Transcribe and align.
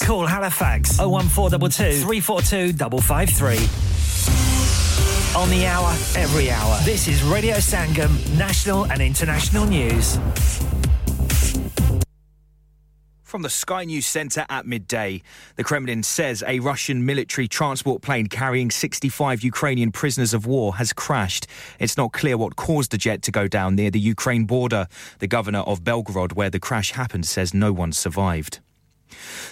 Call 0.00 0.26
Halifax 0.26 0.98
01422 0.98 2.02
342 2.02 2.72
553. 3.00 3.56
On 5.40 5.50
the 5.50 5.66
hour, 5.66 5.90
every 6.16 6.50
hour. 6.50 6.78
This 6.84 7.08
is 7.08 7.22
Radio 7.22 7.56
Sangam, 7.56 8.10
national 8.38 8.86
and 8.86 9.02
international 9.02 9.66
news. 9.66 10.18
From 13.22 13.42
the 13.42 13.50
Sky 13.50 13.84
News 13.84 14.06
Centre 14.06 14.44
at 14.48 14.66
midday, 14.66 15.22
the 15.56 15.64
Kremlin 15.64 16.02
says 16.02 16.44
a 16.46 16.60
Russian 16.60 17.06
military 17.06 17.48
transport 17.48 18.02
plane 18.02 18.26
carrying 18.26 18.70
65 18.70 19.42
Ukrainian 19.42 19.90
prisoners 19.90 20.34
of 20.34 20.46
war 20.46 20.76
has 20.76 20.92
crashed. 20.92 21.46
It's 21.78 21.96
not 21.96 22.12
clear 22.12 22.36
what 22.36 22.56
caused 22.56 22.90
the 22.90 22.98
jet 22.98 23.22
to 23.22 23.30
go 23.30 23.48
down 23.48 23.74
near 23.74 23.90
the 23.90 24.00
Ukraine 24.00 24.44
border. 24.44 24.86
The 25.18 25.28
governor 25.28 25.60
of 25.60 25.82
Belgorod, 25.82 26.34
where 26.34 26.50
the 26.50 26.60
crash 26.60 26.92
happened, 26.92 27.26
says 27.26 27.54
no 27.54 27.72
one 27.72 27.92
survived. 27.92 28.60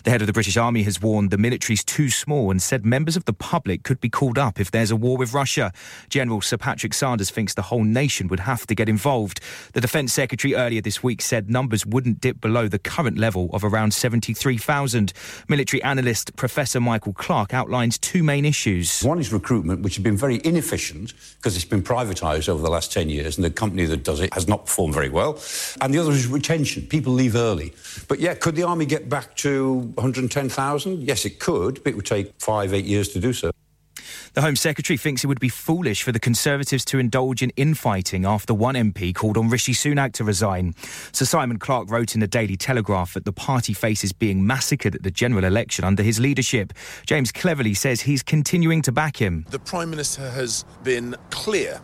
The 0.04 0.10
head 0.10 0.20
of 0.20 0.26
the 0.26 0.32
British 0.32 0.56
Army 0.56 0.82
has 0.84 1.00
warned 1.00 1.30
the 1.30 1.38
military's 1.38 1.84
too 1.84 2.08
small 2.08 2.50
and 2.50 2.62
said 2.62 2.84
members 2.84 3.16
of 3.16 3.24
the 3.24 3.32
public 3.32 3.82
could 3.82 4.00
be 4.00 4.08
called 4.08 4.38
up 4.38 4.58
if 4.60 4.70
there's 4.70 4.90
a 4.90 4.96
war 4.96 5.16
with 5.16 5.34
Russia. 5.34 5.72
General 6.08 6.40
Sir 6.40 6.56
Patrick 6.56 6.94
Sanders 6.94 7.30
thinks 7.30 7.54
the 7.54 7.62
whole 7.62 7.84
nation 7.84 8.28
would 8.28 8.40
have 8.40 8.66
to 8.66 8.74
get 8.74 8.88
involved. 8.88 9.40
The 9.72 9.80
Defence 9.80 10.12
Secretary 10.12 10.54
earlier 10.54 10.80
this 10.80 11.02
week 11.02 11.20
said 11.22 11.50
numbers 11.50 11.84
wouldn't 11.84 12.20
dip 12.20 12.40
below 12.40 12.68
the 12.68 12.78
current 12.78 13.18
level 13.18 13.50
of 13.52 13.64
around 13.64 13.92
73,000. 13.92 15.12
Military 15.48 15.82
analyst 15.82 16.34
Professor 16.36 16.80
Michael 16.80 17.12
Clarke 17.12 17.52
outlines 17.52 17.98
two 17.98 18.22
main 18.22 18.44
issues. 18.44 19.02
One 19.02 19.18
is 19.18 19.32
recruitment, 19.32 19.82
which 19.82 19.96
has 19.96 20.02
been 20.02 20.16
very 20.16 20.40
inefficient 20.44 21.12
because 21.36 21.56
it's 21.56 21.64
been 21.64 21.82
privatised 21.82 22.48
over 22.48 22.62
the 22.62 22.70
last 22.70 22.92
10 22.92 23.08
years 23.08 23.36
and 23.36 23.44
the 23.44 23.50
company 23.50 23.84
that 23.86 24.04
does 24.04 24.20
it 24.20 24.32
has 24.34 24.48
not 24.48 24.66
performed 24.66 24.94
very 24.94 25.08
well. 25.08 25.40
And 25.80 25.92
the 25.92 25.98
other 25.98 26.12
is 26.12 26.26
retention. 26.26 26.86
People 26.86 27.12
leave 27.12 27.36
early. 27.36 27.74
But 28.08 28.20
yeah, 28.20 28.34
could 28.34 28.56
the 28.56 28.62
Army 28.62 28.86
get 28.86 29.08
back 29.08 29.36
to 29.36 29.49
110,000? 29.58 31.02
Yes, 31.02 31.24
it 31.24 31.38
could, 31.38 31.82
but 31.82 31.90
it 31.92 31.96
would 31.96 32.06
take 32.06 32.32
five, 32.38 32.72
eight 32.74 32.84
years 32.84 33.08
to 33.10 33.20
do 33.20 33.32
so. 33.32 33.50
The 34.32 34.42
Home 34.42 34.54
Secretary 34.54 34.96
thinks 34.96 35.24
it 35.24 35.26
would 35.26 35.40
be 35.40 35.48
foolish 35.48 36.04
for 36.04 36.12
the 36.12 36.20
Conservatives 36.20 36.84
to 36.86 37.00
indulge 37.00 37.42
in 37.42 37.50
infighting 37.56 38.24
after 38.24 38.54
one 38.54 38.76
MP 38.76 39.12
called 39.12 39.36
on 39.36 39.50
Rishi 39.50 39.72
Sunak 39.72 40.12
to 40.14 40.24
resign. 40.24 40.74
Sir 41.10 41.24
Simon 41.24 41.58
Clarke 41.58 41.90
wrote 41.90 42.14
in 42.14 42.20
the 42.20 42.28
Daily 42.28 42.56
Telegraph 42.56 43.14
that 43.14 43.24
the 43.24 43.32
party 43.32 43.72
faces 43.72 44.12
being 44.12 44.46
massacred 44.46 44.94
at 44.94 45.02
the 45.02 45.10
general 45.10 45.44
election 45.44 45.84
under 45.84 46.04
his 46.04 46.20
leadership. 46.20 46.72
James 47.06 47.32
Cleverly 47.32 47.74
says 47.74 48.02
he's 48.02 48.22
continuing 48.22 48.82
to 48.82 48.92
back 48.92 49.16
him. 49.16 49.46
The 49.50 49.58
Prime 49.58 49.90
Minister 49.90 50.30
has 50.30 50.64
been 50.84 51.16
clear 51.30 51.80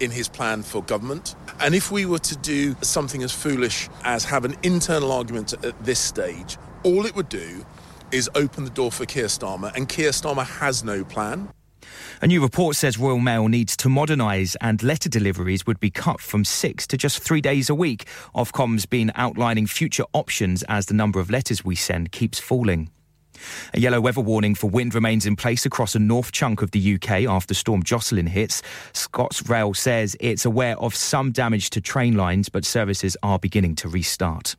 in 0.00 0.10
his 0.10 0.28
plan 0.28 0.62
for 0.62 0.82
government. 0.82 1.36
And 1.60 1.74
if 1.74 1.90
we 1.90 2.06
were 2.06 2.18
to 2.18 2.36
do 2.36 2.74
something 2.80 3.22
as 3.22 3.32
foolish 3.32 3.90
as 4.04 4.24
have 4.24 4.46
an 4.46 4.56
internal 4.62 5.12
argument 5.12 5.52
at 5.64 5.84
this 5.84 5.98
stage, 5.98 6.56
all 6.84 7.06
it 7.06 7.14
would 7.14 7.28
do 7.28 7.64
is 8.12 8.28
open 8.34 8.64
the 8.64 8.70
door 8.70 8.90
for 8.90 9.06
Keir 9.06 9.26
Starmer, 9.26 9.74
and 9.74 9.88
Keir 9.88 10.10
Starmer 10.10 10.46
has 10.46 10.82
no 10.82 11.04
plan. 11.04 11.48
A 12.22 12.26
new 12.26 12.42
report 12.42 12.76
says 12.76 12.98
Royal 12.98 13.18
Mail 13.18 13.48
needs 13.48 13.76
to 13.78 13.88
modernise 13.88 14.56
and 14.60 14.82
letter 14.82 15.08
deliveries 15.08 15.66
would 15.66 15.80
be 15.80 15.90
cut 15.90 16.20
from 16.20 16.44
six 16.44 16.86
to 16.88 16.96
just 16.96 17.20
three 17.20 17.40
days 17.40 17.70
a 17.70 17.74
week. 17.74 18.04
Ofcom's 18.34 18.84
been 18.86 19.10
outlining 19.14 19.66
future 19.66 20.04
options 20.12 20.62
as 20.64 20.86
the 20.86 20.94
number 20.94 21.18
of 21.18 21.30
letters 21.30 21.64
we 21.64 21.74
send 21.74 22.12
keeps 22.12 22.38
falling. 22.38 22.90
A 23.72 23.80
yellow 23.80 24.00
weather 24.00 24.20
warning 24.20 24.54
for 24.54 24.68
wind 24.68 24.94
remains 24.94 25.24
in 25.24 25.34
place 25.34 25.64
across 25.64 25.94
a 25.94 25.98
north 25.98 26.30
chunk 26.32 26.60
of 26.60 26.72
the 26.72 26.94
UK 26.94 27.22
after 27.22 27.54
Storm 27.54 27.82
Jocelyn 27.82 28.26
hits. 28.26 28.60
ScotRail 28.92 29.74
says 29.74 30.14
it's 30.20 30.44
aware 30.44 30.78
of 30.78 30.94
some 30.94 31.32
damage 31.32 31.70
to 31.70 31.80
train 31.80 32.16
lines, 32.16 32.50
but 32.50 32.66
services 32.66 33.16
are 33.22 33.38
beginning 33.38 33.76
to 33.76 33.88
restart. 33.88 34.56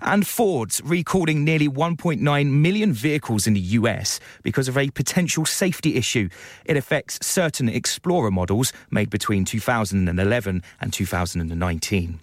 And 0.00 0.26
Ford's 0.26 0.80
recalling 0.84 1.44
nearly 1.44 1.68
1.9 1.68 2.50
million 2.50 2.92
vehicles 2.92 3.46
in 3.46 3.54
the 3.54 3.60
US 3.60 4.20
because 4.42 4.68
of 4.68 4.78
a 4.78 4.90
potential 4.90 5.44
safety 5.44 5.96
issue. 5.96 6.28
It 6.64 6.76
affects 6.76 7.24
certain 7.24 7.68
Explorer 7.68 8.30
models 8.30 8.72
made 8.90 9.10
between 9.10 9.44
2011 9.44 10.62
and 10.80 10.92
2019. 10.92 12.20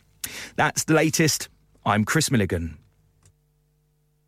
That's 0.56 0.84
the 0.84 0.94
latest. 0.94 1.50
I'm 1.86 2.06
Chris 2.06 2.32
Milligan. 2.32 2.79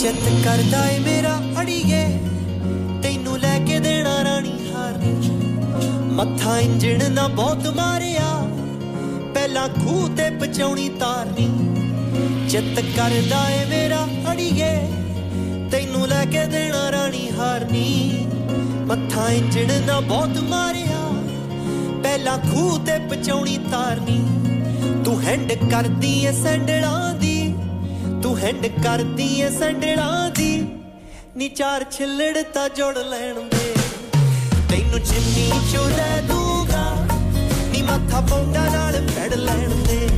ਚਿੱਤ 0.00 0.44
ਕਰਦਾ 0.44 0.88
ਏ 0.90 0.98
ਮੇਰਾ 0.98 1.40
ਅੜੀਏ 1.60 2.04
ਤੈਨੂੰ 3.02 3.38
ਲੈ 3.38 3.58
ਕੇ 3.66 3.78
ਦੇਣਾ 3.78 4.24
ਰਾਣੀ 4.24 4.52
ਹਾਰ 4.74 4.92
ਮੱਥਾ 6.12 6.58
engine 6.58 7.12
ਨਾ 7.12 7.28
ਬਹੁਤ 7.28 7.66
ਮਾਰਿਆ। 7.76 8.30
ਪਹਿਲਾਂ 9.34 9.68
ਖੂਹ 9.68 10.08
ਤੇ 10.16 10.30
ਪਚਾਉਣੀ 10.30 10.88
ਤਾਰਨੀ। 10.88 11.48
ਚਿੱਤ 12.48 12.80
ਕਰਦਾ 12.96 13.50
ਏ 13.50 13.64
ਮੇਰਾ 13.64 14.06
ਅੜੀਏ 14.32 14.72
ਤੈਨੂੰ 15.70 16.08
ਲੈ 16.08 16.24
ਕੇ 16.24 16.46
ਦੇਣਾ 16.46 16.90
ਰਾਣੀ 16.92 17.30
ਹਾਰਨੀ। 17.38 18.26
ਮੱਥਾ 18.86 19.30
ਇੰਜਣ 19.30 19.68
ਨਾ 19.86 20.00
ਬਹੁਤ 20.00 20.38
ਮਾਰਿਆ। 20.38 21.00
ਪਹਿਲਾਂ 22.02 22.38
ਖੂਹ 22.38 22.78
ਤੇ 22.78 22.98
ਪਚਾਉਣੀ 23.10 23.58
ਤਾਰਨੀ। 23.70 24.24
ਤੂੰ 25.04 25.22
ਹੈਂਡ 25.22 25.52
ਕਰਦੀ 25.52 26.24
ਏ 26.24 26.32
ਸੈਂਡਲਾਂ 26.32 27.14
ਦੀ। 27.14 27.29
ਤੂੰ 28.22 28.36
ਹੈਂਡ 28.38 28.66
ਕਰਦੀ 28.82 29.40
ਐ 29.42 29.48
ਸੰਡਲਾਂ 29.50 30.30
ਦੀ। 30.30 30.52
ਨੀ 31.36 31.48
ਚਾਰ 31.48 31.84
ਛਿੱਲੜ 31.90 32.42
ਤਾਂ 32.54 32.68
ਜੋੜ 32.68 32.96
ਲੈਣ 32.98 33.34
ਦੇ। 33.50 33.74
ਤੈਨੂੰ 34.70 35.00
ਜਿੰਨੀ 35.02 35.50
ਚੋ 35.72 35.84
ਲੈ 35.88 36.20
ਦੂਗਾ, 36.28 36.84
ਨੀ 37.72 37.82
ਮੱਥਾ 37.82 38.20
ਪੌਂਡਾ 38.20 38.64
ਨਾਲ 38.68 39.06
ਫੜ 39.08 39.34
ਲੈਣ 39.34 39.70
ਦੇ। 39.88 40.08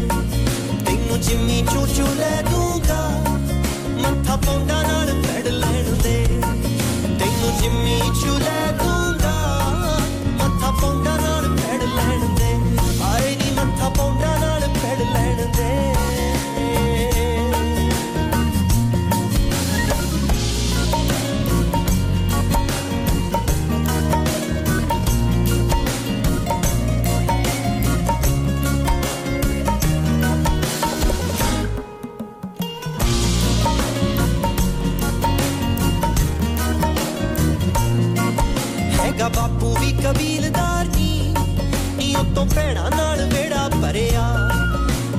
ਤੈਨੂੰ 0.87 1.21
ਜਿੰਨੀ 1.21 1.63
ਚੋ 1.73 1.87
ਚੋ 1.97 2.07
ਲੈ 2.19 2.43
ਦੂਗਾ, 2.43 3.01
ਮੱਥਾ 3.99 4.37
ਪੌਂਡਾ 4.37 4.83
ਨਾਲ 4.83 5.23
ਫੜ 5.23 5.47
ਲੈਣ 5.49 5.95
ਦੇ। 6.03 6.17
ਤੈਨੂੰ 7.19 7.53
ਜਿੰਨੀ 7.61 7.99
ਚੋ 8.23 8.39
ਲੈ 8.39 8.73
ਦੂਗਾ, 8.83 9.37
ਮੱਥਾ 10.39 10.71
ਪੌਂਡਾ 10.81 11.17
ਕਬੀਲਦਾਰ 40.03 40.87
ਨੀ 40.97 41.35
ਨੀ 41.97 42.15
ਉਤੋਂ 42.15 42.47
ਭੈਣਾ 42.47 42.89
ਨਾਲ 42.89 43.25
ਵੇੜਾ 43.25 43.69
ਭਰਿਆ। 43.83 44.49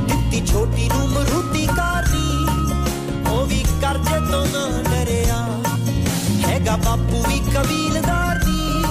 ਦਿੱਤੀ 0.08 0.46
ਛੋਟੀ 0.46 0.90
ਨੂੰ 0.90 1.10
ਮਰੂਤੀ 1.10 1.66
ਕਰਨੀ 1.68 2.46
ਉਹ 3.32 3.46
ਵੀ 3.46 3.64
ਕਰਜ਼ੇ 3.82 4.20
ਤੋਂ 4.32 4.46
ਨਾ 4.46 4.82
ਡਰਿਆ। 4.84 5.38
ਹੈਗਾ 6.48 6.76
ਬਾਪੂ 6.76 7.24
ਵੀ 7.30 7.40
ਕਬੀਲਦਾਰ 7.56 8.44
ਨੀ 8.46 8.84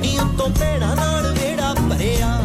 ਨੀ 0.00 0.18
ਉਤੋਂ 0.18 0.48
ਭੈਣਾ 0.50 0.94
ਨਾਲ 0.94 1.32
ਵੇੜਾ 1.32 1.74
ਭਰਿਆ। 1.74 2.39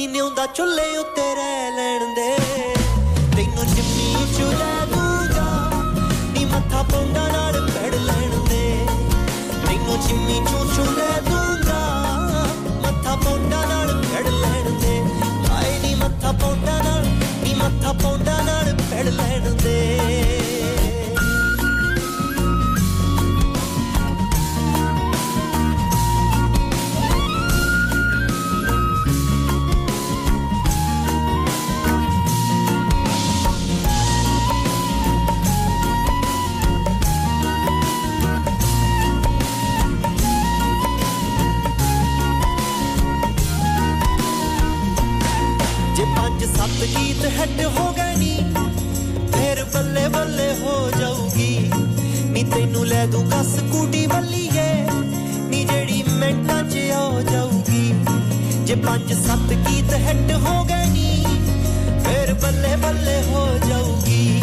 ਨੀ 0.00 0.06
ਨਿਉਂਦਾ 0.06 0.46
ਚੁੱਲ੍ਹੇ 0.46 0.96
ਉੱਤੇ 0.96 1.22
ਰਹਿ 1.34 1.70
ਲੈਣ 1.70 2.14
ਦੇ 2.14 2.30
ਤੈਨੂੰ 3.36 3.66
ਜਿੰਨੀ 3.66 4.26
ਚੁੱਲ੍ਹੇ 4.36 4.86
ਦੂਗਾ 4.86 5.70
ਨੀ 6.32 6.44
ਮੱਥਾ 6.44 6.82
ਪੌਂਡਾ 6.82 7.26
ਨਾਲ 7.28 7.60
ਫੜ 7.68 7.94
ਲੈਣ 7.94 8.36
ਦੇ 8.48 8.86
ਤੈਨੂੰ 9.66 9.98
ਜਿੰਨੀ 10.08 10.38
ਚੂ 10.40 10.64
ਚੁੱਲ੍ਹੇ 10.74 11.20
ਦੂਗਾ 11.28 11.80
ਮੱਥਾ 12.82 13.16
ਪੌਂਡਾ 13.24 13.64
ਨਾਲ 13.64 14.02
ਫੜ 14.04 14.26
ਲੈਣ 14.26 14.70
ਦੇ 14.80 15.00
ਆਏ 15.52 15.78
ਨੀ 15.82 15.94
ਮੱਥਾ 15.94 16.32
ਪੌਂਡਾ 16.32 16.78
ਨਾਲ 16.82 17.06
ਨੀ 17.42 17.54
ਮੱਥਾ 17.54 17.92
ਪੌਂਡਾ 18.02 18.40
ਨਾਲ 18.42 18.74
ਫੜ 18.82 19.04
ਲੈਣ 19.08 19.54
ਦੇ 19.54 19.76
ਗੀਤ 46.81 47.25
ਹੈਡ 47.37 47.61
ਹੋ 47.77 47.91
ਗਣੀ 47.97 48.37
ਫੇਰ 49.33 49.63
ਬੱਲੇ 49.73 50.07
ਬੱਲੇ 50.07 50.47
ਹੋ 50.61 50.89
ਜਾਊਗੀ। 50.99 51.69
ਨੀ 52.31 52.43
ਤੈਨੂੰ 52.43 52.85
ਲੈ 52.87 53.05
ਦੂੰਗਾ 53.05 53.41
ਸਕੂਟੀ 53.43 54.05
ਵੱਲੀਏ 54.07 54.65
ਨੀ 55.49 55.63
ਜਿਹੜੀ 55.63 56.03
ਮਿੰਟਾਂ 56.09 56.63
'ਚ 56.63 56.77
ਆ 56.95 57.21
ਜਾਊਗੀ। 57.31 57.93
ਜੇ 58.65 58.75
ਪੰਜ 58.75 59.13
ਸੱਤ 59.13 59.53
ਗੀਤ 59.67 59.93
ਹਿੱਟ 60.07 60.31
ਹੋ 60.47 60.63
ਗਣੀ 60.65 61.23
ਫੇਰ 62.05 62.33
ਬੱਲੇ 62.43 62.75
ਬੱਲੇ 62.75 63.21
ਹੋ 63.23 63.47
ਜਾਊਗੀ। 63.67 64.41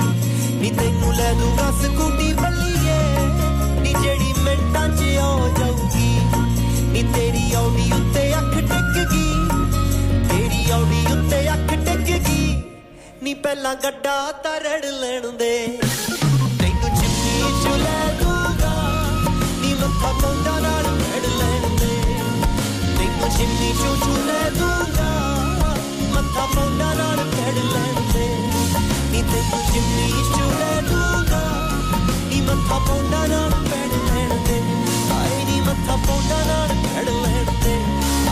ਨੀ 0.61 0.71
ਤੈਨੂੰ 0.71 1.15
ਲੈ 1.15 1.33
ਦੂੰਗਾ 1.33 1.71
ਸਕੂਟੀ 1.83 2.33
ਵੱਲੀਏ 2.33 2.99
ਨੀ 3.83 3.95
ਜਿਹੜੀ 4.03 4.33
ਮਿੰਟਾਂ 4.43 4.89
'ਚ 4.89 5.17
ਆ 5.19 5.49
ਜਾਊਗੀ। 5.59 6.19
ਨੀ 6.93 7.03
ਤੇਰੀ 7.15 7.53
ਆਉਣੀ 7.55 7.91
ਉੱਤੇ 7.93 8.33
ਅੱਖ 8.39 8.55
ਟਿਕ 8.55 9.07
ਗਈ 9.13 9.33
ਤੇਰੀ 10.29 10.71
ਆਉਣੀ 10.71 11.05
ਨੀ 13.28 13.34
ਪਹਿਲਾਂ 13.34 13.76
ਗੱਡਾ 13.84 14.16
ਤਰੜ 14.44 14.86
ਲੈਣ 14.86 15.28
ਦੇ 15.38 15.56
ਤੈਨੂੰ 16.60 16.90
ਚਿੱਟੀ 16.92 17.40
ਚੁਲੇ 17.64 18.00
ਦੂਗਾ 18.20 18.74
ਨੀ 19.62 19.74
ਮੱਥਾ 19.74 20.12
ਪੌਂਦਾ 20.22 20.60
ਨਾਲ 20.60 20.84
ਫੜ 21.00 21.26
ਲੈਣ 21.30 21.76
ਦੇ 21.78 21.92
ਤੈਨੂੰ 22.98 23.30
ਚਿੱਟੀ 23.30 23.72
ਚੁਲੇ 24.04 24.50
ਦੂਗਾ 24.60 25.10
ਮੱਥਾ 26.14 26.46
ਪੌਂਦਾ 26.56 26.94
ਨਾਲ 26.94 27.24
ਫੜ 27.32 27.54
ਲੈਣ 27.56 28.02
ਦੇ 28.14 28.28
ਨੀ 29.12 29.22
ਤੈਨੂੰ 29.24 29.62
ਚਿੱਟੀ 29.72 30.24
ਚੁਲੇ 30.30 30.82
ਦੂਗਾ 30.90 31.44
ਨੀ 32.30 32.42
ਮੱਥਾ 32.42 32.80
ਪੌਂਦਾ 32.88 33.26
ਨਾਲ 33.28 33.50
ਫੜ 33.66 33.92
ਲੈਣ 34.08 34.38
ਦੇ 34.48 34.62
ਆਏ 35.16 35.44
ਨੀ 35.46 35.60
ਮੱਥਾ 35.62 35.96
ਪੌਂਦਾ 36.08 36.44
ਨਾਲ 36.46 36.76
ਫੜ 36.86 37.10
ਲੈਣ 37.10 37.52
ਦੇ 37.64 37.78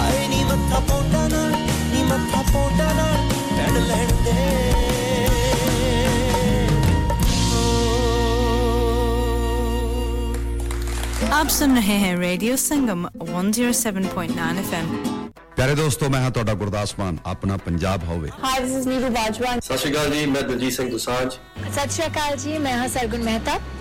ਆਏ 0.02 0.28
ਨੀ 0.28 0.44
ਮੱਥਾ 0.44 0.80
ਪੌਂਦਾ 0.90 1.28
ਨਾਲ 1.28 1.52
ਨੀ 1.94 2.04
ਮੱਥਾ 2.04 2.44
ਪੌਂਦਾ 2.54 2.92
ਨਾਲ 2.94 3.30
ਫੜ 3.58 3.78
ਲੈਣ 3.80 4.12
ਦੇ 4.26 4.85
आप 11.36 11.48
सुन 11.50 11.76
रहे 11.76 11.96
हैं 12.02 12.16
रेडियो 12.18 12.56
संगम 12.60 13.08
107.9 13.24 14.62
एफएम 14.62 14.94
ਪਿਆਰੇ 15.56 15.74
ਦੋਸਤੋ 15.76 16.08
ਮੈਂ 16.10 16.20
ਹਾਂ 16.22 16.30
ਤੁਹਾਡਾ 16.32 16.54
ਗੁਰਦਾਸ 16.60 16.94
ਮਾਨ 17.00 17.18
ਆਪਣਾ 17.32 17.56
ਪੰਜਾਬ 17.66 18.04
ਹੋਵੇ 18.04 18.30
hi 18.44 18.60
this 18.62 18.72
is 18.78 18.88
Neeru 18.90 19.10
Bajwa 19.16 19.52
ਸਤਿ 19.60 19.78
ਸ਼੍ਰੀ 19.78 19.92
ਅਕਾਲ 19.92 20.10
ਜੀ 20.14 20.26
ਮੈਂ 20.34 20.42
ਦਲਜੀਤ 20.44 20.74
ਸਿੰਘ 20.74 20.90
ਦੁਸਾਂਝ 20.92 21.28
सत 21.76 21.92
श्री 21.96 22.06
अकाल 22.06 22.38
जी 22.44 22.54
मैं 22.64 22.74
हाँ 22.78 22.88
सरगुन 22.94 23.26
मेहता 23.26 23.58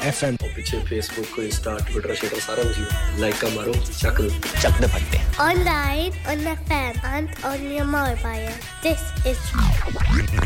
FM. 0.00 0.36
पीछे 0.42 0.78
फेसबुक 0.84 1.38
इंस्टा 1.40 1.76
ट्विटर 1.78 2.14
शेटर 2.14 2.40
सारा 2.40 2.62
कुछ 2.64 3.18
लाइक 3.20 3.34
का 3.40 3.48
मारो 3.48 3.72
चक 3.72 4.20
चक 4.62 4.80
दे 4.80 4.86
फट्टे 4.86 5.18
Online, 5.44 6.14
on 6.30 6.44
FM, 6.52 7.00
and 7.10 7.28
on 7.48 7.66
your 7.72 7.84
mobile. 7.90 8.54
This 8.84 9.02
is 9.26 9.42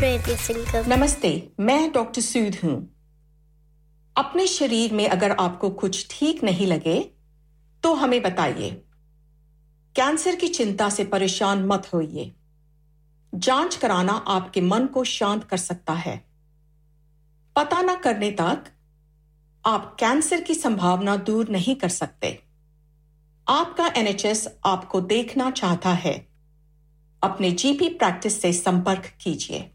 Radio 0.01 0.35
Sangam. 0.35 0.87
नमस्ते 0.87 1.31
मैं 1.59 1.91
डॉक्टर 1.91 2.21
सूद 2.21 2.57
हूँ। 2.63 2.75
अपने 4.17 4.47
शरीर 4.47 4.93
में 4.93 5.07
अगर 5.09 5.31
आपको 5.31 5.69
कुछ 5.69 6.07
ठीक 6.11 6.43
नहीं 6.43 6.67
लगे 6.67 6.99
तो 7.83 7.93
हमें 7.93 8.21
बताइए। 8.21 8.71
कैंसर 9.95 10.35
की 10.35 10.47
चिंता 10.47 10.89
से 10.89 11.03
परेशान 11.05 11.65
मत 11.65 11.89
होइए। 11.93 12.31
जाँच 13.35 13.75
कराना 13.75 14.13
आपके 14.13 14.61
मन 14.61 14.85
को 14.85 15.03
शांत 15.03 15.43
कर 15.43 15.57
सकता 15.57 15.93
है। 15.93 16.25
पता 17.55 17.81
न 17.81 17.95
करने 17.95 18.31
तक 18.31 18.71
आप 19.67 19.95
कैंसर 19.99 20.41
की 20.41 20.53
संभावना 20.53 21.15
दूर 21.15 21.49
नहीं 21.49 21.75
कर 21.75 21.89
सकते। 21.89 22.43
आपका 23.47 23.87
एनएचएस 23.97 24.47
आपको 24.65 25.01
देखना 25.01 25.51
चाहता 25.51 25.89
है। 25.89 26.27
अपने 27.23 27.51
जीपी 27.51 27.89
प्रैक्टिस 27.89 28.41
से 28.41 28.53
संपर्क 28.53 29.13
कीजिए। 29.21 29.74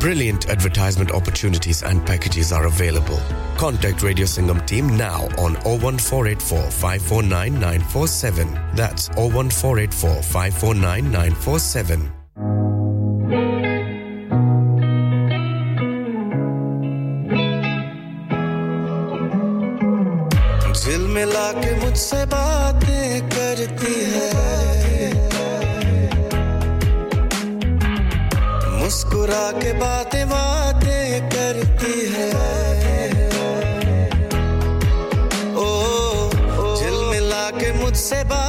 Brilliant 0.00 0.48
advertisement 0.48 1.10
opportunities 1.10 1.82
and 1.82 2.04
packages 2.06 2.52
are 2.52 2.66
available. 2.66 3.20
Contact 3.58 4.02
Radio 4.02 4.24
Singham 4.26 4.64
team 4.66 4.96
now 4.96 5.24
on 5.38 5.54
01484 5.64 6.70
549 6.70 7.60
947. 7.60 8.54
That's 8.74 9.08
01484 9.10 10.22
549 10.22 11.12
947. 11.12 13.20
दिल 20.90 21.06
मिला 21.14 21.50
के 21.62 21.74
मुझसे 21.80 22.24
बातें 22.32 23.28
करती 23.34 23.92
है 24.12 24.53
मुस्कुरा 29.25 29.51
के 29.57 29.73
बातें 29.73 30.29
बातें 30.29 31.29
करती 31.29 31.93
है। 32.13 32.29
ओ 35.55 35.61
ओ, 35.61 35.65
ओ, 35.65 35.65
ओ, 35.65 35.65
ओ, 35.65 36.61
ओ, 36.61 36.61
ओ, 36.61 36.69
ओ, 36.69 36.75
ओ 36.75 37.09
मिला 37.11 37.49
के 37.49 37.71
मुझसे 37.73 38.23
बातें 38.23 38.44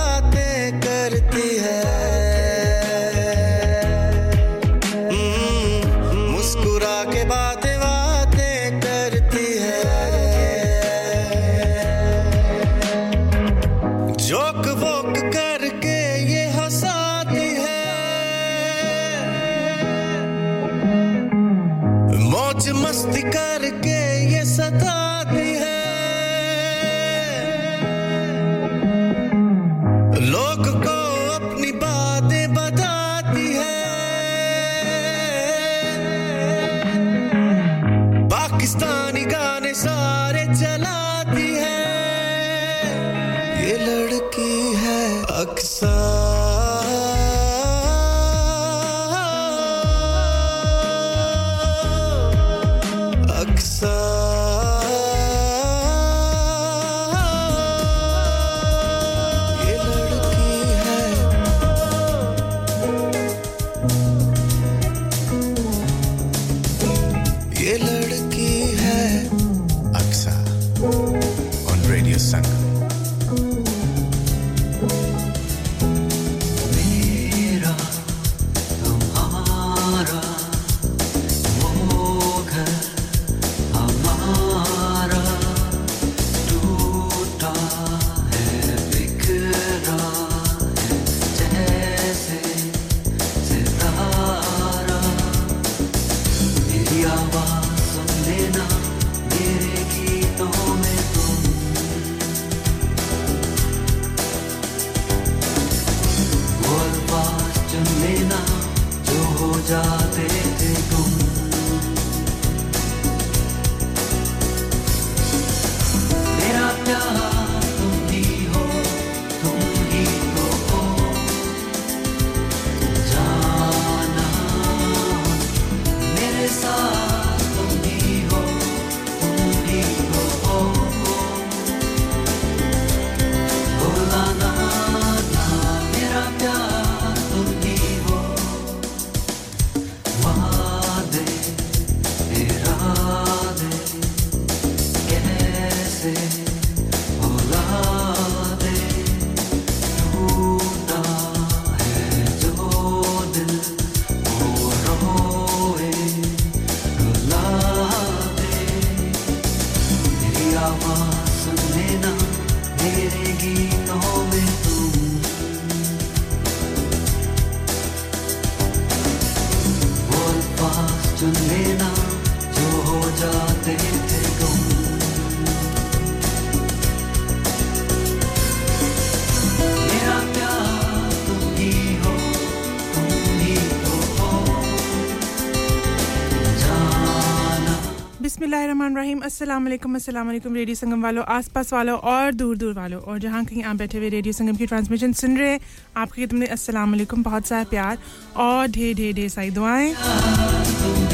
रहीम, 188.97 189.21
अस्सलाम 189.21 189.65
वालेकुम 189.65 189.95
अस्सलाम 189.95 190.26
वालेकुम, 190.26 190.55
रेडियो 190.55 190.75
संगम 190.75 191.03
वालों, 191.03 191.25
आसपास 191.26 191.73
वालों 191.73 191.97
और 192.00 192.33
दूर 192.35 192.57
दूर 192.57 192.73
वालों। 192.75 193.00
और 193.03 193.19
जहाँ 193.19 193.45
कहीं 193.45 193.62
आप 193.62 193.76
बैठे 193.76 193.99
हुए 193.99 194.09
रेडियो 194.09 194.33
संगम 194.33 194.57
की 194.57 194.67
ट्रांसमिशन 194.67 195.12
सुन 195.12 195.37
रहे 195.38 195.50
हैं, 195.50 195.61
आपके 195.97 196.21
खिदमत 196.23 196.41
में 196.41 196.47
अस्सलाम 196.49 196.91
वालेकुम, 196.91 197.23
बहुत 197.23 197.47
सारा 197.47 197.65
प्यार 197.71 197.99
और 198.37 198.67
ढेर 198.69 198.95
ढेर 198.97 199.15
ढेर 199.15 199.29
सारी 199.29 199.50
दुआएँ। 199.50 199.95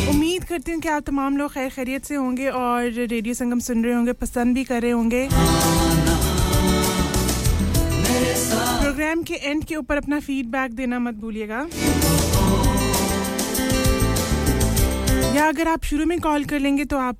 उम्मीद 0.09 0.45
करती 0.45 0.73
हूँ 0.73 0.81
कि 0.81 0.89
आप 0.89 1.03
तमाम 1.03 1.37
लोग 1.37 1.53
खैर 1.53 1.69
खैरियत 1.71 2.05
से 2.05 2.15
होंगे 2.15 2.49
और 2.51 2.91
रेडियो 2.91 3.35
संगम 3.35 3.59
सुन 3.61 3.85
रहे 3.85 3.95
होंगे, 3.95 4.13
पसंद 4.15 4.55
भी 4.55 4.65
कर 4.65 4.83
रहे 4.83 4.91
होंगे। 4.91 5.29
प्रोग्राम 8.83 9.23
के 9.23 9.35
एंड 9.35 9.65
के 9.65 9.77
ऊपर 9.77 9.97
अपना 9.97 10.21
फीडबैक 10.21 10.75
देना 10.75 10.99
मत 10.99 11.15
भूलिएगा। 11.17 11.67
या 15.35 15.47
अगर 15.49 15.69
आप 15.69 15.85
शुरू 15.85 16.05
में 16.07 16.19
कॉल 16.21 16.45
कर 16.45 16.59
लेंगे 16.61 16.85
तो 16.85 16.97
आप 16.99 17.17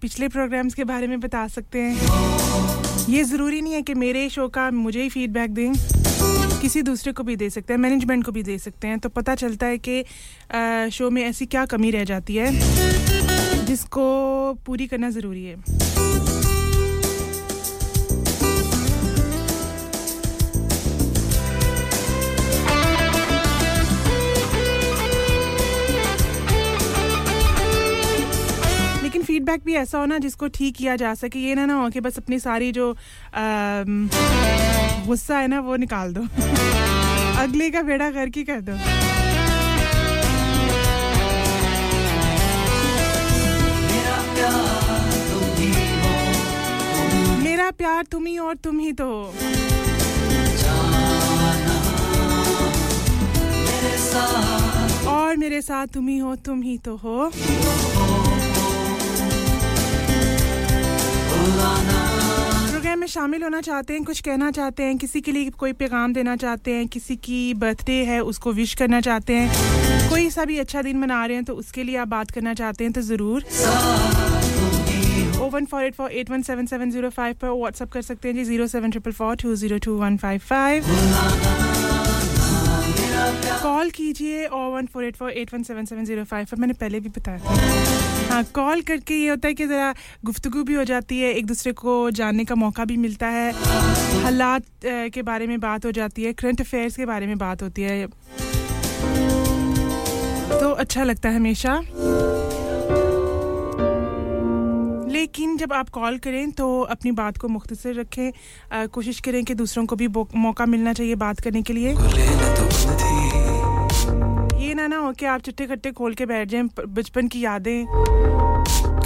पिछले 0.00 0.28
प्रोग्राम्स 0.28 0.74
के 0.74 0.84
बारे 0.84 1.06
में 1.06 1.18
बता 1.20 1.46
सकते 1.48 1.78
हैं। 1.78 1.96
ये 3.08 3.24
ज़रूरी 3.24 3.60
नहीं 3.60 3.72
है 3.72 3.82
कि 3.82 3.94
मेरे 3.94 4.28
शो 4.30 4.48
का 4.48 4.70
मुझे 4.72 5.02
ही 5.02 5.08
फीडबैक 5.08 5.50
दें। 5.50 5.72
किसी 6.60 6.82
दूसरे 6.82 7.12
को 7.12 7.22
भी 7.22 7.36
दे 7.36 7.48
सकते 7.50 7.72
हैं 7.72 7.80
मैनेजमेंट 7.80 8.24
को 8.24 8.32
भी 8.32 8.42
दे 8.42 8.58
सकते 8.58 8.88
हैं। 8.88 8.98
तो 8.98 9.08
पता 9.10 9.34
चलता 9.34 9.66
है 9.66 9.78
कि 9.88 10.04
शो 10.92 11.10
में 11.10 11.22
ऐसी 11.22 11.46
क्या 11.46 11.64
कमी 11.66 11.90
रह 11.90 12.04
जाती 12.04 12.36
है, 12.36 12.50
जिसको 13.66 14.04
पूरी 14.66 14.86
करना 14.86 15.10
ज़रूरी 15.10 15.44
है। 15.44 15.56
फीडबैक 29.54 29.66
भी 29.66 29.74
ऐसा 29.78 29.98
हो 29.98 30.06
ना 30.06 30.18
जिसको 30.18 30.46
ठीक 30.48 30.74
किया 30.76 30.96
जा 30.96 31.14
सके, 31.14 31.38
ये 31.38 31.54
ना 31.54 31.66
ना 31.66 31.74
हो 31.74 31.88
कि 31.90 32.00
बस 32.00 32.18
अपनी 32.18 32.38
सारी 32.38 32.70
जो 32.72 32.94
गुस्सा 35.06 35.38
है 35.38 35.48
ना 35.48 35.60
वो 35.60 35.76
निकाल 35.76 36.12
दो। 36.12 36.22
अगले 37.38 37.70
का 37.70 37.82
बेड़ा 37.82 38.10
घर 38.10 38.28
की 38.28 38.44
कर 38.44 38.60
दो। 38.60 38.72
मेरा 47.42 47.70
प्यार 47.70 48.04
तुम 48.10 48.26
ही, 48.26 48.38
और 48.38 48.54
तुम 48.56 48.78
ही 48.78 48.92
तो 48.92 49.06
हो। 49.06 49.32
और 55.14 55.36
मेरे 55.36 55.60
साथ 55.62 55.86
तुम 55.94 56.08
ही 56.08 56.18
हो, 56.18 56.34
तुम 56.36 56.62
ही 56.62 56.76
तो 56.78 56.96
हो। 56.96 57.30
प्रोग्राम 61.44 62.98
में 62.98 63.06
शामिल 63.06 63.42
होना 63.42 63.60
चाहते 63.60 63.94
हैं, 63.94 64.04
कुछ 64.04 64.20
कहना 64.20 64.50
चाहते 64.50 64.82
हैं, 64.82 64.96
किसी 64.98 65.20
के 65.20 65.32
लिए 65.32 65.50
कोई 65.58 65.72
पैगाम 65.74 66.12
देना 66.12 66.36
चाहते 66.36 66.72
हैं, 66.74 66.86
किसी 66.88 67.16
की 67.16 67.54
बर्थडे 67.54 67.98
है, 68.04 68.20
उसको 68.22 68.52
विश 68.52 68.74
करना 68.74 69.00
चाहते 69.00 69.34
हैं। 69.34 70.08
कोई 70.10 70.30
सा 70.30 70.44
भी 70.44 70.58
अच्छा 70.58 70.82
दिन 70.82 70.98
मना 70.98 71.24
रहे 71.26 71.36
हैं 71.36 71.44
तो 71.44 71.54
उसके 71.54 71.82
लिए 71.84 71.96
आप 71.96 72.08
बात 72.08 72.30
करना 72.30 72.54
चाहते 72.54 72.84
हैं 72.84 72.92
तो 72.92 73.00
ज़रूर। 73.02 73.44
O 75.34 75.48
one 75.50 75.64
four 75.64 75.82
eight 75.84 75.94
four 75.94 76.10
eight 76.12 76.30
one 76.30 76.42
seven 76.42 76.66
seven 76.66 76.90
zero 76.90 77.10
five 77.10 77.34
पर 77.42 77.48
व्हाट्सअप 77.50 77.90
कर 77.92 78.02
सकते 78.02 78.28
हैं 78.28 78.34
जी, 78.34 78.44
zero 78.44 78.66
seven 78.66 78.90
triple 78.90 79.12
four 79.12 79.36
two 79.36 79.54
zero 79.56 79.78
two 79.84 79.96
one 79.98 80.16
five 80.16 80.40
five. 80.48 80.84
Call 83.62 83.90
कीजिए 83.90 84.44
और 84.46 84.72
one 84.72 84.86
four 84.92 85.04
eight 85.04 85.16
four 85.16 85.30
eight 85.32 85.54
one 85.54 85.62
seven 85.62 85.84
seven 85.84 86.04
zero 86.04 86.24
five 86.24 86.46
पर, 86.50 86.56
मैंने 86.56 86.72
पहले 86.74 87.00
भी 87.00 87.08
बताया 87.08 87.38
हाँ 88.34 88.42
कॉल 88.54 88.80
करके 88.82 89.14
ये 89.14 89.28
होता 89.28 89.48
है 89.48 89.54
कि 89.54 89.66
ज़रा 89.66 89.94
गुफ्तु 90.24 90.62
भी 90.64 90.74
हो 90.74 90.84
जाती 90.84 91.18
है, 91.18 91.32
एक 91.32 91.46
दूसरे 91.46 91.72
को 91.72 92.10
जानने 92.10 92.44
का 92.44 92.54
मौका 92.54 92.84
भी 92.84 92.96
मिलता 92.96 93.26
है। 93.26 93.52
हालात 94.22 94.64
के 94.84 95.22
बारे 95.22 95.46
में 95.46 95.60
बात 95.60 95.84
हो 95.86 95.90
जाती 95.92 96.22
है 96.22 96.32
करंट 96.32 96.60
अफेयर्स 96.60 96.96
के 96.96 97.06
बारे 97.06 97.26
में 97.26 97.36
बात 97.38 97.62
होती 97.62 97.82
है। 97.82 98.06
तो 100.58 100.70
अच्छा 100.70 101.04
लगता 101.04 101.28
है 101.28 101.36
हमेशा। 101.36 101.78
लेकिन 105.12 105.56
जब 105.56 105.72
आप 105.72 105.88
कॉल 105.88 106.18
करें 106.18 106.50
तो 106.52 106.80
अपनी 106.90 107.10
बात 107.12 107.38
को 107.38 107.48
मुख्तर 107.48 107.94
रखें। 107.94 108.88
कोशिश 108.88 109.20
करें 109.20 109.44
कि 109.44 109.54
दूसरों 109.54 109.86
को 109.86 109.96
भी 109.96 110.08
मौका 110.36 110.66
मिलना 110.66 110.92
चाहिए 110.92 111.14
बात 111.22 111.40
करने 111.40 111.62
के 111.62 111.72
लिए। 111.72 111.94
ये 114.84 114.88
ना 114.88 114.96
हो 115.00 115.12
कि 115.16 115.24
आप 115.24 115.40
चिट्ठे 115.40 115.66
खट्टे 115.66 115.90
खोल 115.96 116.14
के 116.14 116.24
बैठ 116.26 116.48
जाएँ 116.48 116.68
बचपन 116.96 117.28
की 117.32 117.40
यादें। 117.40 117.86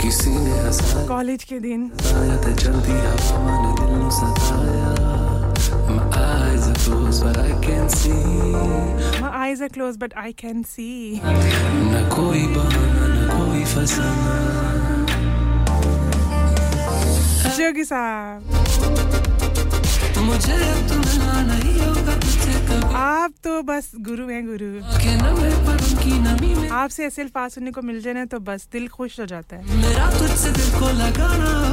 किसी 0.01 0.31
ने 0.31 1.07
कॉलेज 1.07 1.45
के 1.51 1.59
दिन। 1.61 1.83
My 9.21 9.31
eyes 9.43 9.63
are 9.67 9.71
closed, 9.77 10.01
but 10.03 10.17
I 10.25 10.33
can 10.43 10.65
see. 10.73 11.21
न 11.23 12.03
कोई 12.17 12.43
बहाना 12.57 13.07
न 13.15 13.31
कोई 13.37 13.63
फसाना। 13.75 14.35
जोगी 17.59 17.85
साहब। 17.85 18.41
मुझे 20.27 20.59
आप 22.75 23.33
तो 23.45 23.63
बस 23.63 23.93
गुरु 24.01 24.29
हैं, 24.29 24.47
गुरु। 24.47 24.67
आपसे 26.75 27.07
ऐसे 27.07 27.23
अल्फाज 27.23 27.51
सुनने 27.51 27.71
को 27.71 27.83
मिल 27.83 28.01
जाए 28.03 28.15
ना 28.15 28.25
तो 28.25 28.39
बस 28.39 28.69
दिल 28.73 28.89
खुश 28.89 29.21
हो 29.21 29.27
जाता 29.27 29.57
है। 29.57 29.63
मेरा 29.77 30.11
तुझसे 30.19 30.51
दिल 30.51 30.71
को 30.81 30.89
लगाना 30.89 31.73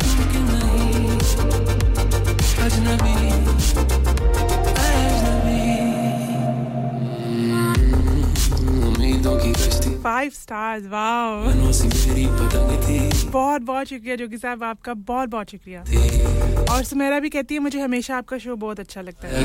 नहीं। 3.03 4.44
फाइव 9.25 10.29
स्टार्स 10.29 10.84
वाओ 10.88 11.44
बहुत 13.32 13.62
बहुत 13.62 13.88
शुक्रिया 13.88 14.15
जोगी 14.15 14.38
साहब 14.38 14.63
आपका 14.63 14.94
बहुत 14.94 15.29
बहुत 15.29 15.51
शुक्रिया। 15.51 15.82
और 16.74 16.84
सुमेरा 16.84 17.20
भी 17.20 17.29
कहती 17.29 17.55
है 17.55 17.60
मुझे 17.60 17.79
हमेशा 17.82 18.17
आपका 18.17 18.38
शो 18.38 18.55
बहुत 18.55 18.79
अच्छा 18.79 19.01
लगता 19.01 19.27
है। 19.27 19.44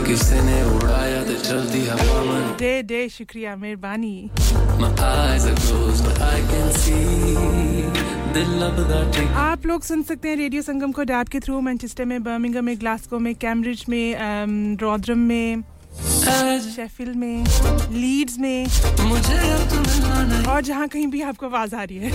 डे 2.58 2.82
डे 2.82 3.08
शुक्रिया 3.08 3.56
मेहरबानी। 3.56 4.30
आप 9.36 9.66
लोग 9.66 9.82
सुन 9.82 10.02
सकते 10.02 10.28
हैं 10.28 10.36
रेडियो 10.36 10.62
संगम 10.62 10.92
को 10.92 11.02
डैप 11.04 11.28
के 11.28 11.40
थ्रू 11.40 11.60
मैनचेस्टर 11.60 12.04
में 12.04 12.22
बर्मिंगम 12.22 12.64
में 12.64 12.78
ग्लासगो 12.80 13.18
में 13.18 13.34
कैम्ब्रिज 13.34 13.84
में 13.88 14.16
रॉद्रम 14.80 15.18
में। 15.18 15.62
शेफिल्ड 16.70 17.16
में 17.16 17.44
लीड्स 17.92 18.38
में। 18.38 18.66
मुझे 19.00 19.38
और 20.50 20.62
जहाँ 20.62 20.88
कहीं 20.88 21.06
भी 21.06 21.22
आपको 21.22 21.46
आवाज़ 21.46 21.74
आ 21.74 21.82
रही 21.82 21.98
है। 21.98 22.10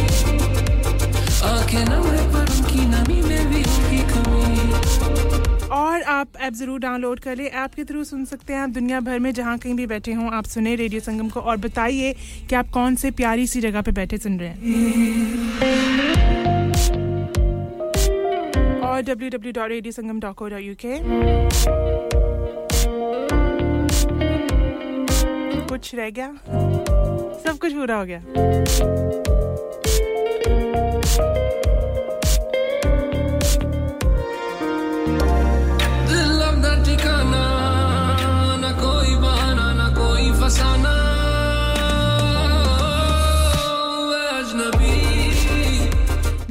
और 5.72 6.02
आप 6.02 6.28
ऐप 6.42 6.54
ज़रूर 6.54 6.80
डाउनलोड 6.80 7.20
कर 7.20 7.36
लें। 7.36 7.46
ऐप 7.46 7.74
के 7.74 7.84
थ्रू 7.84 8.04
सुन 8.04 8.26
सकते 8.26 8.54
हैं 8.54 8.60
आप 8.60 8.70
दुनिया 8.70 9.00
भर 9.00 9.20
में 9.20 9.34
जहाँ 9.34 9.58
कहीं 9.58 9.74
भी 9.74 9.88
बैठे 9.88 10.14
हों। 10.14 10.32
आप 10.32 10.46
सुने 10.46 10.76
रेडियो 10.76 11.02
संगम 11.02 11.30
को 11.30 11.40
और 11.40 11.58
बताइए 11.58 12.16
कि 12.50 12.56
आप 12.56 12.70
कौन 12.70 12.96
से 12.96 13.12
प्यारी 13.12 13.48
सी 13.48 13.62
जगह 13.62 13.82
पे 13.82 13.92
बैठे 13.92 14.18
सुन 14.18 14.40
रहे 14.40 14.50
हैं। 14.50 14.58
और 18.82 19.02
W 19.02 19.30
W 19.30 19.52
dot 19.52 19.70
radio 19.70 19.92
Sangam 19.92 20.20
dot 20.20 20.36
www.radiosangam.co.uk 20.36 20.86
कुछ 25.76 25.96
रह 25.96 26.10
गया। 26.10 26.28
सब 27.44 27.58
कुछ 27.62 27.74
पूरा 27.74 27.96
हो 27.96 28.06
गया। 28.06 28.20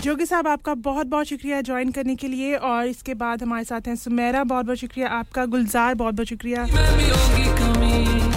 जोगी 0.00 0.26
साहब 0.26 0.48
आपका 0.48 0.74
बहुत 0.74 1.06
बहुत 1.06 1.26
शुक्रिया 1.26 1.60
ज्वाइन 1.60 1.90
करने 1.92 2.14
के 2.16 2.28
लिए 2.28 2.54
और 2.56 2.86
इसके 2.86 3.14
बाद 3.14 3.42
हमारे 3.42 3.64
साथ 3.64 3.88
हैं 3.88 3.96
सुमेरा 3.96 4.44
बहुत 4.44 4.66
बहुत 4.66 4.78
शुक्रिया 4.78 5.08
आपका 5.10 5.44
गुलजार 5.46 5.94
बहुत 5.94 6.14
बहुत 6.14 6.26
शुक्रिया। 6.26 6.66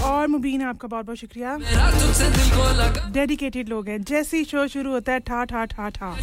और 0.08 0.28
मुबीन 0.28 0.62
आपका 0.62 0.88
बहुत 0.88 1.06
बहुत 1.06 1.18
शुक्रिया। 1.18 1.58
डेडिकेटेड 3.12 3.70
लोग। 3.70 3.90
हैं। 3.90 4.02
जैसे 4.04 4.38
ही 4.38 4.44
शो 4.44 4.68
शुरू 4.68 4.92
होता 4.92 5.12
है 5.12 5.20
ठा 5.20 5.44
ठा 5.46 5.66
ठा 5.66 5.90
ठा। 5.90 6.16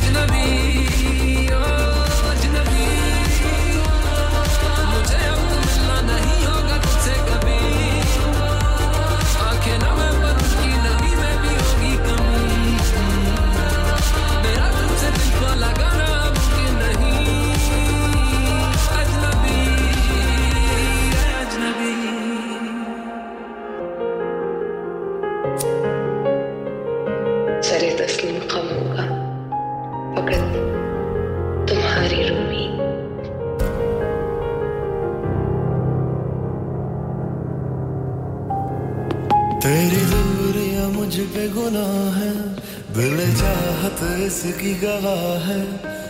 इसकी 44.64 44.86
गवाह 44.86 45.38
है। 45.48 45.62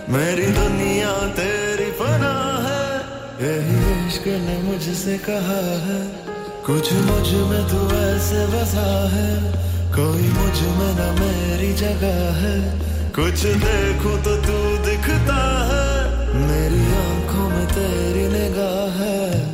मेरी 0.09 0.47
दुनिया 0.47 1.29
तेरी 1.29 1.91
फना 1.93 2.35
है। 2.67 2.85
यही 3.43 4.09
इश्क 4.09 4.27
ने 4.27 4.63
मुझसे 4.63 5.19
कहा 5.19 5.63
है। 5.87 6.13
कुछ 6.67 6.93
मुझमें 6.93 7.65
तू 7.69 7.97
ऐसे 7.97 8.47
बसा 8.47 9.09
है। 9.13 9.53
कोई 9.93 10.29
मुझमें 10.29 10.95
न 10.95 11.17
मेरी 11.21 11.73
जगह 11.73 12.33
है। 12.35 12.79
कुछ 13.11 13.47
देखो 13.47 14.17
तो 14.17 14.37
तू 14.37 14.85
दिखता 14.87 15.41
है। 15.71 16.35
मेरी 16.35 16.85
आँखों 16.85 17.49
में 17.49 17.67
तेरी 17.67 18.29
निगाह 18.29 19.03
है। 19.03 19.54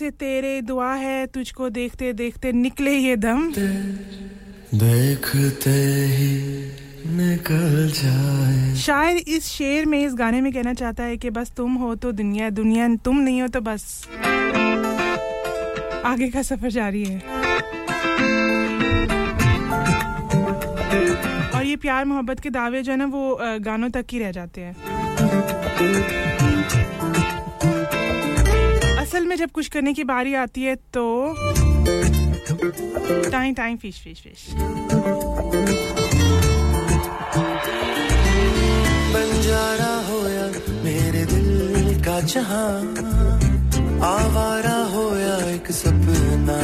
से 0.00 0.10
तेरे 0.10 0.60
दुआ 0.62 0.92
है 0.96 1.26
तुझको 1.26 1.68
देखते 1.70 2.12
देखते 2.14 2.52
निकले 2.52 2.92
ये 2.92 3.16
दम। 3.16 3.40
देखते 4.74 5.70
ही 6.10 6.30
निकल 7.16 7.90
जाए। 7.94 8.74
शायद 8.76 9.28
इस 9.28 9.46
शेर 9.46 9.86
में 9.86 9.98
इस 9.98 10.14
गाने 10.14 10.40
में 10.40 10.52
कहना 10.52 10.74
चाहता 10.74 11.04
है 11.04 11.16
कि 11.16 11.30
बस 11.30 11.52
तुम 11.56 11.74
हो 11.74 11.94
तो 11.94 12.12
दुनिया 12.12 12.50
दुनिया 12.50 12.88
तुम 13.04 13.18
नहीं 13.18 13.42
हो 13.42 13.48
तो 13.48 13.60
बस। 13.60 13.84
आगे 16.04 16.28
का 16.28 16.42
सफ़र 16.42 16.70
जारी 16.70 17.04
है। 17.04 17.18
और 21.50 21.64
ये 21.66 21.76
प्यार 21.76 22.04
मोहब्बत 22.04 22.40
के 22.40 22.50
दावे 22.50 22.82
जो 22.82 22.92
है 22.92 22.98
ना 22.98 23.06
वो 23.06 23.38
गानों 23.60 23.90
तक 23.90 24.04
ही 24.12 24.18
रह 24.18 24.30
जाते 24.32 24.60
हैं। 24.60 24.74
में 29.30 29.36
जब 29.36 29.50
कुछ 29.54 29.68
करने 29.74 29.92
की 29.94 30.04
बारी 30.04 30.34
आती 30.34 30.62
है 30.62 30.74
तो 30.94 31.04
टाइम 33.30 33.54
टाइम 33.54 33.76
फ़िश 33.82 34.02
फ़िश 34.04 34.22
फ़िश 34.22 34.46
बंजारा 39.14 39.92
होया 40.08 40.46
मेरे 40.84 41.24
दिल 41.32 42.02
का 42.04 42.20
जहाँ, 42.34 42.74
आवारा 44.10 44.78
होया 44.94 45.36
एक 45.54 45.70
सपना। 45.72 46.58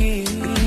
You. 0.00 0.59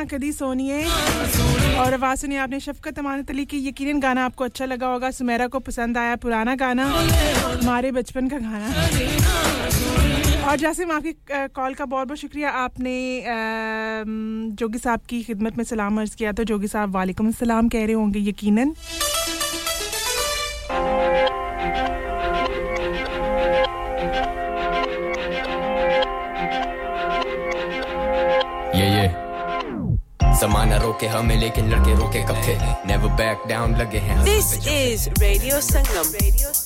ना 0.00 0.04
कदी 0.08 0.32
सोनिए 0.32 0.84
और 1.76 1.94
आवाज़ 1.94 2.20
सुनिए 2.20 2.38
आपने 2.40 2.58
शफकत 2.60 2.98
अमानत 2.98 3.30
अली 3.30 3.44
की 3.44 3.58
यकीनन 3.68 4.00
गाना 4.00 4.24
आपको 4.24 4.44
अच्छा 4.44 4.64
लगा 4.64 4.86
होगा। 4.88 5.10
सुमेरा 5.12 5.46
को 5.46 5.58
पसंद 5.60 5.98
आया, 5.98 6.16
पुराना 6.16 6.54
गाना। 6.56 6.84
हमारे 6.84 7.90
बचपन 7.92 8.28
का 8.28 8.38
गाना। 8.38 8.68
और 10.48 10.56
जैसे 10.56 10.84
आपकी 10.84 11.12
कॉल 11.52 11.74
का 11.74 11.84
बहुत 11.84 12.08
बहुत 12.08 12.18
शुक्रिया। 12.18 12.50
आपने 12.62 12.96
जोगी 14.56 14.78
साहब 14.78 15.00
की 15.08 15.22
खिदमत 15.22 15.56
में 15.56 15.64
सलाम 15.64 16.00
अर्ज़ 16.00 16.16
किया 16.16 16.32
तो 16.32 16.44
जोगी 16.44 16.68
साहब 16.68 16.94
वालेकुम 16.94 17.30
सलाम 17.36 17.68
कह 17.68 17.84
रहे 17.84 17.94
होंगे, 17.94 18.20
यकीनन। 18.28 18.74
जमाना 31.00 31.08
रोके 31.08 31.18
हमें 31.18 31.36
लेकिन 31.40 31.68
लड़के 31.70 31.94
रोके 31.96 32.22
कब 32.28 32.42
थे? 32.46 32.54
नेवर 32.86 33.08
बैक 33.16 33.42
डाउन 33.48 33.76
लगे 33.76 33.98
हैं 33.98 34.24
this 34.24 34.52
is 34.68 35.08
Radio 35.20 35.60
Sangam 35.60 36.12
Radio 36.14 36.52
Sangam 36.52 36.59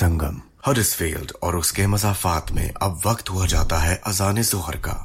Sangam. 0.00 0.40
Huddersfield 0.66 1.32
और 1.42 1.56
उसके 1.56 1.86
मजाफात 1.86 2.52
में 2.52 2.72
अब 2.82 3.00
वक्त 3.06 3.30
हुआ 3.30 3.46
जाता 3.46 3.78
है 3.78 4.00
अजान 4.06 4.42
जोहर 4.42 4.76
का 4.76 5.04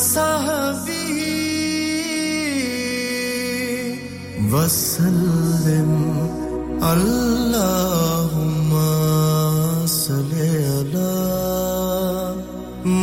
वसहबी 0.00 1.06
वसल्लिम 4.52 5.90
अल्लाहुम्मा 6.90 8.86
सल्ली 9.94 10.48
अला 10.76 11.12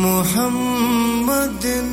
मुहम्मदिन 0.04 1.90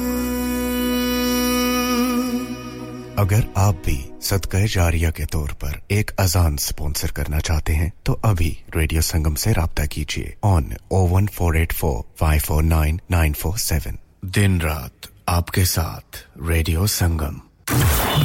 अगर 3.24 3.44
आप 3.58 3.76
भी 3.86 3.98
सदका 4.30 4.60
जारिया 4.78 5.12
के 5.20 5.26
तौर 5.36 5.52
पर 5.66 5.74
एक 6.00 6.08
अजान 6.26 6.56
स्पॉन्सर 6.70 7.12
करना 7.20 7.40
चाहते 7.52 7.74
हैं 7.82 7.92
तो 8.06 8.14
अभी 8.32 8.50
रेडियो 8.76 9.02
संगम 9.12 9.36
से 9.46 9.54
राब्ता 9.60 9.86
कीजिए 9.98 10.34
on 10.54 10.74
O 11.00 11.06
one 11.14 11.28
four 11.38 11.58
eight 11.58 11.74
four 11.84 12.02
five 12.24 12.40
four 12.48 12.64
nine 12.74 13.00
nine 13.18 13.34
four 13.44 13.58
seven 13.68 13.96
दिन 14.25 14.61
रात 14.61 14.93
आपके 15.29 15.65
साथ 15.77 16.25
radio 16.51 16.87
Sangam 16.99 17.41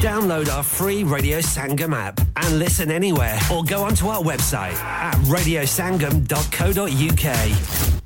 Download 0.03 0.47
our 0.53 0.63
free 0.69 1.03
Radio 1.09 1.41
Sangam 1.47 1.93
app 1.97 2.21
and 2.43 2.55
listen 2.61 2.93
anywhere 2.95 3.36
or 3.55 3.59
go 3.73 3.83
onto 3.89 4.07
our 4.07 4.23
website 4.31 4.81
at 5.09 5.15
radiosangam.co.uk. 5.36 7.98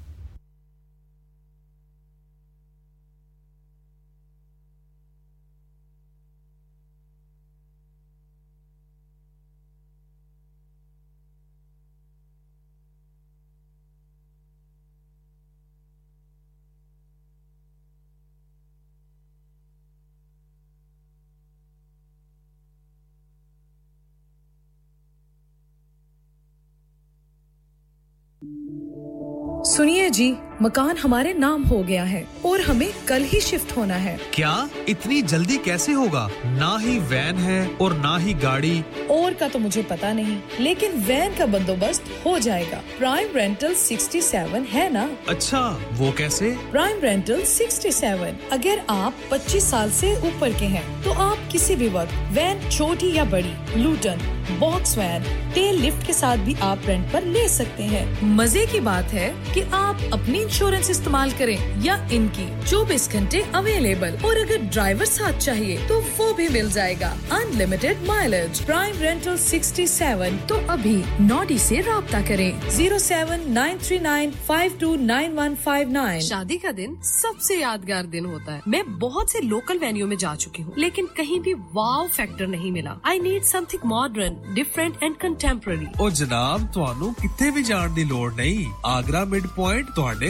सुनिए 29.77 30.09
जी 30.11 30.27
मकान 30.63 30.97
हमारे 30.97 31.33
नाम 31.35 31.63
हो 31.63 31.83
गया 31.83 32.03
है 32.05 32.25
और 32.47 32.61
हमें 32.61 32.93
कल 33.09 33.23
ही 33.23 33.41
शिफ्ट 33.41 33.77
होना 33.77 33.95
है। 33.95 34.17
क्या? 34.35 34.69
इतनी 34.89 35.21
जल्दी 35.23 35.57
कैसे 35.59 35.93
होगा? 35.93 36.29
ना 36.45 36.77
ही 36.81 36.99
वैन 36.99 37.37
है 37.37 37.67
और 37.81 37.95
ना 37.95 38.17
ही 38.19 38.35
गाड़ी। 38.35 38.85
और 39.11 39.35
का 39.35 39.49
तो 39.49 39.59
मुझे 39.59 39.83
पता 39.83 40.13
नहीं 40.13 40.39
लेकिन 40.61 40.93
वैन 41.05 41.35
का 41.35 41.47
बंदोबस्त 41.47 42.05
हो 42.27 42.39
जाएगा। 42.39 42.83
प्राइम 42.99 43.35
रेंटल 43.35 43.75
67 43.75 44.67
है 44.67 44.93
ना? 44.93 45.09
अच्छा 45.29 45.61
वो 45.93 46.13
कैसे? 46.13 46.51
प्राइम 46.71 47.01
रेंटल 47.01 47.43
67 47.47 48.53
अगर 48.53 48.83
आप 48.91 49.15
25 49.33 49.71
साल 49.71 49.91
से 49.91 50.15
ऊपर 50.29 50.53
के 50.53 50.67
हैं 50.67 50.85
तो 51.05 51.13
आप 51.23 51.49
किसी 51.53 51.77
भी 51.77 51.89
वक्त 51.89 52.15
वैन 52.33 52.69
छोटी 52.71 53.13
या 53.13 53.25
बड़ी 53.25 53.55
Luton 53.77 54.31
box 54.61 54.97
van 54.99 55.23
tail 55.55 55.75
lift 55.75 56.07
के 56.07 56.13
साथ 56.13 56.37
भी 56.37 56.55
आप 56.63 56.81
रेंट 56.87 57.13
पर 57.13 57.23
ले 57.25 57.49
सकते 57.49 57.83
हैं। 57.83 58.35
मज़े 58.37 58.67
की 58.67 58.81
बात 58.81 59.13
है 59.13 59.29
कि 59.55 59.61
आप 59.75 60.01
अपनी 60.13 60.44
इंश्योरेंस 60.45 60.91
इस्तेमाल 60.91 61.33
करें 61.33 61.83
या 61.85 61.97
इनकी 62.13 62.47
24 62.67 63.09
घंटे 63.13 63.43
अवेलेबल 63.55 64.19
और 64.27 64.39
अगर 64.39 64.63
ड्राइवर 64.69 65.05
साथ 65.07 65.39
चाहिए 65.41 65.87
तो 65.89 66.01
वो 66.19 66.33
भी 66.35 66.49
मिल 66.51 66.71
जाएगा। 66.71 67.13
अनलिमिटेड 67.33 68.07
माइलेज 68.07 68.61
प्राइम 68.65 69.01
रेंटल 69.01 69.37
67 69.41 70.49
तो 70.49 70.55
अभी 70.73 70.97
नोडी 71.23 71.59
से 71.59 71.81
रहा 71.81 72.23
करें। 72.23 72.69
Zero 72.71 72.99
seven 72.99 73.45
nine 73.53 73.79
three 73.79 73.99
nine 73.99 74.31
five 74.49 74.77
two 74.81 74.95
nine 74.97 75.35
one 75.35 75.55
five 75.65 75.91
nine 75.91 76.21
शादी 76.21 76.57
का 76.59 76.73
दिन 76.73 76.97
सबसे 77.03 77.59
यादगार 77.61 78.07
दिन 78.07 78.25
होता 78.27 78.53
है। 78.53 78.61
मैं 78.69 78.83
बहुत 78.99 79.33
से 79.33 79.41
लोकल 79.41 79.79
वेन्यू 79.79 80.07
में 80.07 80.17
जा 80.17 80.35
चुकी 80.37 80.63
हूँ 80.63 80.75
लेकिन 80.79 81.07
कहीं 81.17 81.41
भी 81.41 81.55
वाव 81.75 82.07
फैक्टर 82.07 82.47
नहीं 82.47 82.73
मिला। 82.73 82.97
I 83.07 83.19
need 83.21 83.43
something 83.45 83.89
modern 83.91 84.55
different 84.55 85.03
and 85.03 85.17
contemporary 85.17 85.87
और 86.01 86.11
जनाब 86.13 86.71
तुम 86.75 87.13
कितने 87.13 87.51
भी 87.51 87.63
जान 87.63 87.95
की 87.95 88.05
लड़ 88.05 88.33
नहीं। 88.35 88.67
आगरा 88.87 89.25
मिड 89.25 89.47
पॉइंट 89.57 89.89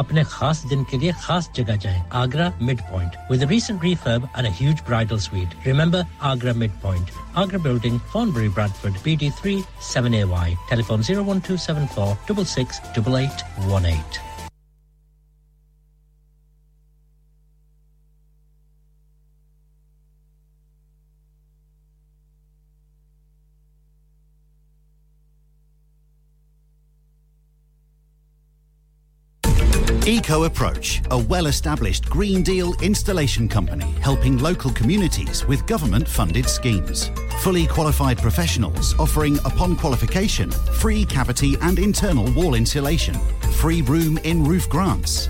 अपने 0.00 0.22
खास 0.32 0.62
दिन 0.70 0.84
के 0.90 0.98
लिए 0.98 1.12
खास 1.22 1.50
जगह 1.56 1.76
जाएं 1.84 2.00
Agra 2.22 2.52
mid 2.62 2.80
point 2.90 3.16
with 3.30 3.44
recent 3.52 3.86
refurb 3.86 4.28
and 4.36 4.50
a 4.50 4.54
huge 4.60 4.82
bridal 4.90 5.22
suite 5.26 5.56
remember 5.66 6.02
agra 6.32 6.54
mid 6.62 6.76
point 6.86 7.12
agra 7.44 7.62
building 7.68 8.00
Thornbury 8.14 8.52
bradford 8.58 9.02
bd3 9.06 9.56
7ay 9.92 10.48
telephone 10.72 11.06
01274 11.12 12.10
66 12.32 12.80
8818 12.98 14.33
Eco 30.25 30.45
Approach, 30.45 31.03
a 31.11 31.17
well 31.19 31.45
established 31.45 32.09
Green 32.09 32.41
Deal 32.41 32.73
installation 32.81 33.47
company 33.47 33.85
helping 34.01 34.39
local 34.39 34.71
communities 34.71 35.45
with 35.45 35.67
government 35.67 36.07
funded 36.07 36.49
schemes. 36.49 37.11
Fully 37.41 37.67
qualified 37.67 38.17
professionals 38.17 38.97
offering, 38.97 39.37
upon 39.45 39.75
qualification, 39.75 40.49
free 40.49 41.05
cavity 41.05 41.57
and 41.61 41.77
internal 41.77 42.25
wall 42.33 42.55
insulation, 42.55 43.13
free 43.53 43.83
room 43.83 44.17
in 44.23 44.43
roof 44.43 44.67
grants, 44.67 45.29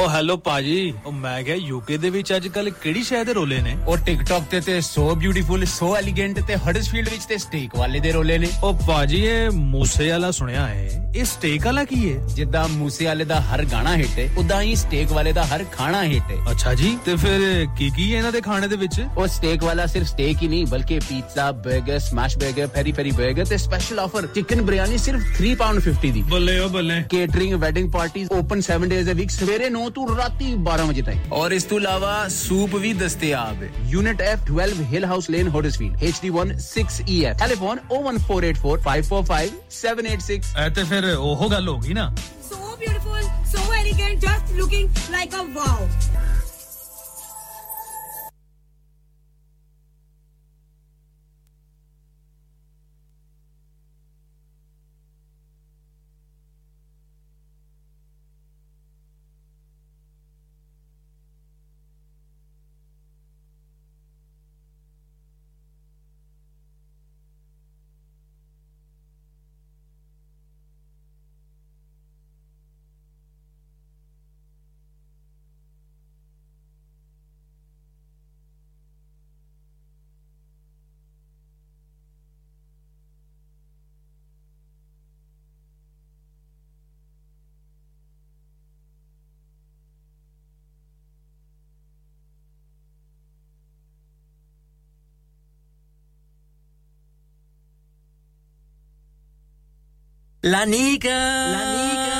O 0.00 0.06
hello 0.08 0.36
ਪਾਜੀ 0.36 0.92
ਓ 1.06 1.10
ਮੈਂ 1.12 1.42
ਕਿਹਾ 1.44 1.56
UK 1.58 1.96
ਦੇ 1.98 2.10
ਵਿੱਚ 2.10 2.32
ਅੱਜ 2.36 2.46
ਕੱਲ 2.48 2.68
ਕਿਹੜੀ 2.72 3.02
ਸ਼ਹਿਰ 3.02 3.24
ਦੇ 3.24 3.32
ਰੋਲੇ 3.34 3.60
ਨੇ 3.62 3.76
ਓ 3.86 3.96
ਟਿਕਟੌਕ 4.04 4.44
ਤੇ 4.50 4.60
ਤੇ 4.60 4.80
ਸੋ 4.80 5.14
ਬਿਊਟੀਫੁਲ 5.14 5.64
ਸੋ 5.64 5.94
ਐਲੀਗੈਂਟ 5.96 6.38
ਤੇ 6.46 6.56
ਹਡਸਫੀਲਡ 6.58 7.08
ਵਿੱਚ 7.08 7.24
ਤੇ 7.24 7.36
ਸਟੇਕ 7.38 7.76
ਵਾਲੇ 7.76 8.00
ਦੇ 8.00 8.12
ਰੋਲੇ 8.12 8.38
ਨੇ 8.38 8.48
ਓ 8.62 8.72
ਪਾਜੀ 8.86 9.20
ਇਹ 9.24 9.50
ਮੂਸੇ 9.52 10.10
ਵਾਲਾ 10.10 10.30
ਸੁਣਿਆ 10.30 10.66
ਹੈ 10.66 11.12
ਇਹ 11.16 11.24
ਸਟੇਕ 11.24 11.64
ਵਾਲਾ 11.66 11.84
ਕੀ 11.84 11.98
ਹੈ 12.04 12.18
ਜਿੱਦਾਂ 12.34 12.66
ਮੂਸੇ 12.68 13.06
ਵਾਲੇ 13.06 13.24
ਦਾ 13.24 13.40
ਹਰ 13.42 13.64
ਗਾਣਾ 13.64 13.94
ਹਿੱਟ 13.96 14.18
ਹੈ 14.18 14.28
ਉਦਾਂ 14.38 14.60
ਹੀ 14.62 14.74
ਸਟੇਕ 14.76 15.12
ਵਾਲੇ 15.12 15.32
ਦਾ 15.32 15.44
ਹਰ 15.46 15.64
ਖਾਣਾ 15.72 16.02
ਹਿੱਟ 16.04 16.30
ਹੈ 16.30 16.36
ਅੱਛਾ 16.50 16.74
ਜੀ 16.74 16.96
ਤੇ 17.04 17.16
ਫਿਰ 17.16 17.66
ਕੀ 17.78 17.90
ਕੀ 17.96 18.12
ਹੈ 18.12 18.18
ਇਹਨਾਂ 18.18 18.32
ਦੇ 18.32 18.40
ਖਾਣੇ 18.40 18.68
ਦੇ 18.68 18.76
ਵਿੱਚ 18.76 19.00
ਓ 19.16 19.26
ਸਟੇਕ 19.26 19.64
ਵਾਲਾ 19.64 19.86
ਸਿਰਫ 19.86 20.06
ਸਟੇਕ 20.06 20.42
ਹੀ 20.42 20.48
ਨਹੀਂ 20.48 20.66
ਬਲਕਿ 20.66 20.98
ਪੀਜ਼ਾ 21.08 21.50
버ਗਰ 21.60 21.98
ਸਮੈਸ਼ 22.00 22.36
버ਗਰ 22.38 22.66
ਪੈਰੀ 22.68 22.92
ਪੈਰੀ 22.92 23.10
버ਗਰ 23.12 23.44
ਤੇ 23.44 23.56
ਸਪੈਸ਼ਲ 23.58 23.98
ਆਫਰ 23.98 24.26
ਚਿਕਨ 24.34 24.62
ਬਿਰਿਆਨੀ 24.62 24.98
ਸਿਰਫ 25.00 25.42
3 25.42 25.54
ਪਾਉਂਡ 25.56 25.82
50 25.84 26.12
ਦੀ 26.12 26.22
ਬੱਲੇ 26.30 26.58
ਓ 26.60 26.68
ਬੱਲੇ 26.70 27.00
catering 27.10 27.54
wedding 27.60 27.90
parties 27.92 28.32
open 28.32 28.60
7 28.68 28.88
days 28.88 29.10
a 29.10 29.14
week 29.16 29.30
ਸਵੇਰੇ 29.32 29.70
9 29.72 29.88
ਤੋਂ 29.89 30.07
ਰਾਤੀ 30.17 30.53
12 30.65 30.85
ਵਜੇ 30.87 31.01
ਤੱਕ 31.01 31.33
ਔਰ 31.33 31.51
ਇਸ 31.51 31.63
ਤੋਂ 31.63 31.79
ਇਲਾਵਾ 31.79 32.27
ਸੂਪ 32.27 32.75
ਵੀ 32.75 32.93
ਦਸਤਿਆਬ 32.93 33.63
ਹੈ 33.63 33.69
unit 33.89 34.21
F12 34.21 34.69
Hill 34.93 35.05
House 35.11 35.29
Lane 35.35 35.49
Huddersfield 35.55 35.95
HD1 36.09 36.51
6EF 36.65 37.37
telephone 37.39 37.79
01484545786 37.93 40.39
ਐ 40.57 40.69
ਤੇ 40.69 40.83
ਫਿਰ 40.83 41.15
ਉਹ 41.15 41.49
ਗੱਲ 41.51 41.67
ਹੋ 41.69 41.77
ਗਈ 41.79 41.93
ਨਾ 41.93 42.13
So 42.49 42.57
beautiful, 42.81 43.23
so 43.51 43.61
elegant, 43.77 44.15
just 44.21 44.51
looking 44.59 44.87
like 100.42 101.04
a 101.04 101.08
wow. 101.08 101.54
Lanika 101.54 102.19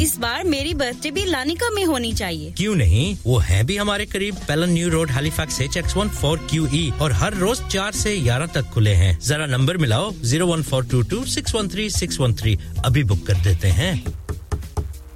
इस 0.00 0.16
बार 0.18 0.44
मेरी 0.44 0.72
बर्थडे 0.74 1.10
भी 1.10 1.24
लानिका 1.24 1.68
में 1.70 1.84
होनी 1.84 2.12
चाहिए। 2.12 2.52
क्यों 2.56 2.74
नहीं? 2.76 3.16
वो 3.24 3.38
है 3.38 3.62
भी 3.64 3.76
हमारे 3.76 4.06
करीब। 4.06 4.36
Pellon 4.48 4.70
New 4.70 4.88
Road 4.90 5.10
Halifax 5.10 5.60
H 5.60 5.76
X 5.76 5.96
one 5.96 6.08
four 6.10 6.38
Q 6.50 6.68
E 6.74 6.90
और 7.02 7.12
हर 7.12 7.34
रोज 7.36 7.60
चार 7.68 7.92
से 7.92 8.16
ग्यारह 8.18 8.46
तक 8.54 8.70
खुले 8.74 8.94
हैं। 8.94 9.18
जरा 9.20 9.46
नंबर 9.46 9.76
मिलाओ 9.76 10.10
zero 10.22 10.46
one 10.46 10.62
four 10.62 10.86
two 10.86 11.02
two 11.10 11.24
six 11.26 11.54
one 11.54 11.68
three 11.68 11.88
six 11.90 12.20
one 12.20 12.34
three 12.34 12.58
अभी 12.84 13.04
बुक 13.04 13.26
कर 13.26 13.42
देते 13.44 13.68
हैं। 13.80 13.92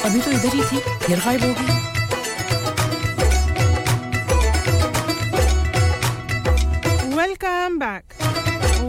अभी 0.05 0.21
तो 0.21 0.31
इधर 0.31 0.55
ही 0.55 0.63
थी 0.63 0.79
फिर 1.07 1.19
गायब 1.25 1.43
हो 1.45 1.53
गई। 1.59 1.83
वेलकम 7.17 7.79
बैक 7.79 8.05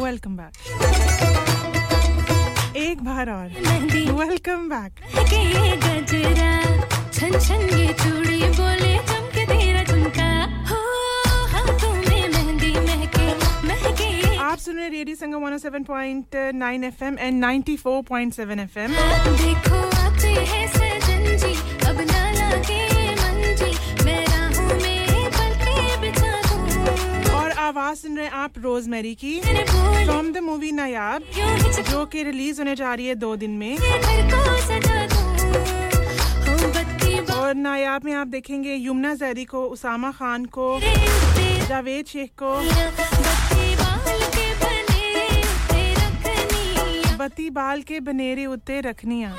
वेलकम 0.02 0.36
बैक 0.38 0.54
एक 2.78 3.04
बार 3.04 3.30
और। 3.32 3.50
वेलकम 4.20 4.68
बैक 4.70 4.92
गजरा 5.86 6.52
छन 7.14 7.40
छन 7.40 7.62
ये 7.80 7.88
चूड़ी 8.04 8.40
बोले 8.60 8.94
चमके 9.12 9.46
तेरा 9.52 9.84
सुन 14.66 14.78
रहे 14.78 14.88
radio 14.90 15.16
Sangam 15.16 15.44
107.9 15.48 16.84
FM 16.84 17.18
and 17.20 17.44
94.7 17.44 18.60
FM 18.60 18.92
देखो 18.92 19.82
आते 19.98 20.30
हैं 20.52 20.68
सजन 20.76 21.26
जी 21.44 21.52
अब 21.90 22.00
ना 22.02 22.22
लगे 22.38 22.80
मन 23.20 23.44
जी 23.60 23.70
मैं 24.06 24.24
राहों 24.26 24.78
में 24.82 25.30
पलके 25.36 25.76
बिछा 26.02 26.34
दूँ। 26.48 27.36
और 27.36 27.52
आवाज़ 27.68 27.98
सुन 28.00 28.18
रहे 28.18 28.26
हैं 28.26 28.34
आप 28.34 28.58
रोजमेरी 28.64 29.14
की 29.24 29.34
फ्रॉम 29.42 30.32
द 30.34 30.44
मूवी 30.48 30.72
नायाब 30.72 31.22
जो 31.92 32.06
कि 32.06 32.24
रिलीज़ 32.24 32.62
होने 32.62 32.76
जा 32.76 32.94
रही 32.94 33.08
है 33.08 33.16
दो 33.16 33.36
दिन 33.36 33.52
में। 33.62 33.78
और 37.38 37.54
नायाब 37.56 38.06
में 38.06 38.14
आप 38.14 38.28
देखेंगे 38.28 38.76
यमुना 38.76 39.14
जैदी 39.16 39.46
को 39.46 39.66
उसामा 39.78 40.12
खान 40.12 40.46
को 40.58 40.80
जावेद 41.70 42.06
शेख 42.08 42.32
को। 42.44 42.52
बत्ती 47.26 47.50
बाल 47.50 47.82
के 47.82 48.00
बनेरे 48.06 48.46
उत्ते 48.46 48.80
रखनिया। 48.82 49.30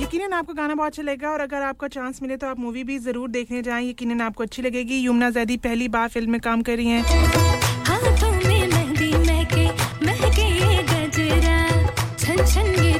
यकीनन 0.00 0.32
आपको 0.32 0.52
गाना 0.54 0.74
बहुत 0.74 0.88
अच्छा 0.88 1.02
लगेगा 1.02 1.30
और 1.30 1.40
अगर 1.40 1.62
आपको 1.62 1.88
चांस 1.88 2.22
मिले 2.22 2.36
तो 2.36 2.46
आप 2.46 2.58
मूवी 2.58 2.84
भी 2.84 2.98
ज़रूर 2.98 3.28
देखने 3.30 3.62
जाएँ। 3.62 3.88
यकीनन 3.88 4.20
आपको 4.22 4.42
अच्छी 4.42 4.62
लगेगी। 4.62 5.04
यमुना 5.06 5.28
जैदी 5.30 5.56
पहली 5.66 5.88
बार 5.88 6.08
फ़िल्म 6.08 6.30
में 6.32 6.40
काम 6.40 6.62
कर 6.62 6.76
रही 6.76 6.88
हैं। 6.88 7.04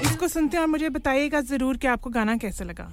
इसको 0.02 0.28
सुनते 0.28 0.56
हैं 0.56 0.62
और 0.62 0.68
मुझे 0.68 0.88
बताइएगा 0.90 1.40
ज़रूर 1.48 1.76
कि 1.76 1.86
आपको 1.88 2.10
गाना 2.10 2.36
कैसा 2.36 2.64
लगा। 2.64 2.92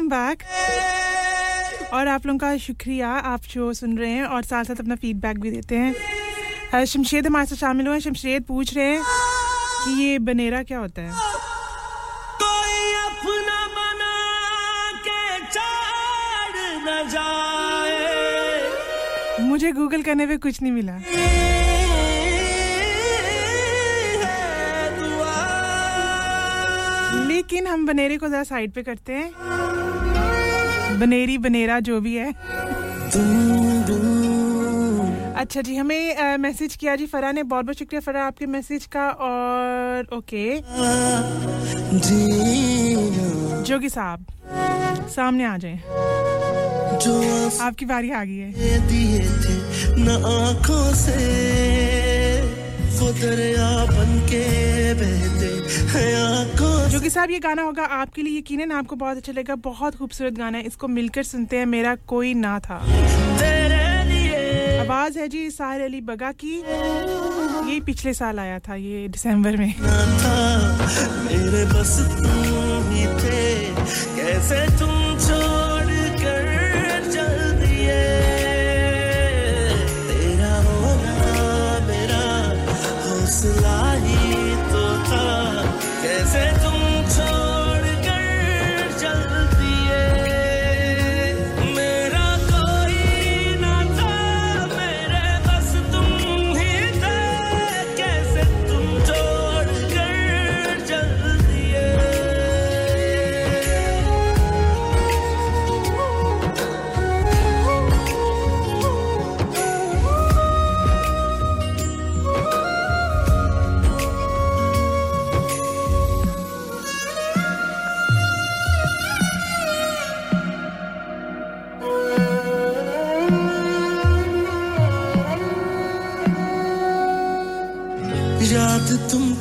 वेलकम 0.00 0.08
बैक 0.08 0.42
और 1.92 2.08
आप 2.08 2.26
लोगों 2.26 2.38
का 2.38 2.56
शुक्रिया 2.56 3.08
आप 3.08 3.42
शो 3.44 3.72
सुन 3.74 3.96
रहे 3.98 4.10
हैं 4.10 4.24
और 4.24 4.42
साथ 4.42 4.64
साथ 4.64 4.80
अपना 4.80 4.94
फीडबैक 4.96 5.40
भी 5.40 5.50
देते 5.50 5.76
हैं। 5.76 6.84
शमशेद 6.86 7.26
हमारे 7.26 7.46
साथ 7.46 7.56
शामिल 7.56 7.86
हुए 7.86 7.94
हैं। 7.94 8.00
शमशेद 8.00 8.44
पूछ 8.48 8.74
रहे 8.76 8.84
हैं 8.86 9.02
कि 9.84 10.02
ये 10.02 10.18
बनेरा 10.18 10.62
क्या 10.62 10.78
होता 10.78 11.02
है? 11.02 11.10
अपना 13.00 13.58
बना 13.76 14.14
के 15.06 15.20
न 16.86 17.08
जाए। 17.10 18.68
मुझे 19.40 19.72
गूगल 19.72 20.02
करने 20.02 20.26
पे 20.26 20.36
कुछ 20.36 20.62
नहीं 20.62 20.72
मिला। 20.72 20.96
लेकिन 27.26 27.66
हम 27.66 27.86
बनेरे 27.86 28.16
को 28.16 28.28
जरा 28.28 28.42
साइड 28.44 28.72
पे 28.72 28.82
करते 28.82 29.12
हैं। 29.12 29.30
बनेरी, 30.98 31.38
बनेरा, 31.38 31.78
जो 31.80 32.00
भी 32.00 32.14
है। 32.16 32.32
अच्छा 35.36 35.60
जी, 35.60 35.76
हमें 35.76 36.36
मैसेज 36.38 36.74
किया 36.76 36.96
जी 36.96 37.06
फरा 37.06 37.30
ने। 37.32 37.42
बहुत 37.44 37.64
बहुत 37.64 37.78
शुक्रिया 37.78 38.00
फरा 38.00 38.24
आपके 38.24 38.46
मैसेज 38.48 38.86
का 38.86 39.08
और 39.20 40.06
ओके 40.12 40.44
जोगी 43.64 43.88
साहब, 43.88 44.26
सामने 45.10 45.44
आ 45.44 45.56
जाएँ। 45.56 45.80
आपकी 47.60 47.84
बारी 47.86 48.10
आ 48.10 48.24
गई 48.24 48.36
है। 48.36 48.50
दिए 48.88 49.20
थे 49.42 49.54
न 49.98 50.08
आँखों 50.26 50.86
से 50.96 51.18
वो 53.00 53.08
दरिया 53.12 53.70
बन 53.86 54.10
के 54.28 54.44
बहते 54.94 55.39
जोगी 55.70 57.10
साहब 57.10 57.30
ये 57.30 57.38
गाना 57.38 57.62
होगा 57.62 57.84
आपके 57.96 58.22
लिए 58.22 58.38
यकीनन 58.38 58.72
आपको 58.72 58.96
बहुत 58.96 59.16
अच्छा 59.16 59.32
लगेगा 59.32 59.54
बहुत 59.64 59.96
खूबसूरत 59.96 60.32
गाना 60.32 60.58
है 60.58 60.64
इसको 60.64 60.88
मिलकर 60.88 61.22
सुनते 61.22 61.56
हैं 61.56 61.66
मेरा 61.66 61.94
कोई 62.06 62.34
ना 62.34 62.58
था। 62.58 62.76
आवाज़ 64.80 65.18
है 65.18 65.28
जी 65.28 65.50
साहिर 65.50 65.82
अली 65.82 66.00
बगा 66.00 66.32
की 66.32 66.56
ये 67.72 67.80
पिछले 67.80 68.14
साल 68.14 68.38
आया 68.38 68.58
था 68.58 68.74
ये 68.74 69.08
दिसंबर 69.08 69.56
में। 69.56 69.74
मेरे 71.24 71.64
बस 71.64 71.98
तुम 72.18 72.90
ही 72.92 73.06
थे? 73.20 73.40
कैसे 74.16 74.66
तुम 74.78 74.99
कैसे 86.32 86.69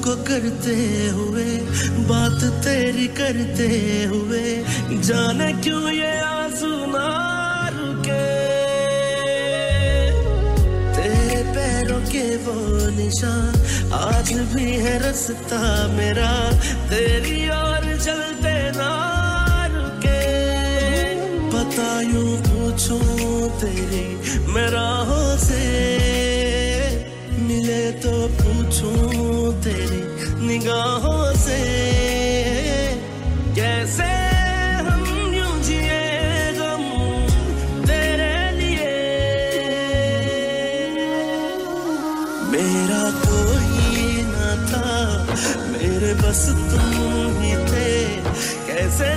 तुमको 0.10 0.24
करते 0.24 0.76
हुए, 1.14 1.46
बात 2.10 2.42
तेरी 2.66 3.08
करते 3.14 3.68
हुए, 4.04 4.44
जाने 5.06 5.52
क्यों 5.62 5.90
ये 5.90 6.14
आँसू 6.20 6.72
ना 6.90 7.10
रुके? 7.74 8.26
तेरे 10.98 11.42
पैरों 11.54 12.00
के 12.10 12.26
वो 12.38 12.56
निशान 12.98 13.54
आज 13.94 14.34
भी 14.54 14.72
है 14.78 14.98
रास्ता 15.00 15.62
मेरा, 15.94 16.32
तेरी 16.90 17.38
ओर 17.50 17.86
चलते 17.98 18.56
ना 18.78 18.92
रुके। 19.74 20.22
पता 21.54 21.90
यूँ 22.02 22.38
पूछूँ 22.50 23.50
तेरी 23.62 24.08
मैं 24.54 24.70
राहों 24.70 25.38
से 25.38 26.29
मिले 27.50 27.92
तो 28.02 28.12
पूछूँ 28.38 29.54
तेरी 29.66 30.02
निगाहों 30.48 31.34
से, 31.36 31.58
कैसे 33.58 34.10
हम 34.86 35.02
यूँ 35.34 35.56
जिए 35.66 36.04
गम 36.60 36.84
तेरे 37.88 38.38
लिए? 38.58 38.92
मेरा 42.54 43.04
कोई 43.26 44.14
ना 44.30 44.52
था, 44.70 44.94
मेरे 45.74 46.14
बस 46.22 46.46
तुम 46.70 46.88
ही 47.42 47.56
थे, 47.72 47.90
कैसे 48.70 49.10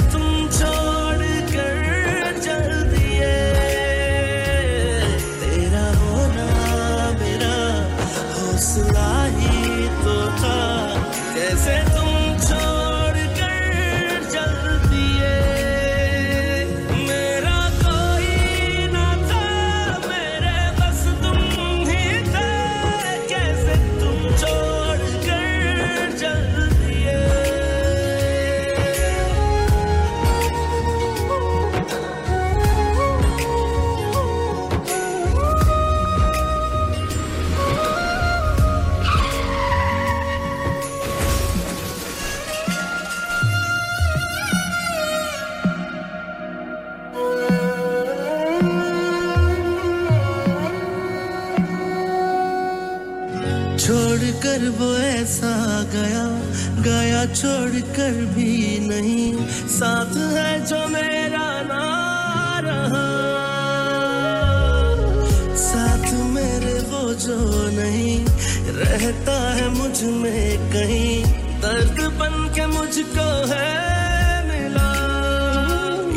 में 70.05 70.59
कहीं 70.73 71.25
दर्द 71.61 72.13
बन 72.13 72.53
के 72.55 72.67
मुझको 72.67 73.47
है 73.47 74.49
मिला। 74.49 74.93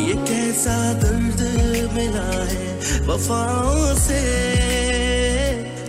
ये 0.07 0.13
कैसा 0.13 0.93
दर्द 0.93 1.41
मिला 1.93 2.43
है 2.45 2.79
वफाओं 3.07 3.95
से? 3.95 4.21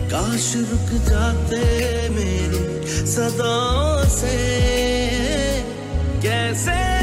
काश 0.01 0.53
रुक 0.55 1.01
जाते 1.01 2.09
मेरी 2.09 2.87
सदाओं 2.87 4.09
से। 4.09 4.37
कैसे 6.21 6.96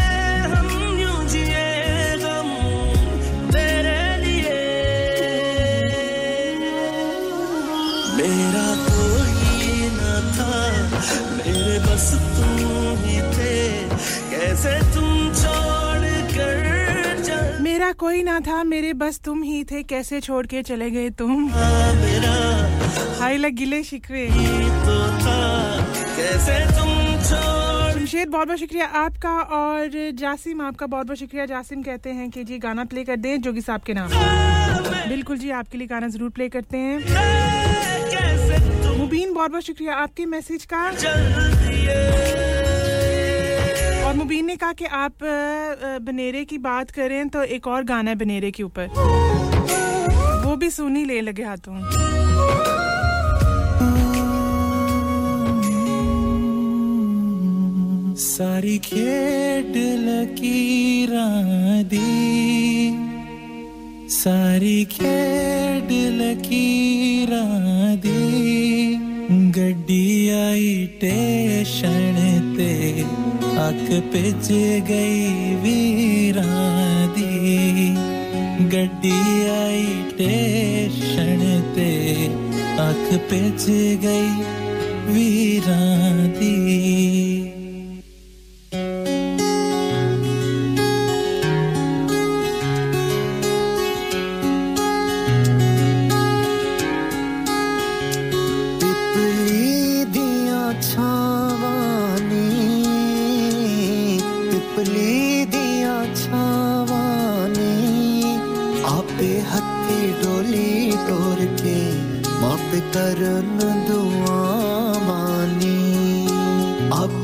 कोई 17.95 18.23
ना 18.23 18.41
था, 18.41 18.63
मेरे 18.65 18.93
बस 18.93 19.21
तुम 19.25 19.43
ही 19.43 19.65
थे, 19.65 19.83
कैसे 19.83 20.21
छोड़ 20.21 20.47
के 20.47 20.63
चले 20.63 20.91
गए 20.91 21.11
तुम? 21.11 21.49
हाय 23.21 23.37
लग 23.37 23.55
गिले 23.55 23.83
शिकवे। 23.83 24.29
छोड़ 28.05 28.29
बहुत 28.29 28.47
बहुत 28.47 28.59
शुक्रिया 28.59 28.87
आपका 28.87 29.31
और 29.31 30.11
जासिम, 30.15 30.61
आपका 30.63 30.87
बहुत 30.87 31.07
बहुत 31.07 31.19
शुक्रिया। 31.19 31.47
जासिम 31.47 31.83
कहते 31.83 32.11
हैं 32.11 32.31
कि 32.31 32.45
जी 32.45 32.59
गाना 32.59 32.85
प्ले 32.85 33.05
कर 33.05 33.17
दें, 33.17 33.41
जोगी 33.41 33.61
साहब 33.61 33.81
के 33.81 33.95
नाम। 33.95 34.09
बिल्कुल 35.09 35.39
जी, 35.39 35.51
आपके 35.51 35.79
लिए 35.79 35.87
गाना 35.87 36.09
ज़रूर 36.09 36.31
प्ले 36.31 36.49
करते 36.49 36.77
हैं। 36.77 36.99
मुबीन, 38.99 39.35
बहुत 39.35 39.51
बहुत 39.51 39.63
शुक्रिया 39.63 39.95
आपके 39.95 40.27
मैसेज 40.27 40.67
का। 40.73 40.91
और 44.15 44.19
मुबीन 44.19 44.47
ने 44.47 44.55
कहा 44.57 44.73
कि 44.79 44.85
आप 44.95 45.23
बनेरे 46.07 46.45
की 46.47 46.57
बात 46.65 46.91
करें 46.95 47.29
तो 47.35 47.43
एक 47.55 47.67
और 47.67 47.85
गाना 47.85 48.11
है 48.11 48.17
बनेरे 48.17 48.51
के 48.55 48.63
ऊपर। 48.63 48.87
वो 50.45 50.55
भी 50.57 50.71
सुनी 50.71 51.05
ले 51.05 51.21
लगे 51.21 51.43
हाथों। 51.43 51.75
सारी 58.25 58.79
खेड 58.87 59.77
लकी 60.07 60.63
दी 61.91 62.15
सारी 64.15 64.85
खेड 64.93 65.91
लकीरां 66.21 67.97
दी 68.07 68.23
गड्डी 69.59 70.07
आई 70.39 70.73
टेशन 71.03 72.24
खाक 73.65 73.91
पे 74.13 74.21
च 74.31 74.57
गई 74.89 75.53
वीरां 75.61 76.65
दी 77.15 77.87
गड्डी 78.75 79.13
आई 79.53 79.87
टेशन 80.19 81.41
ते 81.77 81.89
अख 82.85 83.07
पे 83.31 83.41
च 83.63 83.79
गई 84.05 85.15
वीरां 85.15 86.29
दी 86.37 87.24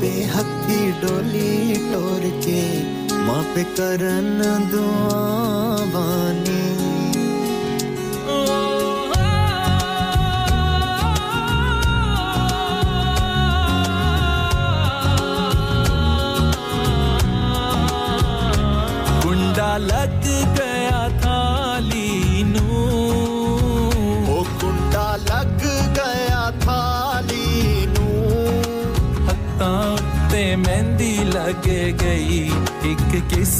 पे 0.01 0.09
हथी 0.33 0.79
डोली 1.01 1.75
टोर 1.89 2.23
के 2.45 2.61
माँ 3.25 3.43
पे 3.53 3.63
करन 3.77 4.39
दुआवानी। 4.71 6.50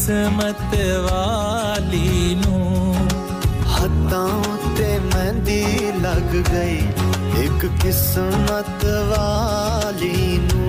किस्मत 0.01 0.71
वाली 1.05 2.35
नू 2.35 2.59
हत्ताओं 3.73 4.55
ते 4.77 4.87
मंदी 5.01 5.65
लग 6.05 6.31
गई 6.47 6.79
एक 7.43 7.65
किस्मत 7.83 8.85
वाली 9.11 10.17
नू 10.47 10.63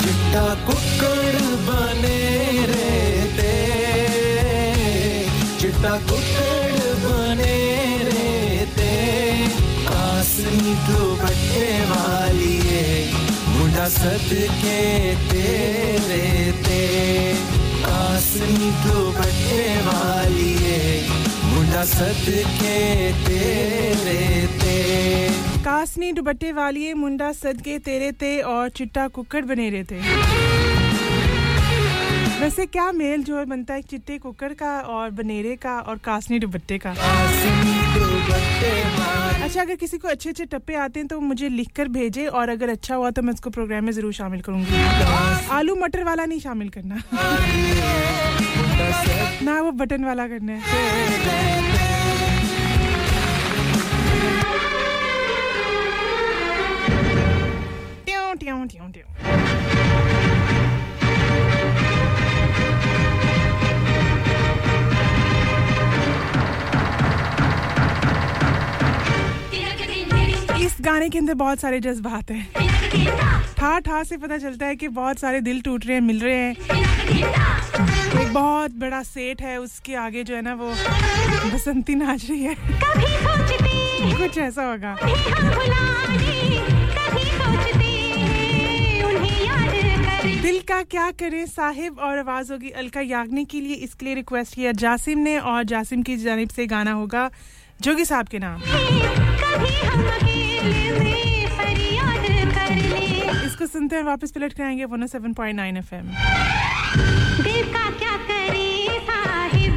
चिट्टा 0.00 0.44
कुकड़ 0.66 1.44
बने 1.68 2.18
रे 2.72 2.90
ते 3.38 3.54
चिट्टा 5.60 5.96
कुकड़ 6.10 6.92
बने 7.06 7.56
रे 8.10 8.66
ते 8.80 8.92
आसनी 10.02 10.74
तो 10.88 10.98
दुपट्टे 10.98 11.70
वाली 11.92 12.33
सदके 13.88 15.14
तेरे 15.28 16.52
ते, 16.62 16.82
आसनी 17.86 18.70
तो 18.84 18.94
दुपट्टे 19.10 19.62
वाली 19.80 20.54
मुंडा 21.54 21.54
मुंडा 21.54 21.84
सदके 21.84 23.12
तेरे 23.24 24.46
ते। 24.58 24.78
कासनी 25.64 26.12
दुपट्टे 26.12 26.52
वाली 26.52 26.92
मुंडा 26.94 27.32
सदके 27.32 27.78
तेरे 27.78 28.10
ते 28.12 28.38
और 28.40 28.68
चिट्टा 28.68 29.06
कुकड़ 29.08 29.44
बने 29.44 29.70
रहे 29.70 29.84
थे। 29.84 30.53
वैसे 32.40 32.64
क्या 32.66 32.90
मेल 32.92 33.22
जो 33.24 33.36
है 33.38 33.44
बनता 33.46 33.74
है, 33.74 33.82
चिट्टे 33.82 34.16
कुकर 34.18 34.52
का 34.54 34.78
और 34.94 35.10
बनेरे 35.12 35.54
का 35.56 35.78
और 35.80 35.98
कासनी 36.04 36.38
दुपट्टे 36.38 36.78
का? 36.78 36.90
अच्छा 39.44 39.60
अगर 39.60 39.74
किसी 39.76 39.98
को 39.98 40.08
अच्छे 40.08 40.30
अच्छे 40.30 40.44
टप्पे 40.44 40.74
आते 40.76 41.00
हैं 41.00 41.06
तो 41.08 41.20
मुझे 41.20 41.48
लिख 41.48 41.68
कर 41.76 41.88
भेजे 41.96 42.26
और 42.28 42.48
अगर 42.48 42.68
अच्छा 42.68 42.94
हुआ 42.94 43.10
तो 43.10 43.22
मैं 43.22 43.32
उसको 43.34 43.50
प्रोग्राम 43.50 43.84
में 43.84 43.92
ज़रूर 43.92 44.12
शामिल 44.12 44.40
करूँगी। 44.40 45.48
आलू 45.52 45.74
मटर 45.76 46.04
वाला 46.04 46.24
नहीं 46.24 46.40
शामिल 46.40 46.68
करना। 46.76 47.02
ना, 49.42 49.60
वो 49.60 49.70
बटन 49.72 50.04
वाला 50.04 50.26
करना 50.28 50.52
है। 50.52 50.62
इस 70.74 70.80
गाने 70.80 71.08
के 71.08 71.18
अंदर 71.18 71.34
बहुत 71.34 71.60
सारे 71.60 71.78
जज्बात 71.80 72.30
हैं। 72.30 72.44
ठा 73.54 73.78
ठा 73.78 74.02
से 74.04 74.16
पता 74.16 74.36
चलता 74.38 74.66
है 74.66 74.76
कि 74.76 74.88
बहुत 74.88 75.18
सारे 75.18 75.40
दिल 75.40 75.60
टूट 75.62 75.84
रहे 75.86 75.94
हैं 75.94 76.00
मिल 76.02 76.20
रहे 76.20 76.36
हैं। 76.36 76.52
एक 78.20 78.32
बहुत 78.32 78.70
बड़ा 78.78 79.02
सेठ 79.02 79.42
है 79.42 79.56
उसके 79.60 79.94
आगे 79.94 80.24
जो 80.24 80.34
है 80.34 80.40
ना 80.42 80.54
वो 80.54 80.70
बसंती 81.52 81.94
नाच 81.94 82.26
रही 82.30 82.42
है। 82.42 82.54
कुछ 84.18 84.38
ऐसा 84.38 84.64
होगा। 84.64 84.96
दिल 90.42 90.58
का 90.68 90.82
क्या 90.82 91.10
करें 91.10 91.46
साहिब 91.46 91.98
और 91.98 92.18
आवाज़ 92.18 92.52
होगी 92.52 92.70
अलका 92.70 93.00
याग्निक 93.00 93.48
के 93.48 93.60
लिए। 93.60 93.74
इसके 93.84 94.06
लिए 94.06 94.14
रिक्वेस्ट 94.14 94.54
किया 94.54 94.72
जासिम 94.82 95.18
ने 95.18 95.38
और 95.38 95.62
जासिम 95.64 96.02
की 96.02 96.16
जानब 96.16 96.48
से 96.48 96.66
गाना 96.66 96.92
होगा 96.92 97.30
जोगी 97.80 98.04
साहब 98.04 98.28
के 98.28 98.38
नाम। 98.38 98.60
इसको 103.44 103.66
सुनते 103.66 103.96
हैं 103.96 104.02
वापस 104.04 104.30
पलट 104.32 104.52
कर 104.52 104.62
आएँगे 104.64 104.86
107.9 104.86 105.76
एफएम 105.78 106.06
दिल 107.42 107.62
का 107.74 107.84
क्या 107.98 108.16
करे 108.30 108.68
Sahib. 109.10 109.76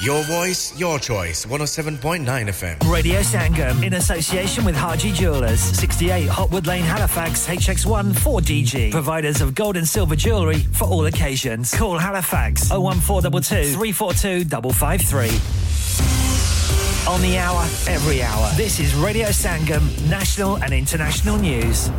Your 0.00 0.22
voice, 0.22 0.78
your 0.78 1.00
choice. 1.00 1.44
107.9 1.44 2.24
FM. 2.24 2.88
Radio 2.88 3.18
Sangam 3.18 3.82
in 3.82 3.94
association 3.94 4.64
with 4.64 4.76
Haji 4.76 5.10
Jewelers, 5.10 5.58
68 5.58 6.28
Hotwood 6.28 6.68
Lane, 6.68 6.84
Halifax, 6.84 7.48
HX1 7.48 8.12
4DG. 8.12 8.92
Providers 8.92 9.40
of 9.40 9.56
gold 9.56 9.76
and 9.76 9.88
silver 9.88 10.14
jewellery 10.14 10.60
for 10.60 10.84
all 10.84 11.06
occasions. 11.06 11.74
Call 11.74 11.98
Halifax 11.98 12.70
01422 12.70 13.74
342 13.74 14.44
553. 14.72 17.12
On 17.12 17.20
the 17.20 17.36
hour, 17.38 17.62
every 17.88 18.22
hour. 18.22 18.52
This 18.54 18.78
is 18.78 18.94
Radio 18.94 19.30
Sangam, 19.30 20.08
national 20.08 20.62
and 20.62 20.72
international 20.72 21.38
news. 21.38 21.90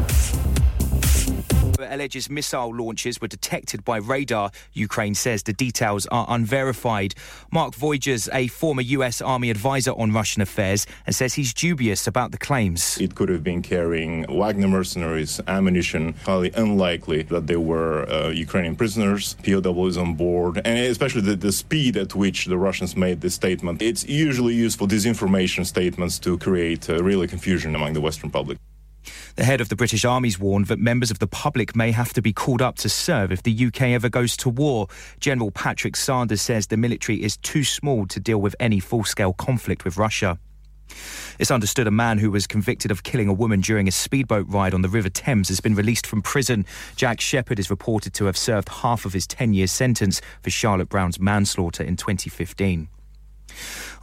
alleges 1.91 2.29
missile 2.29 2.73
launches 2.73 3.19
were 3.19 3.27
detected 3.27 3.38
by 3.83 3.97
radar. 3.97 4.51
Ukraine 4.73 5.15
says 5.15 5.43
the 5.43 5.53
details 5.53 6.05
are 6.07 6.25
unverified. 6.29 7.15
Mark 7.51 7.73
Voigers, 7.75 8.29
a 8.33 8.47
former 8.47 8.81
US 8.81 9.21
Army 9.21 9.49
advisor 9.49 9.91
on 9.91 10.11
Russian 10.11 10.41
affairs, 10.41 10.85
and 11.05 11.15
says 11.15 11.33
he's 11.33 11.53
dubious 11.53 12.07
about 12.07 12.31
the 12.31 12.37
claims. 12.37 12.97
It 12.99 13.15
could 13.15 13.29
have 13.29 13.43
been 13.43 13.61
carrying 13.61 14.25
Wagner 14.29 14.67
mercenaries, 14.67 15.41
ammunition. 15.47 16.13
Highly 16.25 16.51
unlikely 16.55 17.23
that 17.23 17.47
there 17.47 17.59
were 17.59 18.09
uh, 18.09 18.29
Ukrainian 18.29 18.75
prisoners, 18.75 19.35
POWs 19.43 19.97
on 19.97 20.13
board, 20.13 20.61
and 20.65 20.77
especially 20.79 21.21
the, 21.21 21.35
the 21.35 21.51
speed 21.51 21.97
at 21.97 22.15
which 22.15 22.45
the 22.45 22.57
Russians 22.57 22.95
made 22.95 23.21
this 23.21 23.33
statement. 23.33 23.81
It's 23.81 24.07
usually 24.07 24.53
used 24.53 24.77
for 24.79 24.87
disinformation 24.87 25.65
statements 25.65 26.19
to 26.19 26.37
create 26.37 26.89
uh, 26.89 27.03
really 27.03 27.27
confusion 27.27 27.75
among 27.75 27.93
the 27.93 28.01
Western 28.01 28.29
public. 28.29 28.57
The 29.35 29.43
head 29.43 29.61
of 29.61 29.69
the 29.69 29.75
British 29.75 30.05
Army's 30.05 30.39
warned 30.39 30.67
that 30.67 30.79
members 30.79 31.11
of 31.11 31.19
the 31.19 31.27
public 31.27 31.75
may 31.75 31.91
have 31.91 32.13
to 32.13 32.21
be 32.21 32.33
called 32.33 32.61
up 32.61 32.75
to 32.77 32.89
serve 32.89 33.31
if 33.31 33.43
the 33.43 33.65
UK 33.67 33.81
ever 33.81 34.09
goes 34.09 34.35
to 34.37 34.49
war. 34.49 34.87
General 35.19 35.51
Patrick 35.51 35.95
Sanders 35.95 36.41
says 36.41 36.67
the 36.67 36.77
military 36.77 37.23
is 37.23 37.37
too 37.37 37.63
small 37.63 38.05
to 38.07 38.19
deal 38.19 38.39
with 38.39 38.55
any 38.59 38.79
full 38.79 39.03
scale 39.03 39.33
conflict 39.33 39.85
with 39.85 39.97
Russia. 39.97 40.39
It's 41.37 41.51
understood 41.51 41.87
a 41.87 41.91
man 41.91 42.17
who 42.17 42.31
was 42.31 42.47
convicted 42.47 42.91
of 42.91 43.03
killing 43.03 43.29
a 43.29 43.33
woman 43.33 43.61
during 43.61 43.87
a 43.87 43.91
speedboat 43.91 44.47
ride 44.49 44.73
on 44.73 44.81
the 44.81 44.89
River 44.89 45.09
Thames 45.09 45.49
has 45.49 45.61
been 45.61 45.75
released 45.75 46.05
from 46.05 46.21
prison. 46.21 46.65
Jack 46.95 47.21
Shepherd 47.21 47.59
is 47.59 47.69
reported 47.69 48.13
to 48.15 48.25
have 48.25 48.37
served 48.37 48.69
half 48.69 49.05
of 49.05 49.13
his 49.13 49.27
10 49.27 49.53
year 49.53 49.67
sentence 49.67 50.21
for 50.41 50.49
Charlotte 50.49 50.89
Brown's 50.89 51.19
manslaughter 51.19 51.83
in 51.83 51.95
2015. 51.95 52.89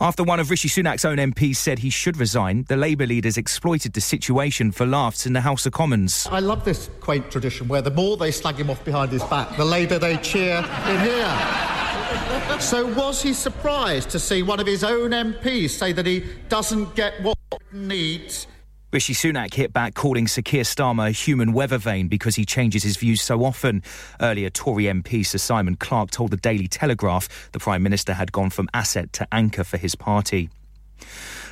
After 0.00 0.22
one 0.22 0.40
of 0.40 0.50
Rishi 0.50 0.68
Sunak's 0.68 1.04
own 1.04 1.16
MPs 1.16 1.56
said 1.56 1.78
he 1.78 1.90
should 1.90 2.16
resign, 2.18 2.64
the 2.68 2.76
Labour 2.76 3.06
leaders 3.06 3.36
exploited 3.36 3.94
the 3.94 4.00
situation 4.00 4.72
for 4.72 4.84
laughs 4.84 5.26
in 5.26 5.32
the 5.32 5.40
House 5.40 5.64
of 5.64 5.72
Commons. 5.72 6.28
I 6.30 6.40
love 6.40 6.64
this 6.64 6.90
quaint 7.00 7.30
tradition 7.30 7.66
where 7.68 7.82
the 7.82 7.90
more 7.90 8.16
they 8.16 8.30
slag 8.30 8.56
him 8.56 8.68
off 8.68 8.84
behind 8.84 9.12
his 9.12 9.24
back, 9.24 9.56
the 9.56 9.64
louder 9.64 9.98
they 9.98 10.16
cheer 10.18 10.58
in 10.88 11.00
here. 11.00 12.60
So 12.60 12.86
was 12.94 13.22
he 13.22 13.32
surprised 13.32 14.10
to 14.10 14.18
see 14.18 14.42
one 14.42 14.60
of 14.60 14.66
his 14.66 14.84
own 14.84 15.10
MPs 15.10 15.70
say 15.70 15.92
that 15.92 16.06
he 16.06 16.24
doesn't 16.48 16.94
get 16.94 17.22
what 17.22 17.38
needs? 17.72 18.46
Rishi 18.92 19.14
Sunak 19.14 19.52
hit 19.52 19.72
back, 19.72 19.94
calling 19.94 20.28
Sir 20.28 20.42
Keir 20.42 20.62
Starmer 20.62 21.08
a 21.08 21.10
human 21.10 21.52
weather 21.52 21.76
vane 21.76 22.06
because 22.06 22.36
he 22.36 22.44
changes 22.44 22.84
his 22.84 22.96
views 22.96 23.20
so 23.20 23.44
often. 23.44 23.82
Earlier, 24.20 24.48
Tory 24.48 24.84
MP 24.84 25.26
Sir 25.26 25.38
Simon 25.38 25.74
Clarke 25.74 26.12
told 26.12 26.30
the 26.30 26.36
Daily 26.36 26.68
Telegraph 26.68 27.50
the 27.50 27.58
Prime 27.58 27.82
Minister 27.82 28.14
had 28.14 28.30
gone 28.30 28.50
from 28.50 28.68
asset 28.72 29.12
to 29.14 29.26
anchor 29.32 29.64
for 29.64 29.76
his 29.76 29.96
party. 29.96 30.50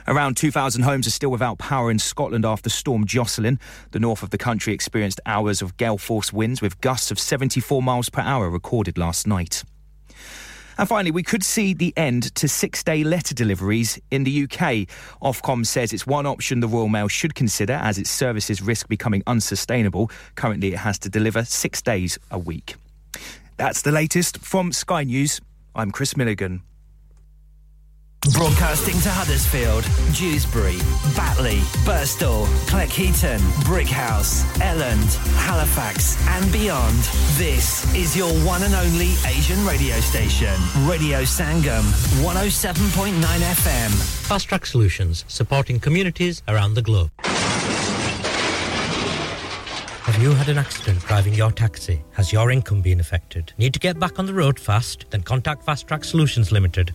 Around 0.07 0.37
2,000 0.37 0.82
homes 0.82 1.09
are 1.09 1.11
still 1.11 1.30
without 1.30 1.59
power 1.59 1.91
in 1.91 1.99
Scotland 1.99 2.45
after 2.45 2.70
Storm 2.70 3.05
Jocelyn. 3.05 3.59
The 3.91 3.99
north 3.99 4.22
of 4.22 4.30
the 4.30 4.39
country 4.39 4.72
experienced 4.72 5.20
hours 5.26 5.61
of 5.61 5.76
gale 5.76 5.99
force 5.99 6.32
winds 6.32 6.62
with 6.62 6.80
gusts 6.80 7.11
of 7.11 7.18
74 7.18 7.82
miles 7.82 8.11
per 8.11 8.22
hour 8.22 8.49
recorded 8.49 8.97
last 8.97 9.26
night. 9.26 9.64
And 10.78 10.88
finally, 10.88 11.10
we 11.10 11.22
could 11.22 11.44
see 11.44 11.74
the 11.74 11.92
end 11.96 12.34
to 12.36 12.48
six 12.48 12.82
day 12.82 13.04
letter 13.04 13.34
deliveries 13.34 13.98
in 14.10 14.24
the 14.24 14.44
UK. 14.44 14.88
Ofcom 15.22 15.66
says 15.66 15.92
it's 15.92 16.06
one 16.06 16.26
option 16.26 16.60
the 16.60 16.68
Royal 16.68 16.88
Mail 16.88 17.08
should 17.08 17.34
consider 17.34 17.74
as 17.74 17.98
its 17.98 18.10
services 18.10 18.60
risk 18.60 18.88
becoming 18.88 19.22
unsustainable. 19.26 20.10
Currently, 20.34 20.68
it 20.68 20.78
has 20.78 20.98
to 21.00 21.08
deliver 21.08 21.44
six 21.44 21.80
days 21.80 22.18
a 22.30 22.38
week. 22.38 22.76
That's 23.56 23.82
the 23.82 23.92
latest 23.92 24.38
from 24.38 24.72
Sky 24.72 25.04
News. 25.04 25.40
I'm 25.76 25.92
Chris 25.92 26.16
Milligan. 26.16 26.62
Broadcasting 28.32 28.98
to 29.00 29.10
Huddersfield, 29.10 29.84
Dewsbury, 30.14 30.78
Batley, 31.14 31.58
Burstall, 31.84 32.46
Cleckheaton, 32.66 33.38
Brickhouse, 33.64 34.44
Elland, 34.60 35.14
Halifax, 35.36 36.16
and 36.28 36.50
beyond. 36.50 36.96
This 37.36 37.84
is 37.94 38.16
your 38.16 38.32
one 38.46 38.62
and 38.62 38.74
only 38.74 39.12
Asian 39.26 39.62
radio 39.66 40.00
station, 40.00 40.54
Radio 40.86 41.20
Sangam, 41.20 41.82
107.9 42.24 43.12
FM. 43.12 43.90
Fast 44.26 44.48
Track 44.48 44.64
Solutions, 44.64 45.26
supporting 45.28 45.78
communities 45.78 46.42
around 46.48 46.74
the 46.74 46.82
globe. 46.82 47.10
Have 50.04 50.22
you 50.22 50.32
had 50.32 50.48
an 50.48 50.56
accident 50.56 51.00
driving 51.00 51.34
your 51.34 51.52
taxi? 51.52 52.02
Has 52.12 52.32
your 52.32 52.50
income 52.50 52.80
been 52.80 53.00
affected? 53.00 53.52
Need 53.58 53.74
to 53.74 53.80
get 53.80 53.98
back 53.98 54.18
on 54.18 54.24
the 54.24 54.32
road 54.32 54.58
fast? 54.58 55.04
Then 55.10 55.22
contact 55.22 55.62
Fast 55.62 55.86
Track 55.88 56.04
Solutions 56.04 56.52
Limited 56.52 56.94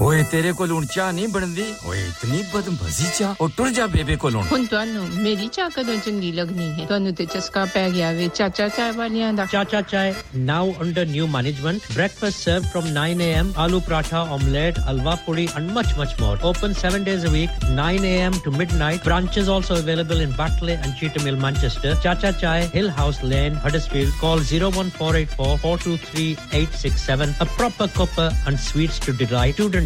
ਓਏ 0.00 0.22
ਤੇਰੇ 0.30 0.50
ਕੋਲ 0.58 0.70
ਹੁਣ 0.70 0.86
ਚਾਹ 0.92 1.10
ਨਹੀਂ 1.12 1.26
ਬਣਦੀ 1.28 1.64
ਓਏ 1.86 1.98
ਇਤਨੀ 2.06 2.42
ਬਦਮਜ਼ੀ 2.54 3.06
ਚਾਹ 3.18 3.34
ਉਹ 3.40 3.48
ਟੁਰ 3.56 3.68
ਜਾ 3.78 3.86
ਬੇਬੇ 3.86 4.16
ਕੋਲੋਂ 4.22 4.42
ਹੁਣ 4.50 4.64
ਤੁਹਾਨੂੰ 4.66 5.06
ਮੇਰੀ 5.22 5.48
ਚਾਹ 5.56 5.68
ਕਦੋਂ 5.76 5.96
ਚੰਗੀ 6.04 6.30
ਲੱਗਣੀ 6.32 6.70
ਹੈ 6.80 6.86
ਤੁਹਾਨੂੰ 6.86 7.14
ਤੇ 7.14 7.26
ਚਸਕਾ 7.34 7.64
ਪੈ 7.74 7.88
ਗਿਆ 7.90 8.10
ਵੇ 8.12 8.28
ਚਾਚਾ 8.36 8.68
ਚਾਹ 8.68 8.92
ਵਾਲਿਆਂ 8.92 9.32
ਦਾ 9.32 9.46
Chacha 9.52 9.80
Chai, 9.90 10.04
now 10.50 10.62
under 10.84 11.02
new 11.08 11.26
management. 11.32 11.86
Breakfast 11.96 12.44
served 12.46 12.68
from 12.74 12.86
9 12.96 13.20
a.m. 13.24 13.48
Aloo 13.64 13.80
paratha, 13.88 14.20
omelette, 14.36 14.78
alwa 14.92 15.14
puri, 15.26 15.44
and 15.60 15.72
much, 15.78 15.90
much 15.98 16.14
more. 16.22 16.36
Open 16.50 16.74
seven 16.82 17.04
days 17.08 17.26
a 17.30 17.32
week, 17.34 17.58
9 17.80 18.06
a.m. 18.12 18.38
to 18.46 18.52
midnight. 18.60 19.04
Branches 19.08 19.50
also 19.56 19.76
available 19.82 20.22
in 20.26 20.32
Batley 20.40 20.76
and 20.78 20.96
Cheetham 21.00 21.28
Hill, 21.30 21.38
Manchester. 21.44 21.92
Chacha 22.06 22.32
Chai, 22.44 22.56
Hill 22.76 22.88
House 23.00 23.20
Lane, 23.34 23.60
Huddersfield. 23.66 24.14
Call 24.22 24.44
01484 24.52 25.58
423 25.58 26.26
867. 26.62 27.34
A 27.46 27.50
proper 27.60 27.88
cuppa 28.00 28.26
and 28.46 28.58
sweets 28.68 28.98
to 29.08 29.16
delight. 29.24 29.54
Student 29.60 29.85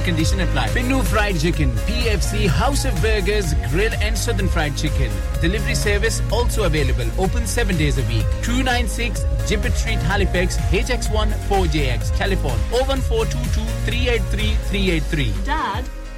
and 0.01 0.05
condition 0.05 0.39
apply. 0.41 0.67
Pinu 0.69 1.03
Fried 1.03 1.39
Chicken, 1.39 1.71
PFC, 1.87 2.47
House 2.47 2.85
of 2.85 2.99
Burgers, 3.01 3.53
Grill 3.71 3.93
and 4.01 4.17
Southern 4.17 4.47
Fried 4.47 4.75
Chicken. 4.77 5.11
Delivery 5.41 5.75
service 5.75 6.21
also 6.31 6.63
available. 6.63 7.05
Open 7.17 7.45
seven 7.45 7.77
days 7.77 7.97
a 7.97 8.03
week. 8.03 8.25
296 8.41 9.21
Gibbet 9.47 9.73
Street, 9.73 9.99
Halifax, 9.99 10.57
HX1 10.57 11.31
4JX. 11.49 12.15
Telephone 12.17 12.59
01422 12.71 13.61
383 13.85 14.55
383. 14.69 15.45
Dad. 15.45 16.00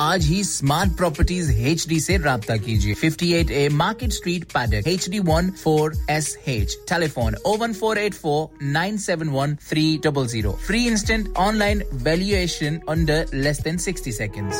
आज 0.00 0.26
ही 0.26 0.42
smart 0.44 0.96
properties 0.96 1.50
H 1.52 1.86
D 1.88 1.96
ऐसी 1.96 2.16
रब्ता 2.16 2.56
कीजिए। 2.56 2.94
58 2.94 3.50
A 3.50 3.68
Market 3.68 4.12
Street 4.12 4.44
Paddock 4.44 4.88
H 4.88 5.08
D 5.10 5.18
one 5.18 5.50
four 5.62 5.94
S 6.10 6.36
H 6.48 6.76
telephone 6.88 7.36
O 7.46 7.56
one 7.56 7.72
four 7.72 7.98
eight 7.98 8.14
four 8.14 8.64
nine 8.64 8.98
seven 8.98 9.28
one 9.28 9.56
three 9.68 10.00
double 10.04 10.26
zero 10.26 10.52
free 10.66 10.84
instant 10.86 11.36
online 11.38 11.82
valuation 11.94 12.80
under 12.88 13.26
less 13.34 13.60
than 13.60 13.78
sixty 13.78 14.12
second 14.12 14.52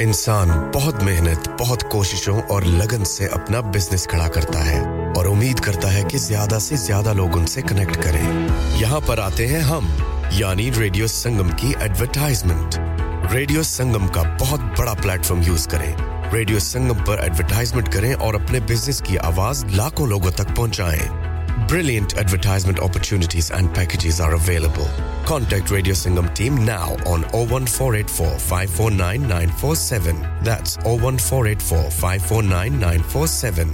इंसान 0.00 0.48
बहुत 0.74 1.02
मेहनत, 1.02 1.48
बहुत 1.58 1.82
कोशिशों 1.82 2.40
और 2.42 2.64
लगन 2.64 3.04
से 3.04 3.26
अपना 3.26 3.60
business 3.60 4.06
खड़ा 4.06 4.26
करता 4.28 4.62
है 4.64 4.80
और 5.18 5.26
उम्मीद 5.28 5.60
करता 5.60 5.88
है 5.88 6.02
कि 6.04 6.18
ज़्यादा 6.18 6.58
से 6.58 6.76
ज़्यादा 6.76 7.12
लोग 7.12 7.36
उनसे 7.36 7.62
कनेक्ट 7.62 7.96
करें। 7.96 8.80
यहाँ 8.80 9.00
पर 9.00 9.20
आते 9.20 9.46
हैं 9.46 9.60
हम, 9.60 9.86
यानी 10.32 10.68
रेडियो 10.70 11.06
संगम 11.06 11.50
की 11.52 11.72
एडवर्टाइजमेंट 11.84 12.93
रेडियो 13.31 13.63
संगम 13.63 14.07
का 14.15 14.23
बहुत 14.39 14.59
बड़ा 14.79 14.93
प्लेटफॉर्म 15.01 15.41
यूज 15.43 15.65
करें 15.71 15.95
रेडियो 16.33 16.59
संगम 16.59 16.99
पर 17.07 17.23
एडवर्टाइजमेंट 17.25 17.87
करें 17.93 18.13
और 18.13 18.35
अपने 18.35 18.59
बिजनेस 18.73 19.01
की 19.07 19.15
आवाज 19.31 19.65
लाखों 19.75 20.09
लोगों 20.09 20.31
तक 20.41 20.55
पहुंचाएं 20.55 21.29
Brilliant 21.69 22.17
advertisement 22.17 22.79
opportunities 22.79 23.51
and 23.51 23.71
packages 23.73 24.19
are 24.19 24.33
available. 24.33 24.87
Contact 25.25 25.69
Radio 25.69 25.93
Singham 25.93 26.33
team 26.33 26.65
now 26.65 26.95
on 27.05 27.21
01484 27.31 28.39
549 28.39 29.27
947. 29.27 30.19
That's 30.41 30.77
01484 30.77 31.91
549 31.91 32.79
947. 32.79 33.69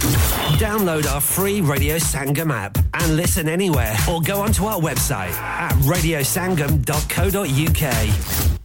Download 0.64 1.06
our 1.14 1.22
free 1.22 1.62
Radio 1.62 1.96
Sangam 1.96 2.52
app 2.52 2.76
and 2.92 3.16
listen 3.16 3.48
anywhere 3.48 3.96
or 4.10 4.20
go 4.20 4.40
onto 4.40 4.66
our 4.66 4.78
website 4.78 5.32
at 5.32 5.72
radiosangam.co.uk. 5.94 8.59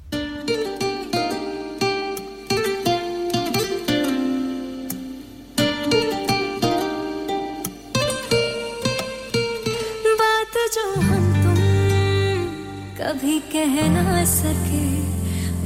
कह 13.56 13.76
ना 13.88 14.24
सके 14.28 14.86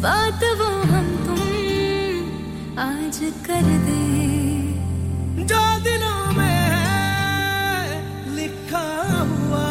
बात 0.03 0.43
वो 0.59 0.66
हम 0.91 1.07
तुम 1.24 1.41
आज 2.80 3.18
कर 3.47 3.66
दे। 3.86 4.03
जो 5.51 5.62
दिलों 5.86 6.20
में 6.36 6.61
है 6.74 7.99
लिखा 8.36 8.84
हुआ 9.30 9.64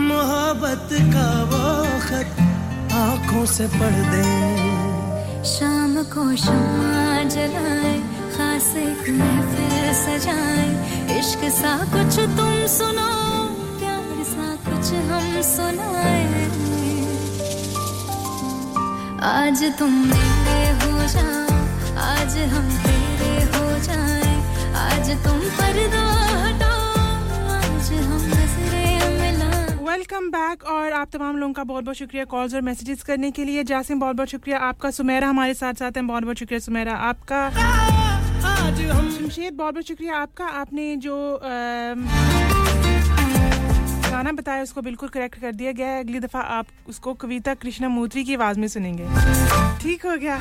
मोहब्बत 0.00 0.92
का 1.14 1.30
वो 1.52 1.62
खत 2.08 2.92
आँखों 2.98 3.44
से 3.54 3.66
पढ़ 3.78 3.98
दे। 4.12 4.26
शाम 5.52 5.96
को 6.12 6.26
शमा 6.44 7.22
जलाए 7.36 7.94
खास 8.36 8.70
एक 8.84 9.08
महफिल 9.20 9.92
सजाए। 10.04 10.68
इश्क 11.18 11.48
सा 11.60 11.74
कुछ 11.94 12.20
तुम 12.36 12.54
सुनो 12.76 13.10
प्यार 13.80 14.22
सा 14.34 14.54
कुछ 14.68 14.92
हम 15.10 15.40
सुनाए। 15.54 16.47
आज 19.22 19.62
तुम 19.78 19.92
मेरे 19.92 20.70
हो 20.80 21.06
जाओ 21.08 21.54
आज 21.98 22.36
हम 22.38 22.66
तेरे 22.82 23.30
हो 23.44 23.78
जाए 23.78 24.34
आज 24.74 25.10
तुम 25.24 25.40
पर्दा 25.58 26.02
आज 27.56 27.92
हम 27.92 28.22
वेलकम 29.88 30.28
बैक 30.30 30.64
और 30.64 30.92
आप 30.92 31.08
तमाम 31.12 31.36
लोगों 31.36 31.52
का 31.52 31.64
बहुत 31.64 31.84
बहुत 31.84 31.96
शुक्रिया 31.96 32.24
कॉल्स 32.24 32.54
और 32.54 32.60
मैसेजेस 32.60 33.02
करने 33.02 33.30
के 33.30 33.44
लिए। 33.44 33.64
जासिम 33.64 34.00
बहुत 34.00 34.16
बहुत 34.16 34.28
शुक्रिया 34.28 34.58
आपका 34.58 34.90
सुमेरा 34.90 35.28
हमारे 35.28 35.54
साथ 35.54 35.74
साथ 35.74 35.96
हैं। 35.96 36.06
बहुत 36.06 36.22
बहुत 36.22 36.36
शुक्रिया 36.36 36.60
सुमेरा 36.60 36.94
आपका। 37.10 37.50
शमशेद 39.10 39.54
बहुत 39.54 39.74
बहुत 39.74 39.86
शुक्रिया 39.86 40.16
आपका। 40.16 40.46
आपने 40.46 40.96
जो 40.96 41.16
अम, 41.34 43.17
गाना 44.18 44.30
बताया, 44.32 44.62
उसको 44.62 44.82
बिल्कुल 44.82 45.08
करेक्ट 45.08 45.38
कर 45.40 45.52
दिया 45.52 45.72
गया 45.72 45.88
है। 45.88 46.00
अगली 46.00 46.20
दफ़ा 46.20 46.40
आप 46.56 46.66
उसको 46.88 47.14
कविता 47.14 47.54
कृष्णा 47.54 47.88
मूत्री 47.88 48.24
की 48.24 48.34
आवाज़ 48.34 48.58
में 48.60 48.68
सुनेंगे। 48.68 49.04
ठीक 49.78 50.06
हो 50.06 50.16
गया। 50.16 50.36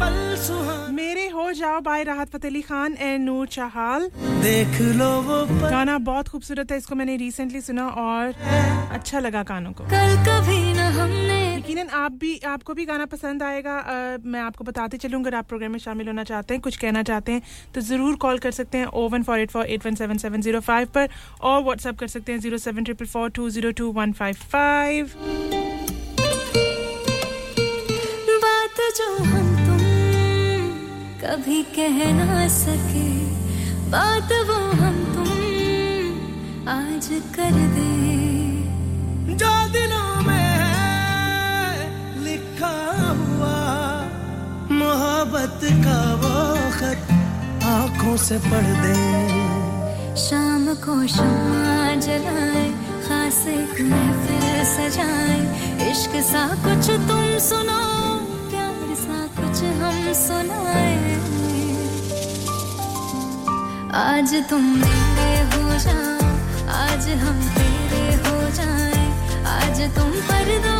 पल 0.00 0.16
सुहाने 0.46 0.92
मेरे 0.92 1.26
हो 1.28 1.50
जाओ 1.52 1.80
बाय 1.80 2.02
राहत 2.04 2.30
फतेह 2.30 2.50
अली 2.50 2.60
खान 2.62 2.94
एंड 3.00 3.24
नूर 3.24 3.46
चाहाल। 3.48 4.08
देख 4.42 4.80
लो 4.98 5.10
वो 5.22 5.44
गाना 5.60 5.98
बहुत 6.08 6.28
खूबसूरत 6.28 6.72
है 6.72 6.78
इसको 6.78 6.94
मैंने 6.94 7.16
रिसेंटली 7.16 7.60
सुना 7.60 7.86
और 8.04 8.34
अच्छा 8.92 9.18
लगा 9.20 9.42
कानों 9.50 9.72
को। 9.72 9.84
कल 9.92 10.16
कभी 10.28 10.58
न 10.72 10.88
हमने 10.98 11.40
यकीनन 11.56 11.88
आप 11.98 12.12
भी 12.20 12.38
आपको 12.52 12.74
भी 12.74 12.84
गाना 12.86 13.04
पसंद 13.06 13.42
आएगा। 13.42 13.76
अ, 13.78 14.18
मैं 14.24 14.40
आपको 14.40 14.64
बताते 14.64 14.98
चलूँ 14.98 15.20
अगर 15.20 15.34
आप 15.34 15.46
प्रोग्राम 15.48 15.72
में 15.72 15.78
शामिल 15.78 16.06
होना 16.08 16.24
चाहते 16.24 16.54
हैं 16.54 16.60
कुछ 16.62 16.76
कहना 16.76 17.02
चाहते 17.10 17.32
हैं 17.32 17.42
तो 17.74 17.80
ज़रूर 17.90 18.16
कॉल 18.24 18.38
कर 18.46 18.50
सकते 18.52 18.78
हैं 18.78 18.86
O 18.86 19.08
one 19.08 19.22
four 19.22 19.38
eight 19.40 19.50
four 19.50 19.66
eight 19.66 19.86
one 19.86 19.94
seven 19.94 20.18
seven 20.24 20.40
zero 20.42 20.60
five 20.70 20.88
पर 20.94 21.08
और 21.42 21.62
व्हाट्सअप 21.62 21.98
कर 21.98 22.08
सकते 22.16 22.32
हैं 22.32 22.40
zero 22.40 22.58
seven 22.66 22.84
triple 22.84 23.06
four 23.14 23.30
two 23.38 23.48
zero 23.50 23.70
two 23.82 23.90
one 23.92 24.12
five 24.20 24.36
five 24.52 25.10
बात 28.44 28.80
जो 28.96 29.41
कभी 31.22 31.62
कह 31.74 31.98
ना 32.12 32.46
सके 32.48 33.08
बात 33.90 34.32
वो 34.48 34.54
हम 34.80 34.96
तुम 35.14 35.28
आज 36.70 37.08
कर 37.36 37.54
दे। 37.74 37.90
जो 39.42 39.52
दिलों 39.72 40.22
में 40.26 40.48
है 40.62 41.86
लिखा 42.24 42.74
हुआ 43.20 43.54
मोहब्बत 44.72 45.60
का 45.84 46.00
वो 46.22 46.34
खत 46.78 47.02
आँखों 47.74 48.16
से 48.26 48.38
पढ़ 48.50 48.70
दे। 48.82 48.96
शाम 50.26 50.66
को 50.84 50.96
शमा 51.06 51.94
जलाए 52.06 52.66
खास 53.06 53.44
एक 53.48 53.80
महफिल 53.92 54.64
सजाए 54.74 55.38
इश्क 55.90 56.20
सा 56.32 56.46
कुछ 56.66 56.90
तुम 57.08 57.38
सुनो 57.48 57.80
प्यार 57.80 58.11
कुछ 59.52 59.62
हम 59.78 59.96
सुनाए। 60.16 61.16
आज 63.94 64.34
तुम 64.50 64.62
मेरे 64.76 65.32
हो 65.52 65.78
जाओ, 65.78 66.28
आज 66.76 67.08
हम 67.22 67.42
तेरे 67.56 68.04
हो 68.24 68.38
जाए। 68.50 69.04
आज 69.52 69.80
तुम 69.96 70.10
पर्दा 70.30 70.76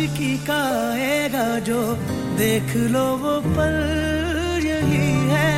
आशिकी 0.00 0.36
का 0.48 0.56
आएगा 0.80 1.48
जो 1.60 1.80
देख 2.36 2.68
लो 2.92 3.04
वो 3.20 3.34
पल 3.52 3.76
यही 4.64 5.08
है। 5.28 5.52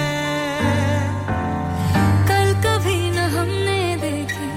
कल 2.27 2.49
कभी 2.67 2.99
न 3.11 3.29
हमने 3.35 3.79
देखे 4.03 4.49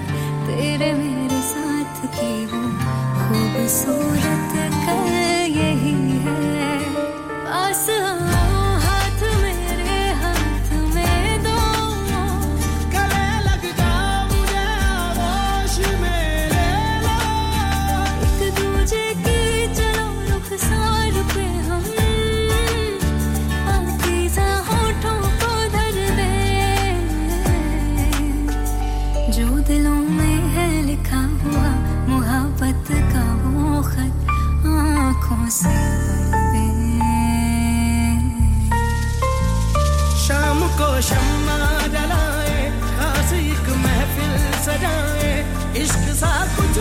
तेरे 0.47 0.89
मेरे 0.93 1.41
साथ 1.51 2.01
की 2.17 2.33
वो 2.49 2.63
खूबसूरत 3.21 4.24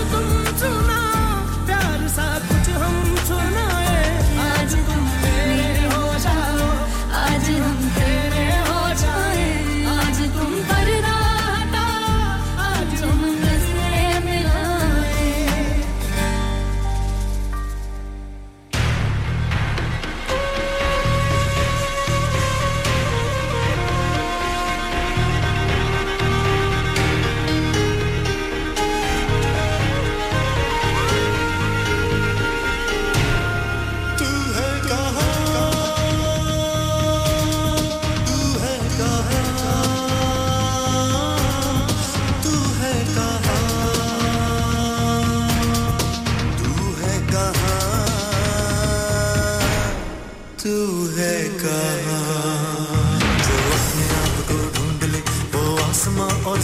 सजाए 0.04 0.22
इश्क 0.24 0.43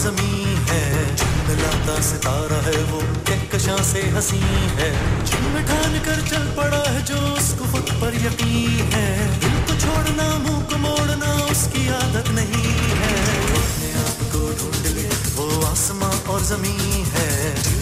ज़मीन 0.01 0.57
है। 0.69 1.11
मिलाता 1.47 2.01
सितारा 2.01 2.59
है 2.61 2.83
वो 2.83 3.01
कहकशां 3.27 3.83
से 3.83 4.01
हसी 4.09 4.39
है। 4.79 4.91
जिन 5.25 5.65
ठान 5.67 5.99
कर 5.99 6.21
चल 6.29 6.45
पड़ा 6.57 6.83
है 6.91 7.01
जो 7.05 7.15
उसको 7.15 7.71
खुद 7.71 7.91
पर 8.01 8.15
यकीन 8.15 8.91
है। 8.93 9.39
दिल 9.39 9.55
को 9.61 9.73
छोड़ना, 9.81 10.27
मुँह 10.37 10.63
को 10.63 10.77
मोड़ना 10.77 11.33
उसकी 11.51 11.87
आदत 11.89 12.29
नहीं 12.29 12.71
है। 13.01 13.13
अपने 13.51 13.91
आप 13.93 14.23
को 14.31 14.39
ढूंढ 14.39 14.85
ले, 14.85 15.07
वो 15.35 15.65
आसमां 15.65 16.15
और 16.33 16.43
ज़मीन 16.43 17.05
है। 17.05 17.63
जिन 17.63 17.81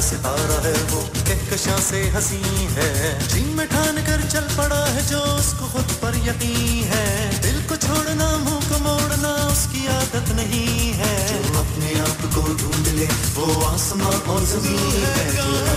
सितारा 0.00 0.68
है 0.68 0.74
वो 0.82 1.00
कहकशां 1.16 1.80
से 1.80 2.10
हसी 2.10 2.42
है। 2.70 3.28
जिन 3.28 3.48
में 3.56 3.66
ठान 3.68 3.96
कर 3.96 4.28
चल 4.28 4.46
पड़ा 4.56 4.86
है 4.86 5.06
जो 5.06 5.18
उसको 5.18 5.66
खुद 5.66 5.88
पर 6.02 6.16
यकीन 6.28 6.84
है। 6.84 7.40
दिल 7.42 7.62
को 7.62 7.76
छोड़ना, 7.76 8.36
मुँह 8.36 8.53
उसकी 9.54 9.86
आदत 9.86 10.32
नहीं 10.32 10.92
है। 10.92 11.42
जो 11.42 11.58
अपने 11.58 12.00
आप 12.00 12.34
को 12.34 12.42
ढूंढ 12.42 12.86
ले, 12.86 13.06
वो 13.34 13.64
आसमां 13.64 14.20
और 14.20 14.44
ज़मीन 14.44 15.04
है। 15.04 15.30
है। 15.30 15.74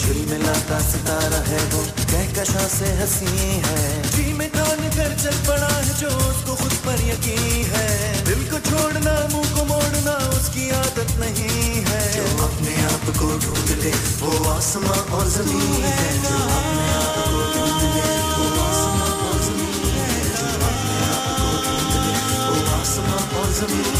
झिलमिलाता 0.00 0.78
सितारा 0.80 1.40
है 1.48 1.64
वो 1.72 1.82
कहकशां 2.12 2.68
से 2.68 2.86
हँसी 2.86 3.26
है। 3.66 4.02
जी 4.10 4.32
में 4.32 4.48
ठान 4.50 4.88
कर 4.96 5.16
चल 5.22 5.36
पड़ा 5.48 5.68
है 5.68 5.94
जो 6.00 6.08
उसको 6.08 6.54
खुद 6.54 6.72
पर 6.86 7.04
यकीन 7.08 7.66
है। 7.66 8.19
को 8.50 8.58
छोड़ना 8.68 9.14
मुँह 9.32 9.48
को 9.54 9.64
मोड़ना 9.64 10.14
उसकी 10.36 10.64
आदत 10.76 11.10
नहीं 11.20 11.82
है। 11.88 12.02
जो 12.14 12.24
अपने 12.44 12.74
आप 12.90 13.04
को 13.18 13.28
ढूंढ 13.44 13.70
ले 13.82 13.92
वो 14.22 14.30
आसमां 14.50 15.00
और 15.18 15.26
ज़मीन 15.36 15.84
है 15.84 16.08
जो 16.24 16.38
अपने 16.58 16.86
आप 16.98 17.14
को 17.30 17.38
ढूंढ 17.54 17.82
ले 17.94 18.08
वो 18.34 18.46
आसमां 18.66 19.12
और 19.28 19.38
ज़मीन 19.46 19.84
है। 19.96 20.10
जो 20.38 20.48
अपने 20.70 20.96
आप 21.10 21.26
को 21.40 21.50
ढूंढ 21.64 21.94
ले 22.06 22.16
वो 22.48 22.56
आसमां 22.80 23.22
और 23.40 23.48
ज़मीन 23.60 23.99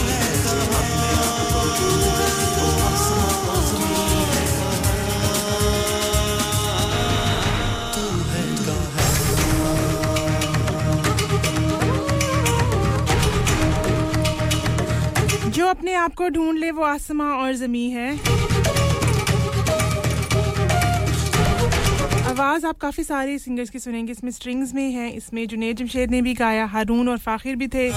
को 16.21 16.29
ढूंढ 16.29 16.59
ले, 16.59 16.71
वो 16.71 16.83
आसमां 16.85 17.29
और 17.35 17.53
जमी 17.57 17.89
है। 17.91 18.09
आवाज़ 22.31 22.67
आप 22.67 22.79
काफ़ी 22.79 23.05
सारे 23.05 23.39
सिंगर्स 23.39 23.71
की 23.71 23.79
सुनेंगे, 23.79 24.13
इसमें 24.13 24.31
स्ट्रिंग्स 24.31 24.75
में 24.75 24.91
है, 24.93 25.11
इसमें 25.11 25.47
जुनेद 25.49 25.77
जमशेद 25.77 26.11
ने 26.11 26.21
भी 26.23 26.35
गाया, 26.35 26.67
हारून 26.67 27.09
और 27.09 27.19
फाखिर 27.21 27.57
भी 27.57 27.69
थे। 27.69 27.89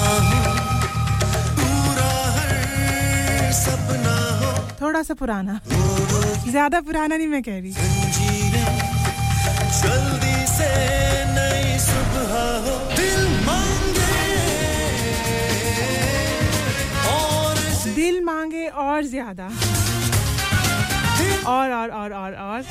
थोड़ा 4.81 5.01
सा 5.03 5.13
पुराना। 5.13 5.59
ज़्यादा 6.49 6.79
पुराना 6.81 7.15
नहीं 7.15 7.27
मैं 7.27 7.43
कह 7.43 7.59
रही। 7.59 8.02
मांगे 18.63 18.67
और 18.69 19.03
ज़्यादा। 19.03 19.47
और 21.45 21.71
और 21.71 21.89
और 21.91 22.13
और 22.13 22.33
और। 22.33 22.61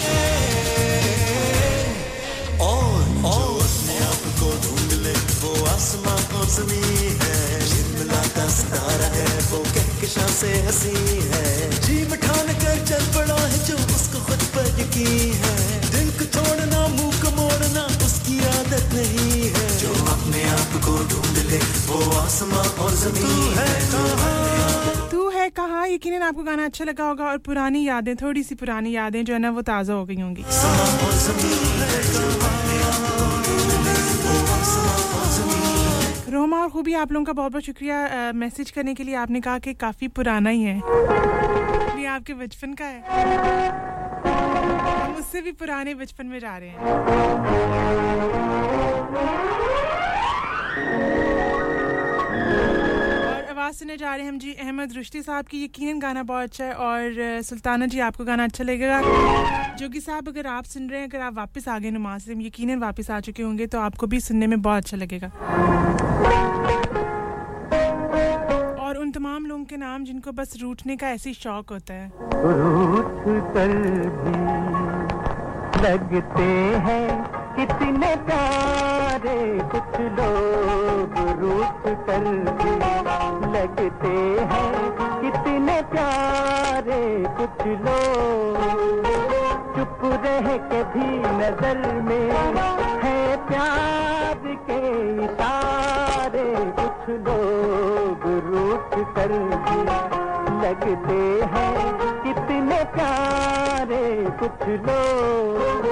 और 2.61 3.03
और। 3.25 3.61
अपने 3.63 3.97
आप 4.07 4.23
को 4.39 4.49
ढूंढ 4.65 4.93
ले 5.03 5.13
वो 5.43 5.53
आसमां 5.67 6.19
और 6.39 6.47
ज़मीन 6.49 7.19
है? 7.23 7.41
झिलमिलाता 7.67 8.49
सितारा 8.49 9.09
है 9.17 9.29
वो 9.51 9.59
कहकशां 9.59 10.29
से 10.31 10.53
हँसी 10.67 10.97
है। 11.33 11.71
जी 11.81 12.01
ठान 12.17 12.49
कर 12.63 12.85
चल 12.87 13.05
पड़ा 13.15 13.37
है 13.37 13.59
जो 13.67 13.77
उसको 13.95 14.25
खुद 14.27 14.43
पर 14.55 14.67
यकीन 14.81 15.35
है। 15.45 15.81
दिल 15.91 16.11
को 16.19 16.25
छोड़ना 16.37 16.87
मुँह 16.97 17.21
को 17.23 17.37
मोड़ना 17.37 17.85
उसकी 18.07 18.39
आदत 18.55 18.95
नहीं 18.95 19.51
है। 19.57 19.69
जो 19.81 19.93
अपने 20.15 20.45
आप 20.51 20.81
को 20.85 20.97
ढूंढ 21.11 21.37
ले 21.51 21.61
वो 21.89 22.01
आसमां 22.21 22.67
और 22.85 22.95
ज़मीन 23.05 23.53
है 23.59 23.69
कहाँ? 23.91 24.33
तू 24.33 24.42
है, 25.43 25.51
कहाँ, 25.51 25.87
यकीनन 25.89 26.23
आपको 26.23 26.43
गाना 26.43 26.65
अच्छा 26.65 26.85
लगा 26.85 27.05
होगा 27.05 27.25
और 27.27 27.39
पुरानी 27.41 27.83
यादें 27.85 28.15
थोड़ी 28.17 28.43
सी 28.43 28.55
पुरानी 28.55 28.91
यादें 28.93 29.25
जो 29.25 29.33
है 29.35 29.39
ना, 29.39 29.51
वो 29.51 29.63
ताज़ा 29.63 29.95
हो 29.95 30.05
गई 30.05 30.21
होंगी। 30.21 30.43
रोमा 36.33 36.59
और 36.59 36.69
खूबी, 36.71 36.93
आप 36.95 37.13
लोगों 37.13 37.25
का 37.25 37.33
बहुत 37.33 37.53
बहुत 37.53 37.65
शुक्रिया 37.65 38.33
मैसेज 38.35 38.71
करने 38.71 38.95
के 38.95 39.05
लिए 39.05 39.15
आपने 39.17 39.41
कहा 39.41 39.59
कि 39.59 39.75
काफ़ी 39.77 40.09
पुराना 40.11 40.51
ही 40.51 40.63
है। 40.63 40.77
ये 42.01 42.07
आपके 42.09 42.35
बचपन 42.35 42.75
का 42.75 42.85
है। 42.85 43.01
हम 45.03 45.15
उससे 45.15 45.41
भी 45.41 45.53
पुराने 45.55 45.95
बचपन 45.95 46.27
में 46.27 46.39
जा 46.39 46.57
रहे 46.57 46.69
हैं। 46.69 46.79
आवाज़ 53.63 53.77
सुनने 53.77 53.97
जा 53.97 54.15
रहे 54.15 54.25
हैं 54.25 54.31
हम। 54.33 54.39
जी, 54.39 54.53
अहमद 54.55 54.93
रुश्ती 54.93 55.21
साहब 55.23 55.45
की 55.47 55.63
यकीन 55.65 55.99
गाना 56.01 56.23
बहुत 56.23 56.43
अच्छा 56.43 56.65
है 56.65 56.73
और 56.75 57.43
सुल्ताना 57.43 57.87
जी, 57.87 57.99
आपको 58.01 58.25
गाना 58.25 58.45
अच्छा 58.45 58.65
लगेगा। 58.65 59.01
जोगी 59.79 60.01
साहब, 60.01 60.29
अगर 60.29 60.47
आप 60.47 60.65
सुन 60.65 60.89
रहे 60.91 61.01
हैं, 61.01 61.09
अगर 61.09 61.21
आप 61.21 61.35
वापस 61.35 61.69
आ 61.69 61.79
गए 61.79 61.91
नमाज़ 61.91 62.23
से 62.23 62.35
यकीन 62.39 62.79
वापस 62.79 63.11
आ 63.11 63.21
चुके 63.21 63.43
होंगे 63.43 63.67
तो 63.67 63.81
आपको 63.81 64.07
भी 64.07 64.21
सुनने 64.21 64.47
में 64.47 64.63
बहुत 64.63 64.83
अच्छा 64.83 64.97
लगेगा। 64.97 65.29
और 68.79 68.99
उन 68.99 69.11
तमाम 69.11 69.47
लोगों 69.47 69.65
के 69.65 69.77
नाम 69.77 70.05
जिनको 70.05 70.33
बस 70.33 70.57
रूठने 70.61 70.97
का 70.97 71.11
ऐसी 71.11 71.35
शौक 71.35 71.71
होता 71.71 71.95
है। 71.95 72.11
रूठ 72.35 73.55
कर 73.55 73.71
भी 74.19 74.35
लगते 75.85 76.51
हैं। 76.89 77.32
कितने 77.57 78.15
प्यारे 78.27 79.39
कुछ 79.73 79.99
लोग 80.19 81.17
रूठ 81.41 81.83
कर 82.07 82.25
लगते 83.55 84.15
हैं। 84.51 84.73
कितने 85.23 85.81
प्यारे 85.93 87.03
कुछ 87.39 87.67
लोग 87.85 88.57
चुप 89.77 90.01
रह 90.25 90.49
के 90.71 90.83
भी 90.95 91.09
नज़र 91.39 91.81
में 92.09 92.31
है। 93.03 93.17
प्यार 93.49 94.43
के 94.71 94.81
इशारे 95.25 96.49
कुछ 96.81 97.09
लोग 97.29 98.27
रूठ 98.49 98.99
कर 99.17 99.39
भी 99.67 99.81
लगते 100.63 101.23
हैं। 101.55 101.77
कितने 102.25 102.83
प्यारे 102.95 104.05
कुछ 104.41 104.69
लोग 104.89 105.91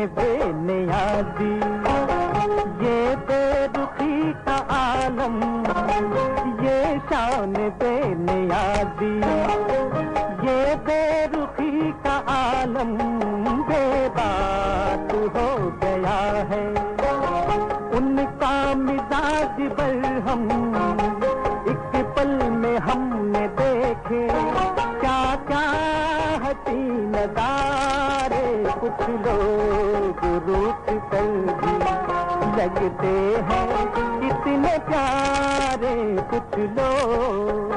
शान 0.00 0.08
बेनियादी, 0.16 1.54
ये 2.84 3.16
बेरुखी 3.28 4.32
का 4.46 4.54
आलम, 4.74 5.36
ये 6.64 6.78
शान 7.10 7.52
बेनियाजी 7.82 9.12
ये 10.46 10.74
बेरुखी 10.86 11.92
का 12.04 12.16
आलम 12.34 12.96
बेबात 13.68 15.12
हो 15.36 15.48
गया 15.84 16.18
है। 16.52 16.64
उनका 17.98 18.54
मिजाज 18.84 19.60
बल 19.80 20.00
हम 20.28 20.48
एक 21.72 22.04
पल 22.16 22.34
में 22.56 22.78
हमने 22.88 23.46
देखे 23.60 24.26
क्या 25.00 25.20
क्या 25.48 25.66
हसी 26.46 26.80
नजारे 27.12 28.48
कुछ 28.80 29.08
लोग 29.26 29.89
रूप 30.46 30.86
कर 30.90 31.26
भी 31.60 31.72
लगते 32.58 33.14
हैं। 33.48 33.68
इतने 34.28 34.78
प्यारे 34.78 35.96
कुछ 36.30 36.58
लोग। 36.58 37.70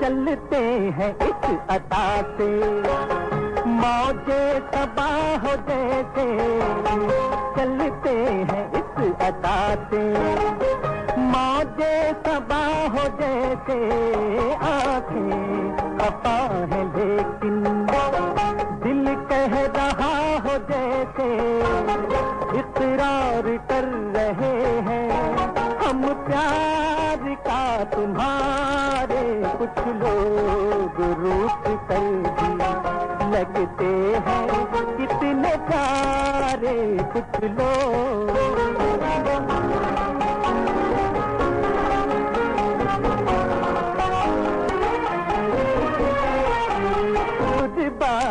चलते 0.00 0.56
हैं 0.98 1.16
इस 1.16 1.58
अदा 1.70 2.22
से। 2.22 2.50
मौजे 3.66 4.60
तबाह 4.60 5.36
हो 5.36 5.56
जैसे। 5.68 6.26
चलते 7.56 8.16
हैं 8.52 8.72
इस 8.72 9.16
अदा 9.20 9.74
से। 9.74 10.02
मौजे 11.34 11.94
तबाह 12.24 12.96
जैसे 13.20 13.78
आँखें 14.64 15.98
खपा 15.98 16.34
है 16.72 16.82
लेकिन 16.88 17.56
दिल 18.84 19.06
कह 19.30 19.54
रहा 19.76 20.12
हो 20.44 20.54
जैसे 20.70 21.26
इकरार 22.58 23.48
कर 23.70 23.88
रहे 24.16 24.52
हैं। 24.88 25.08
हम 25.82 26.06
प्यार 26.26 27.24
का 27.46 27.62
तुम्हारे 27.94 29.24
कुछ 29.58 29.82
लोग 30.02 31.00
रूप 31.22 31.66
कर 31.90 32.06
भी 32.38 32.50
लगते 33.34 33.92
हैं। 34.28 34.46
कितने 34.96 35.56
प्यारे 35.66 36.78
कुछ 37.14 37.42
लोग। 37.58 38.22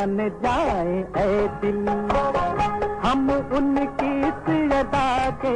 कुर्बान 0.03 0.29
जाए 0.43 0.95
ऐ 1.17 1.47
दिल। 1.61 1.87
हम 3.03 3.29
उनकी 3.57 4.09
इस 4.27 4.73
अदा 4.73 5.29
के 5.43 5.53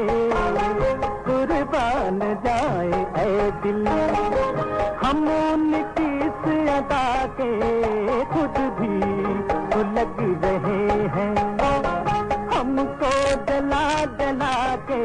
कुर्बान 1.26 2.20
जाए 2.46 3.02
ऐ 3.24 3.52
दिल। 3.64 3.88
हम 5.04 5.28
उनकी 5.28 6.08
इस 6.28 6.48
अदा 6.76 7.04
के 7.40 7.52
खुद 8.34 8.62
भी 8.80 8.96
लग 9.98 10.18
रहे 10.46 10.80
हैं। 11.18 11.36
हमको 12.56 13.14
जला 13.50 13.86
जला 14.20 14.56
के 14.92 15.04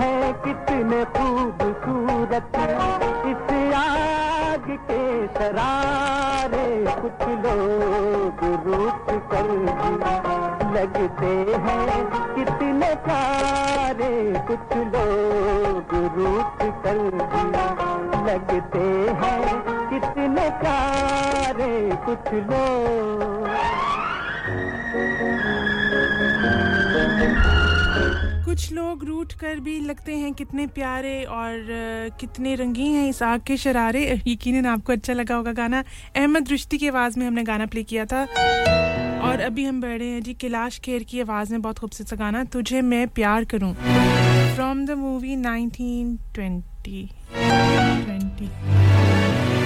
है 0.00 0.32
कितने 0.44 1.04
खूबसूरत। 1.16 2.62
इस 3.26 3.74
आग 3.74 4.17
के 4.86 5.26
सरारे 5.28 6.66
कुछ 7.02 7.26
लोग 7.44 8.44
रूप 8.66 9.06
कर 9.32 9.48
लगते 10.74 11.32
हैं। 11.64 11.96
कितने 12.34 12.94
प्यारे 13.06 14.14
कुछ 14.48 14.76
लोग 14.94 15.94
रूप 16.18 16.62
कर 16.84 16.98
लगते 18.28 18.86
हैं। 19.22 19.42
कितने 19.90 20.48
प्यारे 20.60 21.74
कुछ 22.06 22.32
लोग 22.50 23.48
कुछ 28.58 28.72
लोग 28.72 29.04
रूठ 29.04 29.32
कर 29.32 29.58
भी 29.60 29.78
लगते 29.80 30.14
हैं 30.14 30.32
कितने 30.34 30.66
प्यारे 30.66 31.22
और 31.24 31.66
कितने 32.20 32.54
रंगीन 32.54 32.94
हैं 32.96 33.08
इस 33.08 33.22
आग 33.22 33.40
के 33.46 33.56
शरारे। 33.56 34.22
यकीनन 34.26 34.66
आपको 34.66 34.92
अच्छा 34.92 35.12
लगा 35.12 35.34
होगा 35.34 35.52
गाना। 35.52 35.84
अहमद 36.16 36.48
रुश्ती 36.48 36.78
की 36.78 36.88
आवाज़ 36.88 37.18
में 37.18 37.26
हमने 37.26 37.42
गाना 37.42 37.66
प्ले 37.66 37.82
किया 37.82 38.04
था। 38.04 38.22
और 39.20 39.40
अभी 39.40 39.64
हम 39.64 39.80
बैठे 39.80 40.04
हैं 40.04 40.22
जी 40.22 40.34
कैलाश 40.34 40.78
खेर 40.78 41.02
की 41.02 41.20
आवाज़ 41.20 41.52
में, 41.52 41.62
बहुत 41.62 41.78
खूबसूरत 41.78 42.10
सा 42.10 42.16
गाना। 42.16 42.44
तुझे 42.44 42.80
मैं 42.82 43.08
प्यार 43.08 43.44
करूँ। 43.44 43.74
फ्रॉम 44.54 44.84
द 44.86 44.90
मूवी 44.90 45.36
1920 45.36 47.08
20 48.08 49.57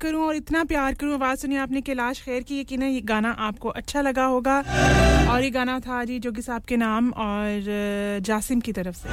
करूँ 0.00 0.26
और 0.26 0.36
इतना 0.36 0.62
प्यार 0.64 0.94
करूँ 0.94 1.14
आवाज़ 1.14 1.38
सुनी 1.40 1.56
आपने 1.56 1.80
कैलाश 1.80 2.22
खैर 2.22 2.42
की 2.42 2.60
यकीन 2.60 2.82
ये 2.82 3.00
गाना 3.04 3.30
आपको 3.48 3.68
अच्छा 3.70 4.00
लगा 4.02 4.24
होगा। 4.24 4.58
और 5.30 5.42
ये 5.44 5.50
गाना 5.50 5.78
था 5.80 6.04
जी 6.04 6.18
जोगी 6.18 6.42
साहब 6.42 6.62
के 6.68 6.76
नाम 6.76 7.10
और 7.18 8.20
जासिम 8.26 8.60
की 8.60 8.72
तरफ़ 8.72 8.96
से। 8.96 9.08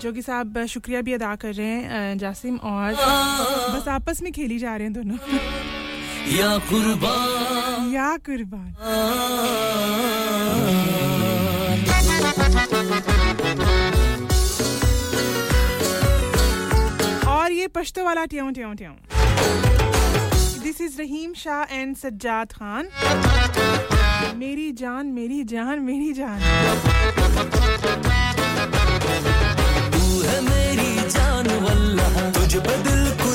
जोगी 0.00 0.22
साहब 0.22 0.64
शुक्रिया 0.66 1.00
भी 1.02 1.12
अदा 1.12 1.34
कर 1.36 1.52
रहे 1.54 1.66
हैं 1.66 2.18
जासिम 2.18 2.56
और 2.64 2.92
बस 2.92 3.88
आपस 3.88 4.22
में 4.22 4.32
खेली 4.32 4.58
जा 4.58 4.76
रहे 4.76 4.84
हैं 4.84 4.92
दोनों। 4.92 5.18
या 6.36 6.56
कुर्बान। 6.70 7.92
या 7.92 8.16
कुर्बान। 8.26 8.70
और 17.28 17.52
ये 17.52 17.66
पश्तो 17.68 18.04
वाला 18.04 18.24
ट्यों 18.24 18.52
ट्यों 18.52 18.74
ट्यों 18.74 18.94
this 20.68 20.80
is 20.80 20.96
Rahim 20.98 21.32
Shah 21.34 21.74
and 21.74 21.96
Sajjad 21.96 22.52
Khan 22.52 22.88
मेरी 24.38 24.72
जान 24.80 25.06
मेरी 25.18 25.42
जान 25.52 25.80
मेरी 25.82 26.12
जान। 26.12 26.40
तू 29.94 30.02
है 30.22 30.40
मेरी 30.48 30.90
जान, 31.14 31.48
वल्लाह, 31.64 32.20
तुझ 32.30 32.52
बदल 32.56 33.00
को 33.22 33.27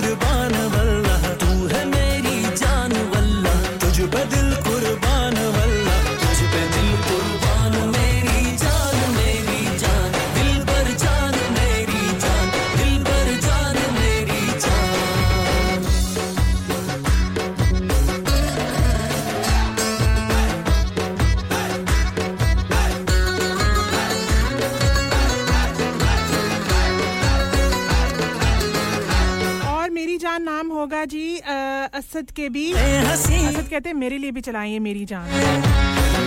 असद 31.86 32.32
के 32.32 32.50
भी। 32.50 32.72
असद 32.74 33.68
कहते 33.70 33.90
हैं 33.90 33.94
मेरे 33.94 34.18
लिए 34.18 34.32
भी 34.32 34.42
चलाइए 34.42 34.80
मेरी 34.80 35.06
जान। 35.06 35.30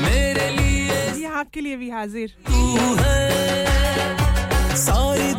मेरे 0.03 0.51
लिए। 0.51 1.27
आपके 1.27 1.61
लिए 1.61 1.77
भी 1.77 1.91
हाजिर। 1.91 2.29
तू 2.47 2.95
है। 2.95 4.77
सारी 4.77 5.33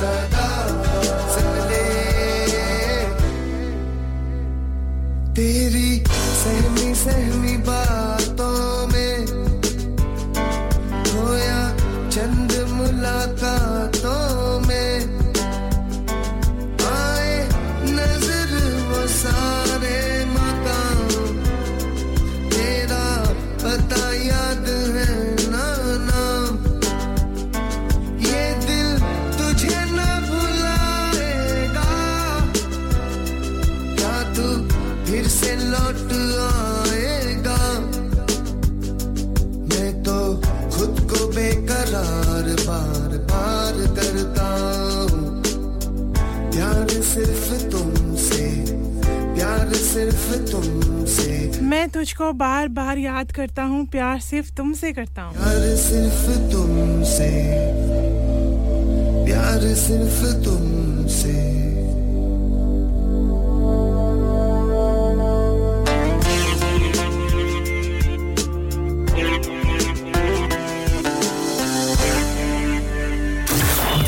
सदा 0.00 0.48
सुन 1.32 1.56
ले 1.70 1.84
तेरी 5.38 5.90
सहमी 6.42 6.94
सहमी 7.04 7.56
बातों 7.68 7.89
मैं 51.70 51.88
तुझको 51.94 52.32
बार 52.32 52.68
बार 52.76 52.98
याद 52.98 53.32
करता 53.32 53.62
हूँ 53.62 53.84
प्यार 53.86 54.20
सिर्फ़ 54.20 54.50
तुमसे 54.56 54.92
करता 54.92 55.22
हूँ। 55.22 55.34
प्यार 55.34 55.76
सिर्फ़ 55.82 56.24
तुमसे 56.52 57.28
प्यार 59.26 59.60
सिर्फ़ 59.82 60.24
तुमसे। 60.44 61.38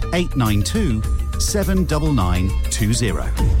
892 0.13 1.01
79920. 1.39 3.60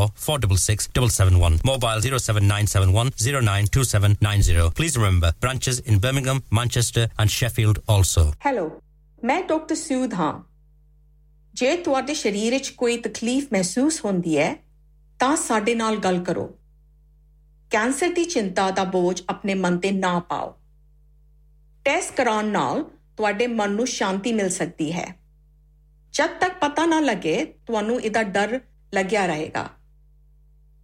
771 0.05 1.57
mobile 1.69 2.01
07971 2.05 3.11
092790 3.19 4.67
please 4.69 4.95
remember, 4.97 5.31
branches 5.45 5.81
in 5.91 5.99
Birmingham, 5.99 6.39
Manchester 6.59 7.05
and 7.05 7.29
Sheffield 7.29 7.79
also. 7.79 8.35
Hello 8.45 8.81
ਮੈਂ 9.23 9.43
ਡਾਕਟਰ 9.43 9.75
ਸੂਦ 9.75 10.13
ਹਾਂ। 10.13 10.43
ਜੇ 11.53 11.77
ਤੁਹਾਡੇ 11.77 12.13
ਸਰੀਰ 12.13 12.53
ਵਿੱਚ 12.53 12.69
ਕੋਈ 12.69 12.97
ਤਕਲੀਫ 12.97 13.47
ਮਹਿਸੂਸ 13.53 14.05
ਹੁੰਦੀ 14.05 14.37
ਹੈ, 14.37 14.55
ਤਾਂ 15.19 15.37
ਸਾਡੇ 15.37 15.75
ਨਾਲ 15.75 15.95
ਗੱਲ 15.95 16.23
ਕਰੋ। 16.23 16.57
ਕੈਂਸਰ 17.69 18.09
ਦੀ 18.09 18.25
ਚਿੰਤਾ 18.25 18.71
ਦਾ 18.71 18.83
ਬੋਝ 18.83 19.21
ਆਪਣੇ 19.29 19.53
ਮਨ 19.53 19.77
ਤੇ 19.77 19.91
ਨਾ 19.91 20.19
ਪਾਓ। 20.19 20.55
ਟੈਸਟ 21.85 22.15
ਕਰਾਉਣ 22.15 22.45
ਨਾਲ 22.45 22.83
ਤੁਹਾਡੇ 23.17 23.47
ਮਨ 23.47 23.71
ਨੂੰ 23.71 23.87
ਸ਼ਾਂਤੀ 23.87 24.33
ਮਿਲ 24.33 24.49
ਸਕਦੀ 24.49 24.91
ਹੈ। 24.91 25.15
ਜਦ 26.13 26.29
ਤੱਕ 26.39 26.59
ਪਤਾ 26.59 26.85
ਨਾ 26.85 26.99
ਲੱਗੇ, 26.99 27.45
ਤੁਹਾਨੂੰ 27.45 28.01
ਇਹਦਾ 28.01 28.23
ਡਰ 28.23 28.61
ਲੱਗਿਆ 28.93 29.25
ਰਹੇਗਾ। 29.25 29.69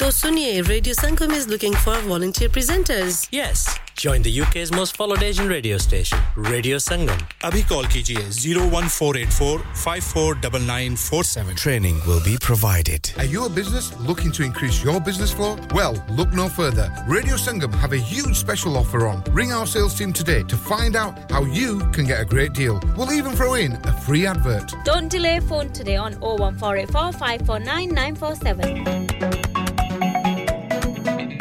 तो 0.00 0.10
सुनिए 0.10 0.60
radio 0.60 0.94
Sangam 0.94 1.32
is 1.34 1.48
looking 1.48 1.74
for 1.84 2.00
volunteer 2.12 2.50
presenters 2.52 3.26
Yes, 3.36 3.60
join 4.02 4.24
the 4.26 4.32
UK's 4.42 4.70
most 4.78 4.96
followed 4.98 5.22
Asian 5.28 5.48
radio 5.52 5.78
station, 5.84 6.20
Radio 6.48 6.78
Sangam. 6.86 7.22
अभी 7.44 7.62
कॉल 7.70 7.86
कीजिए 7.94 8.24
01484 8.38 9.62
549947 9.84 11.56
Training 11.62 12.00
will 12.10 12.20
be 12.26 12.34
provided. 12.46 13.10
Are 13.24 13.28
you 13.34 13.46
a 13.46 13.48
business 13.58 13.88
looking 14.10 14.34
to 14.38 14.44
increase 14.48 14.80
your 14.88 14.96
business 15.08 15.32
flow? 15.40 15.50
Well, 15.80 15.98
look 16.20 16.36
no 16.40 16.46
further. 16.58 16.86
Radio 17.14 17.40
Sangam 17.46 17.78
have 17.86 17.96
a 18.00 18.02
huge 18.12 18.36
special 18.42 18.76
offer 18.82 19.02
on. 19.08 19.24
Ring 19.40 19.54
our 19.60 19.66
sales 19.74 19.98
team 20.02 20.12
today 20.22 20.38
to 20.54 20.60
find 20.70 21.00
out 21.04 21.34
how 21.38 21.42
you 21.60 21.72
can 21.98 22.12
get 22.12 22.20
a 22.26 22.30
great 22.36 22.54
deal. 22.62 22.80
We'll 23.00 23.14
even 23.18 23.40
throw 23.42 23.52
in 23.66 23.78
a 23.94 23.96
free 24.08 24.24
advert. 24.36 24.76
Don't 24.92 25.16
delay 25.18 25.36
phone 25.52 25.72
today 25.82 25.96
on 26.06 26.20
01484 26.20 27.12
549 27.24 29.49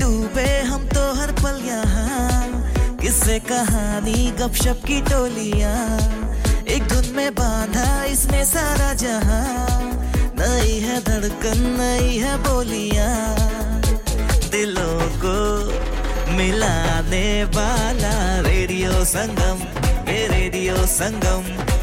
डूबे 0.00 0.60
हम 0.60 0.88
तो 0.88 1.00
कहानी, 3.38 4.30
गपशप 4.30 4.82
की 4.86 5.00
टोलिया। 5.00 5.96
एक 6.68 6.82
धुन 6.88 7.16
में 7.16 7.34
बांधा 7.34 8.04
इसने 8.04 8.44
सारा 8.44 8.94
जहाँ। 8.94 9.80
नई 10.40 10.78
है 10.78 11.00
धड़कन, 11.00 11.76
नई 11.80 12.16
है 12.16 12.36
बोलियाँ। 12.36 13.36
दिलों 14.50 15.00
को 15.00 15.36
मिलाने 16.36 17.26
वाला 17.56 18.14
रेडियो 18.46 18.92
संगम 19.14 19.58
ये 20.10 20.26
रेडियो 20.28 20.76
संगम 20.92 21.42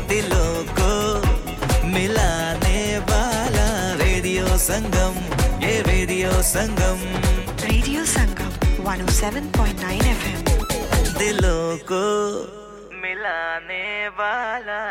दिलों 0.10 0.52
को 0.80 0.92
मिलाने 1.94 2.80
वाला 3.10 3.68
रेडियो 4.04 4.46
संगम 4.68 5.14
ये 5.64 5.74
radio 5.88 6.32
Sangam. 6.52 6.98
Radio 7.66 8.04
Sangam 8.14 8.52
107.9 8.88 9.92
FM 10.12 10.42
दिलों 11.20 11.66
को 11.92 12.04
मिलाने 13.04 13.86
वाला 14.20 14.82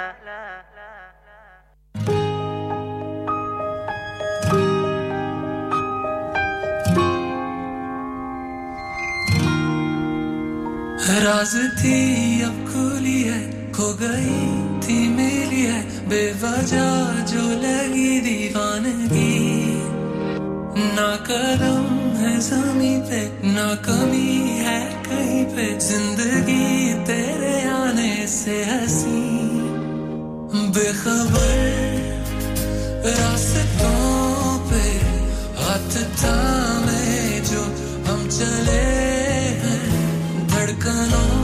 राज 11.09 11.55
थी, 11.79 12.43
अब 12.43 12.57
खुली 12.69 13.23
है, 13.23 13.41
खो 13.73 13.93
गई 13.95 14.47
थी 14.81 14.97
मिली 15.09 15.63
है, 15.63 15.81
बेवजह 16.09 17.25
जो 17.25 17.45
लगी 17.63 18.21
दीवानगी। 18.21 19.35
ना 20.97 21.11
कदम 21.29 21.87
है 22.17 22.41
जमी 22.41 22.95
पे, 23.01 23.21
ना 23.53 23.75
कमी 23.87 24.59
है 24.59 24.81
कहीं 25.03 25.45
पे, 25.47 25.67
ज़िंदगी 25.79 26.95
तेरे 27.05 27.63
आने 27.69 28.27
से 28.27 28.63
हँसी। 28.65 29.23
बेखबर 30.77 31.65
रास्तों 33.07 34.59
पे 34.69 34.85
हाथ 35.61 35.93
थामे 36.21 37.41
जो 37.41 37.63
हम 38.11 38.29
चले 38.29 39.16
धड़कनों 40.97 41.36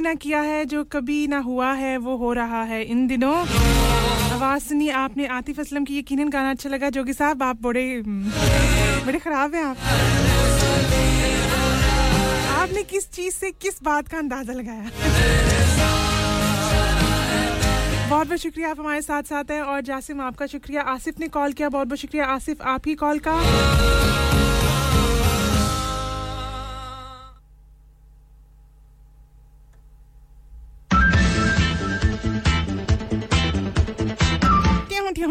ना 0.00 0.14
किया 0.14 0.40
है, 0.40 0.64
जो 0.64 0.84
कभी 0.84 1.26
ना 1.26 1.38
हुआ 1.38 1.72
है, 1.72 1.96
वो 1.98 2.16
हो 2.16 2.32
रहा 2.32 2.62
है 2.64 2.82
इन 2.84 3.06
दिनों। 3.06 3.34
आवाज़ 4.32 4.62
सुनी 4.62 4.88
आपने 4.88 5.26
आतिफ 5.28 5.60
असलम 5.60 5.84
की 5.84 5.98
यकीनन 5.98 6.28
गाना 6.28 6.50
अच्छा 6.50 6.70
लगा। 6.70 6.90
जोगी 6.90 7.12
साहब, 7.12 7.42
आप 7.42 7.62
बड़े 7.62 8.02
बड़े 9.06 9.18
खराब 9.18 9.54
हैं 9.54 9.64
आप। 9.64 9.76
आपने 12.60 12.82
किस 12.82 13.10
चीज़ 13.10 13.34
से 13.34 13.50
किस 13.50 13.82
बात 13.82 14.08
का 14.08 14.18
अंदाज़ा 14.18 14.52
लगाया? 14.52 14.90
बहुत 18.08 18.26
बहुत 18.26 18.38
शुक्रिया 18.38 18.70
आप 18.70 18.80
हमारे 18.80 19.02
साथ 19.02 19.22
साथ 19.22 19.50
हैं 19.50 19.60
और 19.62 19.80
जासिम, 19.80 20.20
आपका 20.20 20.46
शुक्रिया। 20.46 20.82
आसिफ 20.82 21.20
ने 21.20 21.28
कॉल 21.28 21.52
किया। 21.52 21.68
बहुत 21.68 21.86
बहुत 21.86 21.98
शुक्रिया 21.98 22.24
आसिफ 22.26 22.62
आप 22.62 22.82
ही 22.86 22.94
कॉल 22.94 23.18
का। 23.18 23.40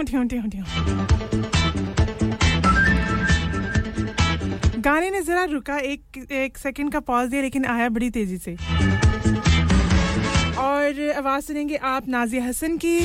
ठ्यों 0.09 0.25
ठ्यों 0.27 0.43
ठ्यों 0.43 0.65
गाने 4.81 5.09
ने 5.09 5.21
जरा 5.21 5.43
रुका, 5.43 5.77
एक 5.77 6.31
एक 6.31 6.57
सेकंड 6.57 6.91
का 6.91 6.99
पॉज 6.99 7.29
दिया, 7.29 7.41
लेकिन 7.41 7.65
आया 7.65 7.89
बड़ी 7.89 8.09
तेज़ी 8.09 8.37
से। 8.37 8.55
और 10.57 11.13
आवाज़ 11.17 11.43
सुनेंगे 11.43 11.75
आप, 11.75 12.07
नाजिया 12.07 12.43
हसन 12.43 12.77
की। 12.77 12.99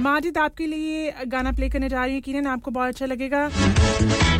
माजिद 0.00 0.38
आपके 0.38 0.66
लिए 0.66 1.12
गाना 1.26 1.52
प्ले 1.52 1.68
करने 1.68 1.88
जा 1.88 2.04
रही 2.04 2.12
है। 2.12 2.18
यकीनन 2.18 2.46
आपको 2.46 2.70
बहुत 2.70 2.88
अच्छा 2.88 3.06
लगेगा। 3.06 3.48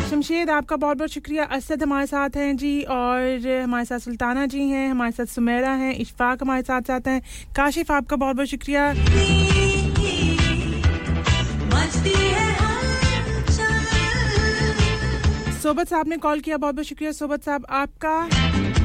शमशेद, 0.09 0.49
आपका 0.49 0.75
बहुत 0.75 0.97
बहुत 0.97 1.09
शुक्रिया। 1.09 1.43
असद 1.43 1.83
हमारे 1.83 2.07
साथ 2.07 2.29
हैं 2.35 2.57
जी, 2.57 2.81
और 2.81 3.61
हमारे 3.63 3.85
साथ 3.85 3.99
सुल्ताना 3.99 4.45
जी 4.45 4.63
हैं, 4.69 4.89
हमारे 4.89 5.11
साथ 5.11 5.25
सुमेरा 5.25 5.71
हैं, 5.71 5.95
इशफाक 5.95 6.43
हमारे 6.43 6.61
साथ 6.61 6.81
साथ 6.81 7.07
हैं। 7.07 7.21
काशिफ, 7.55 7.91
आपका 7.91 8.15
बहुत 8.15 8.35
बहुत 8.35 8.47
शुक्रिया। 8.47 8.93
सोबत 15.63 15.87
साहब 15.87 16.07
ने 16.07 16.17
कॉल 16.17 16.39
किया। 16.39 16.57
बहुत 16.57 16.75
बहुत 16.75 16.85
शुक्रिया 16.85 17.11
सोबत 17.11 17.43
साहब। 17.43 17.65
आपका 17.71 18.82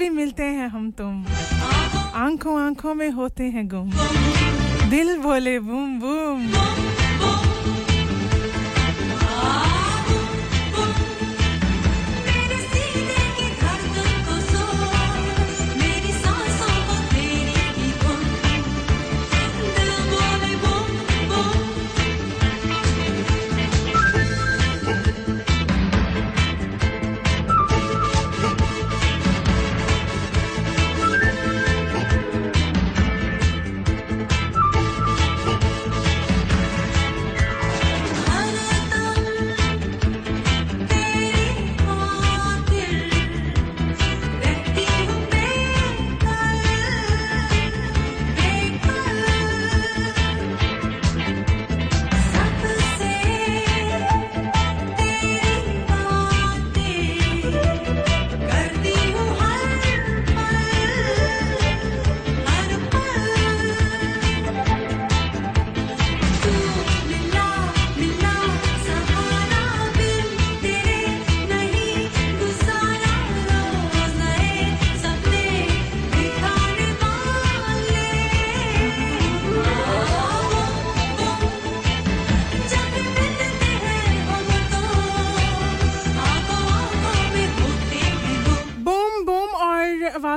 भी 0.00 0.08
मिलते 0.08 0.42
हैं 0.42 0.68
हम 0.68 0.90
तुम। 0.90 1.24
आँखों 2.14 2.60
आँखों 2.60 2.94
में 2.94 3.10
होते 3.10 3.44
हैं 3.44 3.66
गुम। 3.68 3.90
दिल 4.90 5.16
बोले 5.18 5.58
बूम 5.60 6.00
बूम 6.00 6.46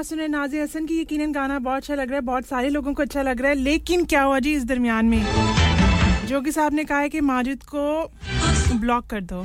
सुने 0.04 0.28
नाजी 0.28 0.60
हसन 0.60 0.86
की, 0.86 1.00
यकीनन 1.02 1.32
गाना 1.32 1.60
बहुत 1.60 1.78
अच्छा 1.78 1.96
लग 1.96 2.08
रहा 2.08 2.16
है, 2.16 2.22
बहुत 2.22 2.46
सारे 2.46 2.70
लोगों 2.70 2.94
को 2.94 3.04
अच्छा 3.04 3.22
लग 3.22 3.42
रहा 3.42 3.50
है, 3.50 3.56
लेकिन 3.56 4.06
क्या 4.06 4.22
हुआ 4.24 4.40
जी 4.40 4.54
इस 4.54 4.66
दरमियान 4.66 5.06
में? 5.06 5.26
जोगी 6.26 6.52
साहब 6.52 6.74
ने 6.74 6.84
कहा 6.84 7.00
है 7.00 7.10
कि 7.10 7.22
माजिद 7.22 7.64
को 7.64 8.12
ब्लॉक 8.80 9.06
कर 9.06 9.22
दो। 9.22 9.42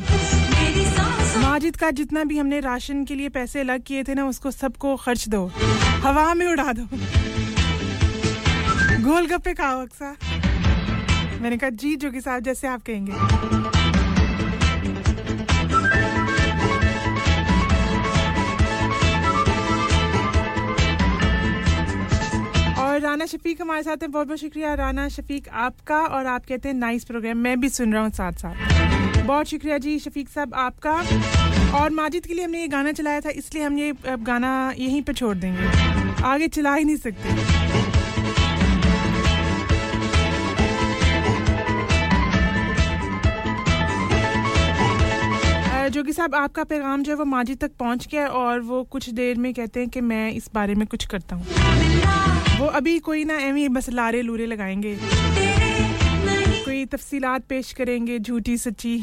माजिद 1.41 1.77
का 1.77 1.91
जितना 1.91 2.25
भी 2.25 2.39
हमने 2.39 2.61
राशन 2.61 3.05
के 3.05 3.15
लिए 3.15 3.29
पैसे 3.29 3.61
अलग 3.61 3.83
किए 3.83 4.03
थे 4.05 4.15
ना, 4.15 4.27
उसको 4.27 4.51
सबको 4.51 4.97
खर्च 4.97 5.29
दो। 5.29 5.51
हवा 6.03 6.35
में 6.35 6.47
उड़ा 6.47 6.73
दो। 6.73 6.89
गोलगप्पे 9.05 9.55
खाओ 9.55 9.83
अक्सा 9.83 10.17
मैंने 11.41 11.57
कहा, 11.57 11.71
जी 11.71 11.97
जोगी 11.97 12.21
साहब, 12.21 12.43
जैसे 12.43 12.69
आप 12.69 12.83
कहेंगे। 12.83 13.78
और 22.99 23.05
राना 23.05 23.27
शफीक 23.27 23.61
हमारे 23.63 23.83
साथ 23.83 24.03
हैं। 24.03 24.11
बहुत 24.11 24.27
बहुत 24.27 24.39
शुक्रिया 24.39 24.73
राना 24.75 25.09
शफीक 25.09 25.49
आपका 25.65 25.99
और 26.09 26.27
आप 26.27 26.47
कहते 26.47 26.69
हैं 26.69 26.75
नाइस 26.77 27.05
प्रोग्राम 27.05 27.37
मैं 27.39 27.61
भी 27.61 27.69
सुन 27.69 27.93
रहा 27.93 28.03
हूँ 28.03 28.11
साथ 28.13 28.33
साथ 28.43 29.23
बहुत 29.27 29.47
शुक्रिया 29.47 29.79
जी 29.79 29.99
शफीक 29.99 30.29
साहब 30.29 30.55
आपका। 30.57 30.95
और 31.79 31.91
माजिद 31.93 32.27
के 32.27 32.35
लिए 32.35 32.45
हमने 32.45 32.61
ये 32.61 32.69
गाना 32.69 32.93
चलाया 32.93 33.21
था, 33.21 33.31
इसलिए 33.31 33.63
हम 33.65 33.79
ये 33.79 33.93
गाना 34.07 34.51
यहीं 34.79 35.03
पर 35.03 35.13
छोड़ 35.15 35.37
देंगे। 35.37 36.25
आगे 36.25 36.49
चला 36.49 36.75
ही 36.75 36.85
नहीं 36.85 36.97
सकते। 36.99 37.57
जोगी 45.89 46.13
साहब, 46.13 46.35
आपका 46.35 46.63
पैगाम 46.65 47.03
जो 47.03 47.13
है 47.13 47.17
वो 47.19 47.25
माजी 47.27 47.55
तक 47.57 47.71
पहुँच 47.79 48.07
गया 48.07 48.27
और 48.29 48.61
वो 48.63 48.83
कुछ 48.91 49.09
देर 49.11 49.37
में 49.39 49.53
कहते 49.55 49.81
हैं 49.81 49.89
कि 49.89 50.01
मैं 50.03 50.31
इस 50.33 50.51
बारे 50.55 50.75
में 50.75 50.87
कुछ 50.87 51.05
करता 51.07 51.37
हूँ। 51.37 51.47
वो 52.59 52.67
अभी 52.67 52.99
कोई 52.99 53.25
ना 53.25 53.39
एवी 53.39 53.69
बस 53.69 53.89
लारे 53.91 54.23
लूरे 54.23 54.47
लगाएँगे। 54.47 54.97
कोई 56.65 56.85
तफसीलात 56.85 57.43
पेश 57.49 57.73
करेंगे 57.73 58.19
झूठी 58.19 58.57
सच्ची। 58.59 58.97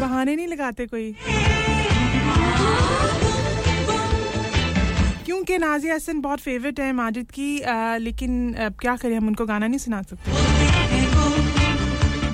बहाने 0.00 0.36
नहीं 0.36 0.46
लगाते 0.46 0.86
कोई। 0.86 1.14
क्योंकि 5.26 5.58
नाजिया 5.58 5.94
हसन 5.94 6.20
बहुत 6.20 6.38
फेवरेट 6.38 6.80
है 6.80 6.92
माजिद 6.92 7.30
की 7.30 7.60
आ, 7.60 7.96
लेकिन 7.96 8.54
अब 8.54 8.74
क्या 8.80 8.96
करें 8.96 9.16
हम 9.16 9.26
उनको 9.26 9.46
गाना 9.46 9.66
नहीं 9.66 9.78
सुना 9.78 10.02
सकते। 10.02 10.32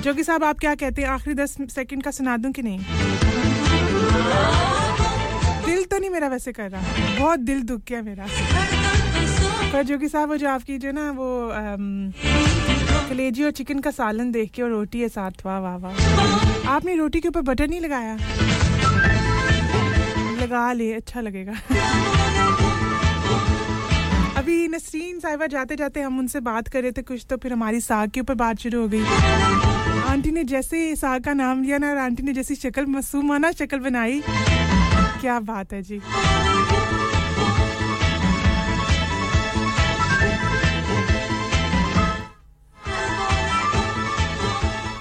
जोगी 0.01 0.23
साहब 0.23 0.43
आप 0.43 0.59
क्या 0.59 0.75
कहते 0.75 1.01
हैं? 1.01 1.09
आखिरी 1.09 1.35
दस 1.35 1.57
सेकंड 1.75 2.03
का 2.03 2.11
सुना 2.11 2.37
दूँ 2.37 2.51
कि 2.51 2.61
नहीं? 2.61 2.79
तो 5.93 5.97
नहीं 5.99 6.09
मेरा 6.09 6.27
वैसे 6.27 6.51
कर 6.51 6.69
रहा। 6.71 7.19
बहुत 7.19 7.39
दिल 7.39 7.61
दुख 7.61 7.81
गया 7.87 8.01
मेरा। 8.01 8.25
पर 9.73 9.83
जोगी 9.83 10.07
साहब, 10.07 10.29
वो 10.29 10.37
जो 10.37 10.49
आपकी 10.49 10.77
जो 10.77 10.91
ना, 10.91 11.09
वो 11.11 11.27
कलेजी 13.09 13.43
और 13.43 13.51
चिकन 13.51 13.79
का 13.79 13.91
सालन 13.91 14.31
देख 14.31 14.51
के 14.51 14.61
और 14.61 14.69
रोटी 14.69 15.01
है 15.01 15.09
साथ। 15.09 15.45
वाह 15.45 15.59
वाह 15.59 15.75
वाह। 15.77 16.69
आपने 16.69 16.95
रोटी 16.95 17.19
के 17.19 17.27
ऊपर 17.27 17.41
बटर 17.41 17.67
नहीं 17.69 17.81
लगाया? 17.81 18.15
लगा 20.41 20.71
ले 20.73 20.91
अच्छा 20.93 21.21
लगेगा। 21.21 21.53
अभी 24.37 24.67
नसरीन 24.67 25.19
साहिबा 25.19 25.47
जाते 25.47 25.75
जाते 25.75 26.01
हम 26.01 26.19
उनसे 26.19 26.39
बात 26.39 26.67
कर 26.67 26.81
रहे 26.81 26.91
थे 26.91 27.01
कुछ 27.01 27.25
तो 27.29 27.37
फिर 27.37 27.53
हमारी 27.53 27.81
साग 27.81 28.09
के 28.09 28.19
ऊपर 28.19 28.33
बात 28.35 28.59
शुरू 28.59 28.81
हो 28.81 28.87
गई। 28.87 29.03
आंटी 30.09 30.31
ने 30.31 30.43
जैसे 30.43 30.95
साग 30.95 31.23
का 31.23 31.33
नाम 31.33 31.63
लिया 31.63 31.77
ना, 31.77 31.89
और 31.89 31.97
आंटी 31.97 32.23
ने 32.23 32.33
जैसी 32.33 32.55
शक्ल 32.55 32.85
मासूमाना 32.85 33.51
शक्ल 33.51 33.79
बनाई। 33.79 34.21
क्या 35.23 35.39
बात 35.39 35.73
है 35.73 35.81
जी। 35.81 35.97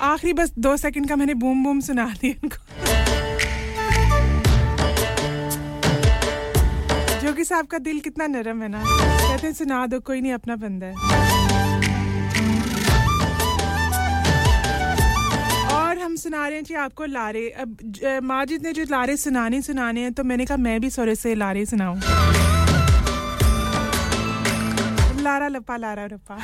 आखिरी 0.03 0.33
बस 0.33 0.53
दो 0.59 0.77
सेकंड 0.77 1.09
का 1.09 1.17
मैंने 1.17 1.35
बूम 1.35 1.65
बूम 1.65 1.81
सुना 1.81 2.05
दिया 2.21 2.33
इनको। 2.33 2.59
जोगी 7.21 7.45
साहब 7.45 7.67
का 7.67 7.79
दिल 7.79 8.01
कितना 8.01 8.27
नरम 8.27 8.63
है 8.63 8.69
ना। 8.69 8.85
कहते 8.87 9.53
सुना 9.53 9.87
दो, 9.87 10.01
कोई 10.01 10.21
नहीं, 10.21 10.33
अपना 10.33 10.57
बंदा 10.57 10.87
है। 10.87 11.32
हम 16.13 16.17
सुना 16.17 16.47
रहे 16.47 16.57
हैं 16.57 16.65
जी 16.65 16.75
आपको 16.77 17.05
लारे, 17.07 17.41
अब 17.57 18.21
माजिद 18.23 18.63
ने 18.63 18.73
जो 18.73 18.85
लारे 18.91 19.17
सुनाने 19.17 19.61
सुनाने 19.63 20.01
हैं 20.01 20.13
तो 20.13 20.25
मैंने 20.25 20.45
कहा, 20.45 20.57
मैं 20.59 20.81
भी 20.81 20.91
सोरे 20.91 21.15
से 21.15 21.35
लारे 21.35 21.65
सुनाऊं. 21.67 21.97
लारा 25.23 25.49
लपा 25.49 25.77
लारा 25.77 26.07
लपा 26.07 26.37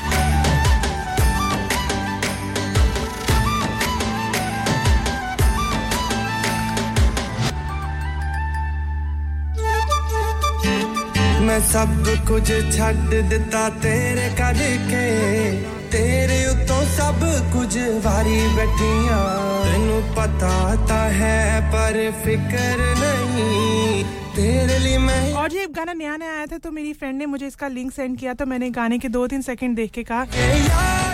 मैं 11.45 11.61
सब 11.69 12.05
कुछ 12.29 12.49
छड़ 12.77 13.23
दिता 13.29 13.69
तेरे 13.83 14.29
करके। 14.41 15.78
ਤੇਰੇ 15.92 16.46
ਉਤੋਂ 16.46 16.84
ਸਭ 16.98 17.24
ਕੁਝ 17.54 17.78
ਵਾਰੀ 18.04 18.40
ਬੈਠੀਆਂ 18.56 19.18
ਤੈਨੂੰ 19.66 20.02
ਪਤਾ 20.16 20.76
ਤਾਂ 20.88 21.10
ਹੈ 21.12 21.62
ਪਰ 21.74 22.12
ਫਿਕਰ 22.26 22.78
ਨਹੀਂ 23.00 24.04
तेरे 24.36 24.76
लिए 24.80 25.00
मैं 25.00 25.18
और 25.34 25.54
ये 25.54 25.64
गाना 25.72 25.94
नया 25.94 26.14
नया 26.16 26.32
आया 26.32 26.46
था 26.46 26.58
तो 26.58 26.70
मेरी 26.72 26.94
फ्रेंड 26.94 27.18
ने 27.18 27.26
मुझे 27.26 27.48
इसका 27.48 27.68
लिंक 27.70 27.92
सेंड 27.94 28.16
किया 28.20 28.34
तो 28.34 28.46
मैंने 28.46 28.70
गाने 28.72 28.98
के 28.98 29.10
दो 29.10 29.22
तीन 29.28 29.42
सेकंड 29.44 29.76
देख 29.76 29.92
के 29.92 30.04
कहा 30.04 30.40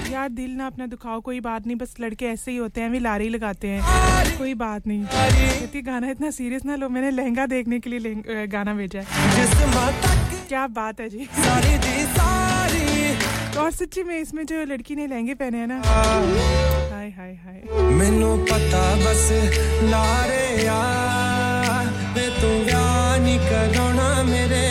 यार 0.07 0.30
दिल 0.31 0.53
ना 0.53 0.68
अपना 0.68 0.88
दुखाओ 0.88 1.19
कोई 1.22 1.39
बात 1.39 1.68
नहीं 1.68 1.76
बस 1.77 1.93
लड़के 1.99 2.26
ऐसे 2.27 2.51
ही 2.51 2.57
होते 2.57 2.81
हैं 2.81 2.91
भी 2.91 2.99
लारे 2.99 3.23
ही 3.23 3.30
लगाते 3.30 3.73
हैं 3.73 4.38
कोई 4.38 4.53
बात 4.56 4.88
नहीं 4.88 5.03
कहती 5.07 5.81
गाना 5.84 6.11
इतना 6.11 6.31
सीरियस 6.34 6.65
ना 6.65 6.76
लो 6.77 6.89
मैंने 6.91 7.11
लहंगा 7.14 7.45
देखने 7.56 7.80
के 7.80 7.97
लिए 7.97 8.47
गाना 8.49 8.73
भेजा 8.76 9.03
है 9.10 10.07
क्या 10.45 10.65
बात 10.73 10.99
है 10.99 11.10
जी 11.10 11.30
सारी 11.38 11.77
दी 11.80 12.07
सारी 12.14 12.52
और 13.59 13.70
सच्ची 13.70 14.02
में 14.02 14.18
इसमें 14.18 14.44
जो 14.47 14.64
लड़की 14.64 14.94
ने 14.94 15.06
लहंगे 15.06 15.35
पहने 15.35 15.59
हैं 15.59 15.66
ना। 15.66 15.81
हाय 15.85 17.10
हाय 17.10 17.35
हाय। 17.44 17.60
मेनू 17.98 18.36
पता 18.51 18.85
बस 18.97 19.28
लारे 19.85 20.47
तो 20.56 20.64
यार 20.64 21.86
तू 22.40 22.48
व्याह 22.64 23.16
करोना 23.48 24.09
मेरे 24.22 24.64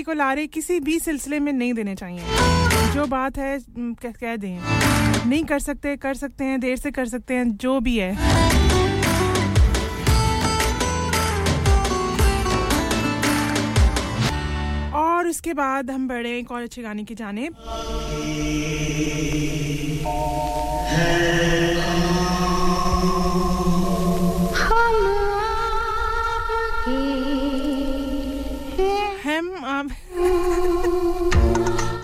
किसी 0.00 0.04
को 0.06 0.12
लारे 0.12 0.46
किसी 0.46 0.78
भी 0.80 0.98
सिलसिले 0.98 1.38
में 1.40 1.52
नहीं 1.52 1.72
देने 1.74 1.94
चाहिए। 1.94 2.92
जो 2.92 3.04
बात 3.06 3.38
है 3.38 3.58
कह 4.02 4.12
कह 4.12 4.36
दें। 4.36 5.28
नहीं 5.28 5.44
कर 5.44 5.58
सकते 5.58 5.96
कर 5.96 6.14
सकते 6.14 6.44
हैं, 6.44 6.60
देर 6.60 6.76
से 6.76 6.90
कर 6.90 7.06
सकते 7.06 7.34
हैं, 7.34 7.44
जो 7.56 7.80
भी 7.80 7.96
है। 7.98 8.12
और 14.96 15.28
उसके 15.28 15.54
बाद 15.54 15.90
हम 15.90 16.08
बढ़े 16.08 16.38
एक 16.38 16.50
और 16.50 16.62
अच्छे 16.62 16.82
गाने 16.82 17.04
की 17.04 17.14
जानेब। 17.14 17.52
हम 29.80 29.88
आप 29.88 29.92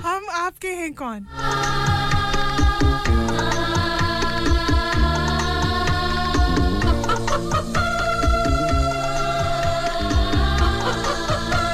हम 0.05 0.29
आपके 0.35 0.69
हैं 0.69 0.93
कौन? 0.95 1.27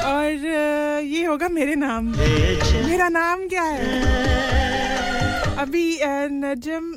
और 0.05 0.31
ये 1.03 1.23
होगा 1.25 1.47
मेरे 1.49 1.75
नाम। 1.75 2.05
मेरा 2.05 3.07
नाम 3.09 3.47
क्या 3.47 3.63
है? 3.63 3.77
अभी 5.57 5.85
नजम 6.31 6.93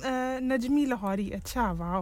नजमी 0.52 0.84
लाहौरी। 0.86 1.30
अच्छा 1.30 1.70
वाह 1.72 1.98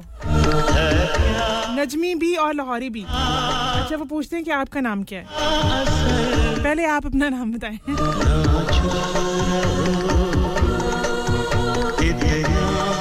नजमी 1.81 2.15
भी 2.15 2.35
और 2.37 2.55
लाहौरी 2.55 2.91
भी। 2.91 3.05
अच्छा 3.05 3.97
वो 3.97 4.05
पूछते 4.05 4.37
हैं 4.37 4.45
कि 4.45 4.51
आपका 4.53 4.81
नाम 4.81 5.03
क्या 5.03 5.21
है? 5.21 5.27
पहले 6.65 6.85
आप 6.89 7.07
अपना 7.07 7.29
नाम 7.29 7.53
बताएँ। 7.53 7.79
हम 12.45 12.94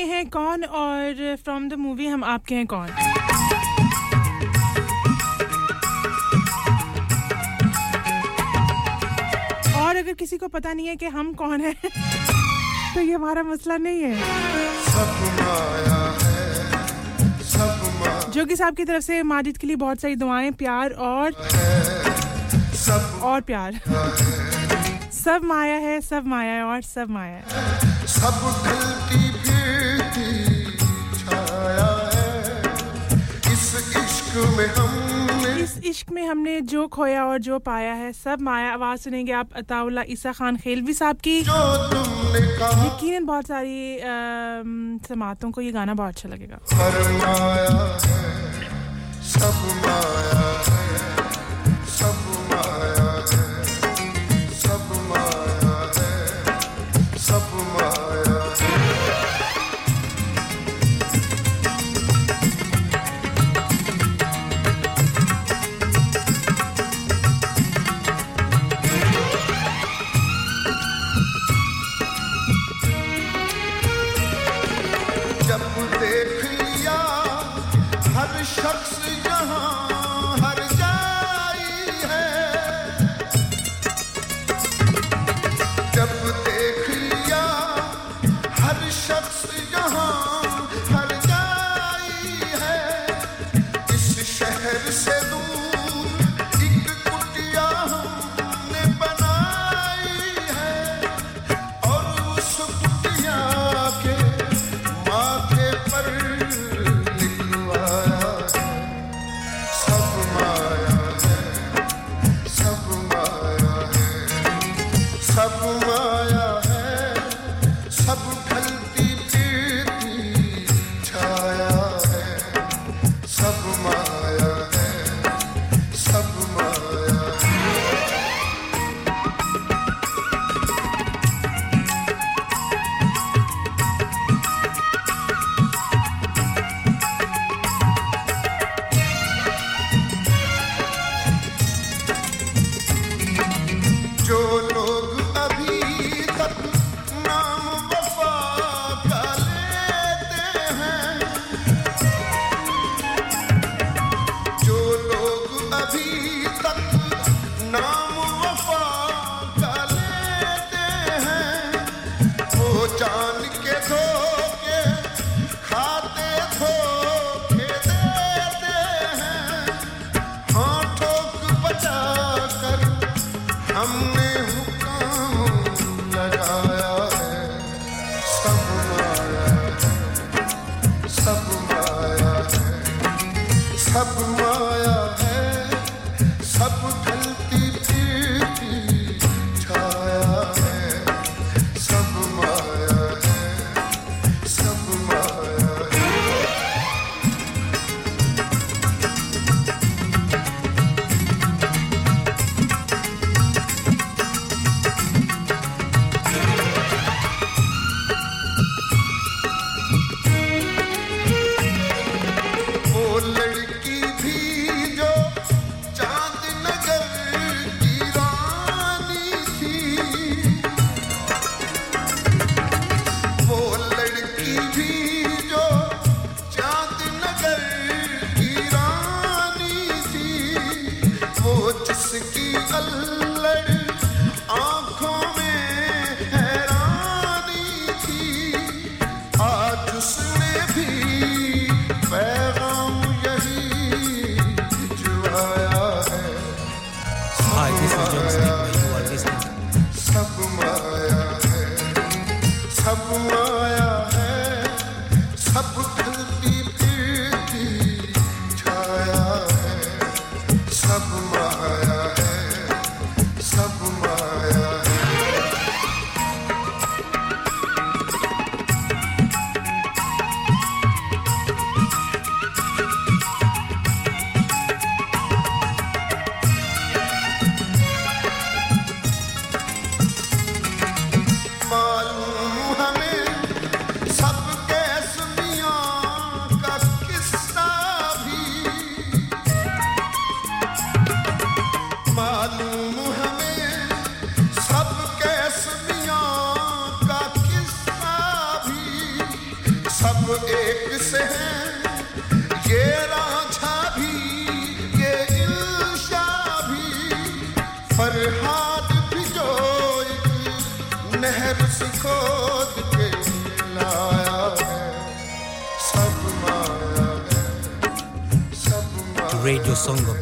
आपके 0.00 0.12
हैं 0.12 0.28
कौन 0.30 0.62
और 0.64 1.36
फ्रॉम 1.44 1.68
द 1.68 1.74
मूवी 1.78 2.06
हम 2.06 2.22
आपके 2.24 2.54
हैं 2.54 2.66
कौन? 2.66 2.88
और 9.80 9.96
अगर 9.96 10.12
किसी 10.12 10.36
को 10.38 10.48
पता 10.48 10.72
नहीं 10.72 10.86
है 10.88 10.96
कि 10.96 11.06
हम 11.16 11.32
कौन 11.34 11.60
है 11.60 11.72
तो 12.94 13.00
ये 13.00 13.12
हमारा 13.12 13.42
मसला 13.42 13.76
नहीं 13.76 14.02
है। 14.02 14.14
जोगी 18.32 18.56
साहब 18.56 18.76
की 18.76 18.84
तरफ़ 18.84 19.04
से 19.04 19.22
माजिद 19.22 19.56
के 19.56 19.66
लिए 19.66 19.76
बहुत 19.76 20.00
सारी 20.00 20.16
दुआएँ, 20.16 20.50
प्यार 20.62 20.90
और 21.10 21.32
और 23.22 23.40
प्यार। 23.48 23.80
सब 25.14 25.40
माया 25.44 25.74
है, 25.84 26.00
सब 26.00 26.26
माया 26.26 26.52
है 26.52 26.62
और 26.64 26.82
सब 26.82 27.10
माया 27.10 27.36
है। 27.36 28.06
सब 28.10 28.40
ढलती 28.64 29.19
इश्क 34.30 34.38
में 34.56 34.66
हम 34.66 35.58
इस 35.60 35.72
इश्क 35.84 36.10
में 36.12 36.26
हमने 36.26 36.60
जो 36.70 36.86
खोया 36.86 37.24
और 37.26 37.38
जो 37.42 37.58
पाया 37.58 37.92
है 37.94 38.12
सब 38.12 38.40
माया 38.40 38.72
आवाज़ 38.72 39.00
सुनेंगे 39.00 39.32
आप 39.32 39.48
अताउल्ला 39.56 40.02
ईसा 40.08 40.32
खान 40.32 40.56
खेलवी 40.56 40.94
साहब 40.94 41.16
की। 41.26 41.38
यकीन 42.86 43.26
बहुत 43.26 43.46
सारी 43.46 43.98
समातों 45.08 45.50
को 45.50 45.60
ये 45.60 45.72
गाना 45.72 45.94
बहुत 45.94 46.10
अच्छा 46.14 46.28
लगेगा। 46.28 46.58
सब 49.26 49.54
माया 49.82 50.59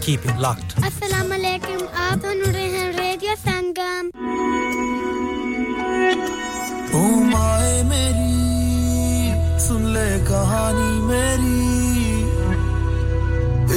keep 0.09 0.25
it 0.25 0.39
locked. 0.41 0.71
Assalamu 0.89 1.35
alaikum. 1.37 1.81
आप 2.03 2.21
सुन 2.25 2.39
रहे 2.43 2.69
हैं 2.75 2.87
रेडियो 2.99 3.35
संगम 3.41 4.07
ओ 6.99 7.03
माए 7.33 7.75
मेरी 7.91 9.59
सुन 9.65 9.83
ले 9.95 10.07
कहानी 10.29 10.89
मेरी 11.11 11.61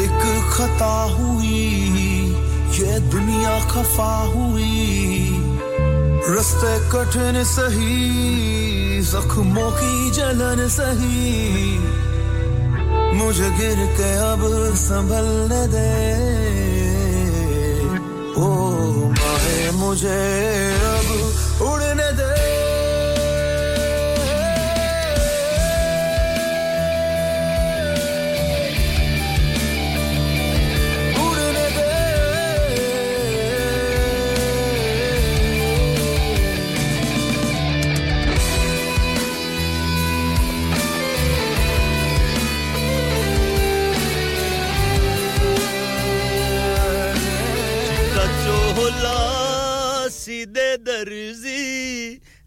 एक 0.03 0.23
खता 0.53 0.95
हुई 1.17 1.59
ये 2.79 2.99
दुनिया 3.11 3.57
खफा 3.73 4.13
हुई 4.35 4.79
रस्ते 6.35 6.73
कठिन 6.93 7.43
सही 7.55 7.95
जख्मों 9.11 9.69
की 9.81 9.95
जलन 10.19 10.67
सही 10.79 12.10
मुझे 13.13 13.49
गिर 13.59 13.79
के 13.97 14.09
अब 14.31 14.41
संभलने 14.75 15.61
दे। 15.73 15.89
ओ 18.41 18.47
माए 19.19 19.71
मुझे 19.79 20.21
अब 20.91 21.07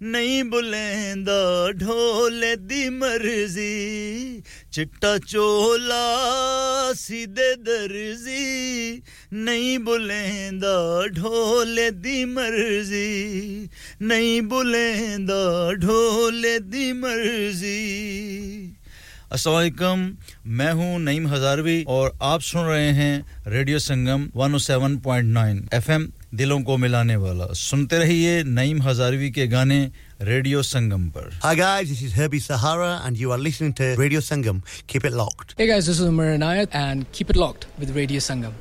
ਨਹੀਂ 0.02 0.44
ਬੁਲੇਂਦਾ 0.44 1.72
ਢੋਲੇ 1.72 2.56
ਦੀ 2.56 2.90
ਮਰਜ਼ੀ 2.90 4.42
ਚਿੱਟਾ 4.72 5.18
ਚੋਲਾ 5.18 6.02
ਸਿੱਧੇ 6.94 7.56
ਦਰਜ਼ੀ 7.56 9.02
ਨਹੀਂ 9.34 9.78
ਬੁਲੇਂਦਾ 9.80 11.08
ਢੋਲੇ 11.18 11.90
ਦੀ 11.92 12.26
ਮਰਜ਼ੀ 12.26 13.68
ਨਹੀਂ 14.02 14.42
ਬੁਲੇਂਦਾ 14.42 15.72
ਢੋਲੇ 15.74 16.58
ਦੀ 16.60 16.92
ਮਰਜ਼ੀ 16.94 17.78
असलम 19.32 20.00
मैं 20.52 20.72
हूं 20.74 21.00
नईम 21.00 21.28
हजारवी 21.28 21.84
और 21.88 22.18
आप 22.22 22.42
सुन 22.42 22.64
रहे 22.66 22.88
हैं 22.92 23.12
रेडियो 23.48 23.80
संगम 23.80 24.24
107.9 24.38 25.74
एफएम 25.74 26.08
दिलों 26.36 26.60
को 26.64 26.78
मिलाने 26.78 27.16
वाला 27.16 27.46
सुनते 27.58 27.98
रहिए 28.00 28.44
नईम 28.44 28.82
हजारवी 28.84 29.30
के 29.32 29.48
गाने 29.48 29.80
रेडियो 30.22 30.62
संगम 30.64 31.10
पर 31.18 31.30
Hi 31.44 31.56
guys, 31.56 31.90
this 31.90 32.02
is 32.02 32.14
Herbie 32.14 32.40
Sahara 32.40 33.02
and 33.04 33.18
you 33.18 33.32
are 33.32 33.38
listening 33.38 33.74
to 33.82 33.96
Radio 33.96 34.20
Sangam. 34.20 34.62
Keep 34.88 35.06
it 35.06 35.14
locked. 35.14 35.56
Hey 35.58 35.68
guys, 35.68 35.86
this 35.88 36.00
is 36.00 36.08
Umar 36.08 36.28
Anayat 36.38 36.68
and 36.74 37.12
keep 37.12 37.30
it 37.30 37.36
locked 37.36 37.68
with 37.80 37.96
Radio 37.96 38.20
Sangam. 38.20 38.54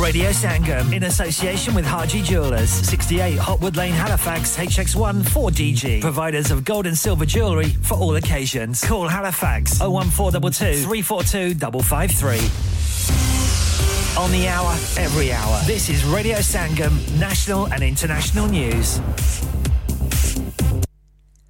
Radio 0.00 0.30
Sangam 0.30 0.92
in 0.92 1.02
association 1.04 1.74
with 1.74 1.84
Haji 1.84 2.22
Jewelers, 2.22 2.70
68 2.70 3.38
Hotwood 3.38 3.76
Lane, 3.76 3.92
Halifax, 3.92 4.56
HX1 4.56 5.22
4DG. 5.22 6.00
Providers 6.00 6.50
of 6.52 6.64
gold 6.64 6.86
and 6.86 6.96
silver 6.96 7.26
jewellery 7.26 7.70
for 7.90 7.94
all 7.94 8.14
occasions. 8.16 8.84
Call 8.84 9.08
Halifax 9.08 9.80
01422 9.80 10.84
342 10.84 11.82
553. 11.82 13.41
On 14.15 14.31
the 14.31 14.47
hour, 14.47 14.71
every 14.97 15.33
hour. 15.33 15.59
This 15.65 15.89
is 15.89 16.05
Radio 16.05 16.37
Sangam, 16.37 16.93
national 17.19 17.65
and 17.73 17.81
international 17.81 18.47
news. 18.47 19.01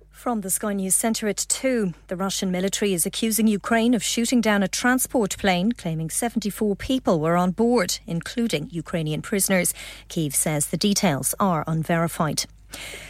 From 0.10 0.40
the 0.40 0.50
Sky 0.50 0.72
News 0.72 0.96
Centre 0.96 1.28
at 1.28 1.46
2, 1.50 1.94
the 2.08 2.16
Russian 2.16 2.52
military 2.52 2.94
is 2.94 3.06
accusing 3.06 3.48
Ukraine 3.48 3.94
of 3.94 4.02
shooting 4.02 4.40
down 4.40 4.64
a 4.64 4.70
transport 4.70 5.38
plane, 5.38 5.74
claiming 5.74 6.10
74 6.10 6.78
people 6.78 7.20
were 7.20 7.36
on 7.36 7.52
board, 7.52 8.00
including 8.08 8.70
Ukrainian 8.72 9.22
prisoners. 9.22 9.74
Kiev 10.08 10.34
says 10.34 10.68
the 10.68 10.78
details 10.78 11.36
are 11.42 11.66
unverified. 11.68 12.46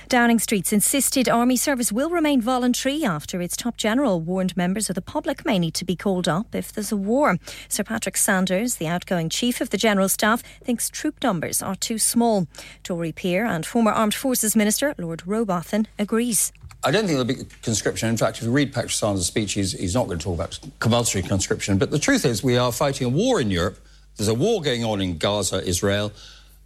Downing 0.10 0.38
Street's 0.38 0.72
insisted 0.72 1.28
army 1.28 1.56
service 1.56 1.92
will 1.92 2.10
remain 2.10 2.40
voluntary 2.40 3.04
after 3.04 3.42
its 3.42 3.58
top 3.58 3.78
general 3.78 4.22
warned 4.22 4.56
members 4.56 4.90
of 4.90 4.96
the 4.96 5.02
public 5.02 5.44
may 5.44 5.58
need 5.58 5.74
to 5.74 5.86
be 5.86 5.96
called 5.96 6.28
up 6.28 6.54
if 6.54 6.72
there's 6.72 6.92
a 6.92 6.98
war. 6.98 7.38
Sir 7.68 7.84
Patrick 7.84 8.18
Sanders, 8.18 8.76
the 8.76 8.86
outgoing 8.86 9.28
chief 9.28 9.60
of 9.60 9.72
the 9.72 9.78
General 9.78 10.08
Staff, 10.08 10.44
thinks 10.64 10.90
troop 10.90 11.24
numbers 11.24 11.64
are 11.64 11.76
too 11.76 11.98
small. 11.98 12.48
Tory 12.84 13.12
peer 13.12 13.46
and 13.46 13.66
former 13.66 13.92
Armed 13.92 14.14
Forces 14.14 14.56
Minister 14.56 14.94
Lord 15.00 15.24
Robathan 15.26 15.88
agrees. 15.98 16.52
I 16.84 16.92
don't 16.92 17.08
think 17.08 17.18
there'll 17.18 17.46
be 17.46 17.50
conscription. 17.62 18.10
In 18.10 18.18
fact, 18.18 18.38
if 18.38 18.44
you 18.44 18.52
read 18.52 18.74
Patrick 18.74 18.92
Sanders' 18.92 19.26
speech, 19.26 19.54
he's, 19.54 19.72
he's 19.72 19.96
not 19.96 20.08
going 20.08 20.20
to 20.20 20.24
talk 20.24 20.36
about 20.36 20.60
compulsory 20.80 21.22
conscription. 21.22 21.78
But 21.78 21.92
the 21.92 21.98
truth 21.98 22.26
is, 22.26 22.44
we 22.44 22.58
are 22.58 22.72
fighting 22.72 23.08
a 23.08 23.10
war 23.10 23.40
in 23.40 23.50
Europe. 23.50 23.80
There's 24.18 24.28
a 24.28 24.34
war 24.34 24.62
going 24.62 24.84
on 24.84 25.02
in 25.02 25.18
Gaza, 25.18 25.66
Israel. 25.66 26.12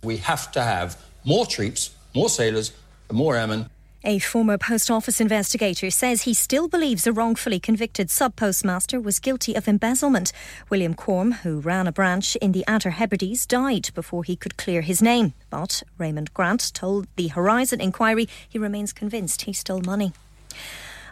We 0.04 0.18
have 0.18 0.52
to 0.54 0.62
have 0.64 1.00
more 1.24 1.46
troops, 1.46 1.92
more 2.16 2.30
sailors, 2.30 2.74
more 3.12 3.36
airmen. 3.36 3.70
A 4.04 4.20
former 4.20 4.58
post 4.58 4.92
office 4.92 5.20
investigator 5.20 5.90
says 5.90 6.22
he 6.22 6.34
still 6.34 6.68
believes 6.68 7.08
a 7.08 7.12
wrongfully 7.12 7.60
convicted 7.60 8.10
sub 8.10 8.36
postmaster 8.36 9.02
was 9.02 9.20
guilty 9.20 9.56
of 9.56 9.68
embezzlement. 9.68 10.32
William 10.70 10.94
Corm, 10.94 11.34
who 11.40 11.60
ran 11.60 11.88
a 11.88 11.92
branch 11.92 12.36
in 12.38 12.52
the 12.52 12.64
Outer 12.68 12.92
Hebrides, 12.92 13.46
died 13.46 13.90
before 13.96 14.24
he 14.24 14.36
could 14.36 14.56
clear 14.56 14.82
his 14.82 15.02
name. 15.02 15.34
But 15.50 15.84
Raymond 15.98 16.34
Grant 16.34 16.74
told 16.74 17.08
the 17.16 17.30
Horizon 17.30 17.82
inquiry 17.82 18.30
he 18.48 18.60
remains 18.60 18.94
convinced 18.94 19.42
he 19.42 19.52
stole 19.52 19.82
money. 19.82 20.14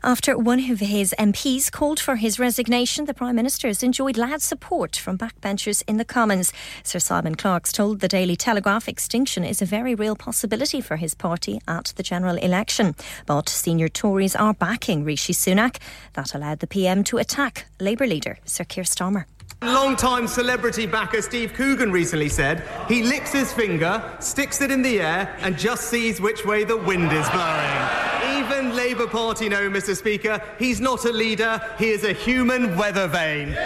After 0.06 0.38
one 0.38 0.60
of 0.69 0.82
his 0.82 1.15
MPs 1.18 1.72
called 1.72 1.99
for 1.99 2.18
his 2.18 2.38
resignation, 2.38 3.06
the 3.06 3.14
Prime 3.15 3.36
Minister 3.36 3.68
has 3.68 3.82
enjoyed 3.82 4.18
loud 4.18 4.40
support 4.40 4.95
from 4.95 5.18
backbenchers 5.18 5.82
in 5.88 5.98
the 5.98 6.06
Commons. 6.06 6.53
Sir 6.84 6.99
Simon 6.99 7.34
Clarkes 7.34 7.72
told 7.72 8.02
the 8.02 8.07
Daily 8.07 8.36
Telegraph 8.36 8.88
extinction 8.88 9.44
is 9.44 9.64
a 9.64 9.65
very 9.65 9.95
real 9.95 10.15
possibility 10.15 10.80
for 10.80 10.98
his 10.98 11.15
party 11.15 11.60
at 11.68 11.91
the 11.95 12.03
general 12.03 12.36
election. 12.38 12.94
But 13.26 13.49
senior 13.49 13.88
Tories 13.88 14.36
are 14.36 14.53
backing 14.53 15.03
Rishi 15.03 15.34
Sunak. 15.34 15.77
That 16.14 16.36
allowed 16.36 16.60
the 16.60 16.68
PM 16.68 17.03
to 17.06 17.18
attack 17.18 17.65
Labour 17.80 18.06
leader 18.06 18.38
Sir 18.45 18.64
Keir 18.64 18.84
Starmer. 18.84 19.26
Long-time 19.64 20.27
celebrity 20.27 20.86
backer 20.86 21.23
Steve 21.23 21.53
Coogan 21.53 21.91
recently 21.91 22.30
said 22.30 22.64
he 22.88 23.02
licks 23.02 23.32
his 23.32 23.52
finger, 23.52 24.15
sticks 24.19 24.61
it 24.61 24.69
in 24.69 24.84
the 24.84 25.02
air, 25.02 25.36
and 25.40 25.57
just 25.57 25.86
sees 25.86 26.22
which 26.22 26.45
way 26.45 26.64
the 26.64 26.77
wind 26.77 27.11
is 27.11 27.27
blowing. 27.30 28.15
Even 28.46 28.76
Labour 28.76 29.08
Party 29.08 29.50
know, 29.50 29.72
Mr. 29.72 29.96
Speaker, 29.98 30.40
he's 30.60 30.80
not 30.80 31.06
a 31.06 31.12
leader, 31.12 31.60
he 31.80 31.90
is 31.90 32.04
a 32.04 32.14
human 32.14 32.78
weather 32.78 33.08
vane. 33.08 33.58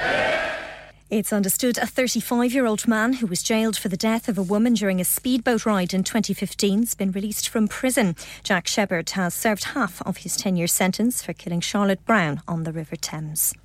It's 1.10 1.34
understood 1.34 1.80
a 1.80 1.88
35 1.88 2.54
year 2.54 2.68
old 2.68 2.88
man 2.88 3.14
who 3.14 3.26
was 3.26 3.42
jailed 3.42 3.76
for 3.76 3.90
the 3.90 3.98
death 3.98 4.30
of 4.30 4.38
a 4.38 4.44
woman 4.44 4.76
during 4.76 5.02
a 5.02 5.04
speedboat 5.04 5.66
ride 5.66 5.92
in 5.92 6.04
2015 6.04 6.80
has 6.80 6.94
been 6.94 7.12
released 7.12 7.50
from 7.50 7.68
prison. 7.68 8.16
Jack 8.44 8.68
Shepherd 8.68 9.10
has 9.12 9.34
served 9.34 9.64
half 9.64 10.04
of 10.04 10.18
his 10.18 10.38
10 10.38 10.56
year 10.56 10.68
sentence 10.68 11.24
for 11.24 11.34
killing 11.34 11.62
Charlotte 11.62 12.06
Brown 12.06 12.44
on 12.48 12.64
the 12.64 12.72
River 12.72 12.96
Thames. 12.96 13.56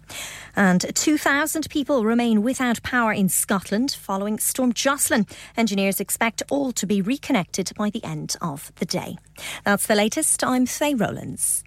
And 0.57 0.87
2,000 0.95 1.69
people 1.69 2.07
remain 2.07 2.43
without 2.43 2.83
power 2.83 3.13
in 3.13 3.29
Scotland 3.29 3.93
following 3.93 4.39
Storm 4.39 4.73
Jocelyn. 4.73 5.27
Engineers 5.55 6.01
expect 6.01 6.43
all 6.51 6.73
to 6.73 6.87
be 6.87 7.03
reconnected 7.03 7.73
by 7.77 7.91
the 7.91 8.05
end 8.05 8.37
of 8.41 8.73
the 8.77 8.87
day. 8.87 9.19
That's 9.65 9.87
the 9.87 9.95
latest. 9.95 10.43
I'm 10.43 10.65
Faye 10.65 10.95
Rowlands. 10.95 11.64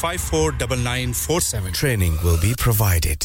549947 0.00 1.70
training 1.78 2.18
will 2.24 2.36
be 2.44 2.52
provided 2.62 3.24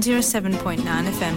107.9 0.00 1.08
FM 1.08 1.36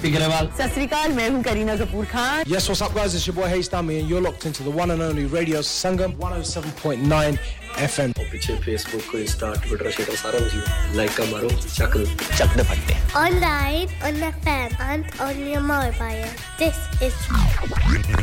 Gippy 0.00 0.10
Grewal 0.12 0.48
सत 0.58 0.72
श्री 0.74 0.84
अकाल 0.86 1.12
मैं 1.12 1.28
हूँ 1.30 1.42
Kareena 1.42 1.76
Kapoor 1.76 2.04
Khan 2.12 2.44
Yes, 2.54 2.68
what's 2.70 2.82
up 2.86 2.94
guys? 2.98 3.14
It's 3.18 3.26
your 3.28 3.34
boy 3.38 3.48
Hayes 3.52 3.68
Dami 3.74 3.98
and 4.00 4.08
you're 4.12 4.22
locked 4.26 4.46
into 4.50 4.66
the 4.68 4.74
one 4.78 4.92
and 4.94 5.02
only 5.06 5.24
Radio 5.36 5.60
Sangam 5.70 6.14
107.9 6.26 7.38
FM. 7.86 8.14
पीछे 8.32 8.56
Facebook, 8.66 9.08
Insta, 9.20 9.50
Twitter, 9.66 9.92
Twitter 9.96 10.16
सारा 10.22 10.40
कुछ 10.46 10.96
like 10.96 11.14
का 11.18 11.24
मारो 11.32 11.50
चक 11.66 11.96
चक 12.38 12.56
दे 12.56 12.64
फटते 12.70 12.96
Online, 13.24 13.94
on 14.08 14.20
FM, 14.32 14.76
and 14.88 15.14
on 15.28 15.44
your 15.52 15.62
mobile. 15.70 16.26
This 16.64 16.82
is 17.08 17.22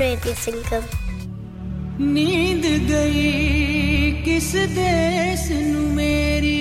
Radio 0.03 0.35
Sangam. 0.45 0.91
ਨੀਂਦ 2.13 2.63
ਗਈ 2.89 4.21
ਕਿਸ 4.25 4.51
ਦੇਸ 4.75 5.49
ਨੂੰ 5.51 5.83
ਮੇਰੀ 5.95 6.53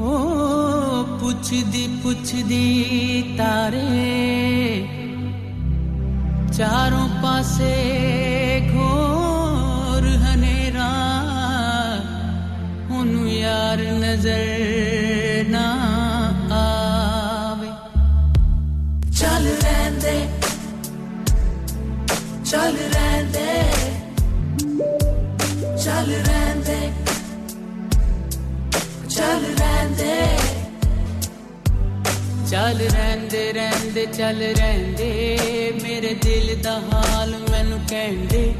ओ, 0.00 0.10
पुछदी 1.20 1.86
पुछदी 2.02 2.66
तारे। 3.38 3.82
चारों 6.52 7.08
पासे 7.22 7.74
घोर 8.70 10.08
हनेरा। 10.22 10.88
उनु 13.00 13.26
यार 13.26 13.80
नज़र 14.00 15.50
ना 15.50 15.66
आवे। 16.56 17.70
चल 19.12 19.44
रहंदे 19.62 20.18
चल 22.50 22.76
रहंदे 22.96 23.54
चल 25.84 26.08
रहंदे। 26.10 26.39
ਚੱਲ 29.20 29.44
ਰਹਿੰਦੇ। 29.44 30.38
ਚੱਲ 32.50 32.78
ਰਹਿੰਦੇ 32.78 33.52
ਰਹਿੰਦੇ, 33.52 34.06
ਚੱਲ 34.06 34.42
ਰਹਿੰਦੇ। 34.42 35.72
ਮੇਰੇ 35.82 36.14
ਦਿਲ 36.14 36.62
ਦਾ 36.62 36.82
ਹਾਲ 36.92 37.34
ਮੈਨੂੰ 37.50 37.80
ਕਹਿੰਦੇ। 37.90 38.54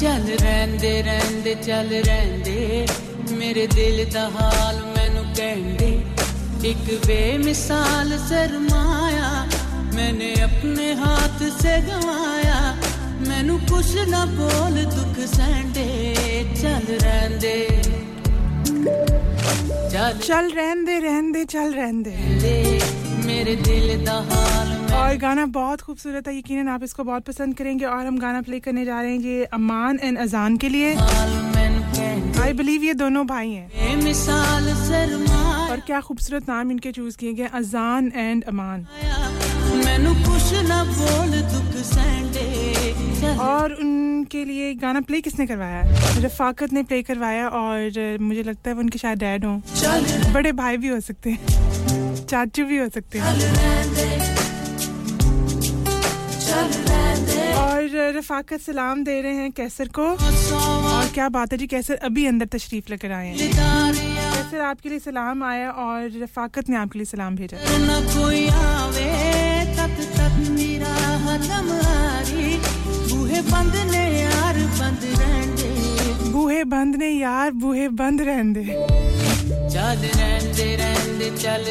ਚੱਲ 0.00 0.36
ਰਹਿੰਦੇ 0.40 1.02
ਰਹਿੰਦੇ, 1.02 1.54
ਚੱਲ 1.54 1.88
ਰਹਿੰਦੇ। 1.88 2.86
ਮੇਰੇ 3.30 3.66
ਦਿਲ 3.66 4.10
ਦਾ 4.12 4.30
ਹਾਲ 4.40 4.76
ਮੈਨੂੰ 4.76 5.24
ਕਹਿੰਦੇ। 5.36 6.00
ਇੱਕ 6.64 7.06
ਵੇ 7.06 7.38
ਮਿਸਾਲ 7.38 8.18
ਸਰਮਾਇਆ, 8.18 9.46
ਮੈਨੇ 9.94 10.34
ਆਪਣੇ 10.42 10.94
ਹੱਥ 10.94 11.62
ਸੇ 11.62 11.80
ਗਵਾਇਆ 11.80 12.76
ਮੈਨੂੰ 13.28 13.60
ਕੁਛ 13.60 13.94
ਨਾ 14.08 14.24
ਬੋਲ 14.24 14.84
ਦੁੱਖ 14.84 15.34
ਸੈਂਡੇ 15.34 16.14
ਚੱਲ 16.62 16.98
ਰਹਿੰਦੇ। 17.00 17.82
चल। 18.84 20.50
रहन 20.50 20.84
दे 20.84 20.98
रहन 20.98 21.32
दे 21.32 21.44
चल 21.44 21.72
रहन 21.74 22.02
दे। 22.02 22.10
मेरे 23.26 23.54
दिल 23.56 24.04
दा 24.04 24.16
हाल 24.30 24.72
और 24.94 25.16
गाना 25.18 25.46
बहुत 25.54 25.80
खूबसूरत 25.80 26.28
है 26.28 26.36
यकीनन 26.38 26.68
आप 26.68 26.82
इसको 26.84 27.04
बहुत 27.04 27.24
पसंद 27.24 27.56
करेंगे 27.56 27.84
और 27.84 28.06
हम 28.06 28.18
गाना 28.18 28.42
प्ले 28.42 28.60
करने 28.60 28.84
जा 28.84 29.00
रहे 29.00 29.10
हैं 29.12 29.20
ये 29.20 29.44
अमान 29.52 29.98
एंड 30.02 30.18
अजान 30.18 30.56
के 30.56 30.68
लिए। 30.68 30.94
आई 32.42 32.52
बिलीव 32.52 32.84
ये 32.84 32.94
दोनों 32.94 33.26
भाई 33.26 33.50
हैं। 33.50 33.70
और 35.70 35.80
क्या 35.80 36.00
खूबसूरत 36.00 36.48
नाम 36.48 36.70
इनके 36.70 36.92
चूज़ 36.92 37.16
किए 37.16 37.32
गए 37.32 37.48
अजान 37.54 38.12
एंड 38.16 38.44
अमान। 38.44 38.86
और 43.40 43.72
उनके 43.72 44.44
लिए 44.44 44.74
गाना 44.74 45.00
प्ले 45.00 45.20
किसने 45.20 45.46
करवाया? 45.46 45.80
है 45.80 46.22
रफाकत 46.24 46.72
ने 46.72 46.82
प्ले 46.82 47.02
करवाया 47.02 47.48
और 47.48 48.18
मुझे 48.20 48.42
लगता 48.42 48.70
है 48.70 48.74
वो 48.76 48.80
उनके 48.80 48.98
शायद 48.98 49.18
डैड 49.18 49.44
हों। 49.44 49.60
बड़े 50.32 50.52
भाई 50.52 50.76
भी 50.76 50.88
हो 50.88 51.00
सकते 51.00 51.30
हैं। 51.30 51.38
चाचू 52.26 52.64
भी 52.64 52.78
हो 52.78 52.88
सकते 52.88 53.18
हैं। 53.18 54.13
और 57.84 58.12
रफाकत 58.16 58.60
सलाम 58.60 59.02
दे 59.04 59.20
रहे 59.20 59.34
हैं 59.34 59.50
कैसर 59.52 59.88
को। 59.88 60.02
और 60.02 61.08
क्या 61.14 61.28
बात 61.28 61.52
है 61.52 61.58
जी, 61.58 61.66
कैसर 61.66 61.94
अभी 62.04 62.26
अंदर 62.26 62.46
तशरीफ़ 62.46 62.90
लेकर 62.90 63.12
आए 63.12 63.28
हैं। 63.28 63.36
कैसर, 63.36 64.60
आपके 64.60 64.88
लिए 64.88 64.98
सलाम 64.98 65.42
आया 65.44 65.70
और 65.70 65.98
रफाकत 66.22 66.68
ने 66.68 66.76
आपके 66.76 66.98
लिए 66.98 67.06
सलाम 67.06 67.36
भेजा। 67.36 67.56
बूहे 73.12 73.42
बंद 73.44 73.76
ने 73.90 74.08
यार, 74.20 74.58
बूहे 76.32 76.64
बंद 76.64 76.96
ने 76.96 77.10
यार 77.10 77.50
बूहे 77.52 77.88
बंद 78.00 78.20
रहंदे 78.22 78.64
चल 79.74 80.00
रहंदे 80.14 80.68
रहंदे 80.76 81.28
चल 81.36 81.64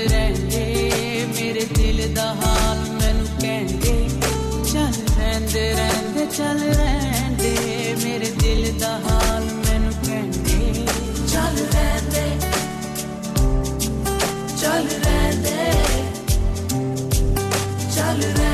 मेरे 1.33 1.65
दिल 1.73 1.99
दा 2.15 2.27
हाल 2.41 2.79
मैनू 2.91 3.02
कहंदे 3.02 3.02
चल 3.02 3.02
रहंदे 5.53 5.65
रहंदे 5.77 6.25
चल 6.35 6.59
रहंदे 6.79 7.51
मेरे 8.03 8.29
दिल 8.41 8.63
दा 8.81 8.91
हाल 9.05 9.43
मैनू 9.65 9.91
कहंदे 10.05 10.61
चल 11.33 11.55
रहंदे 11.73 12.25
चल 14.61 14.87
रहंदे 15.05 15.67
चल 17.95 18.19
रहंदे 18.39 18.52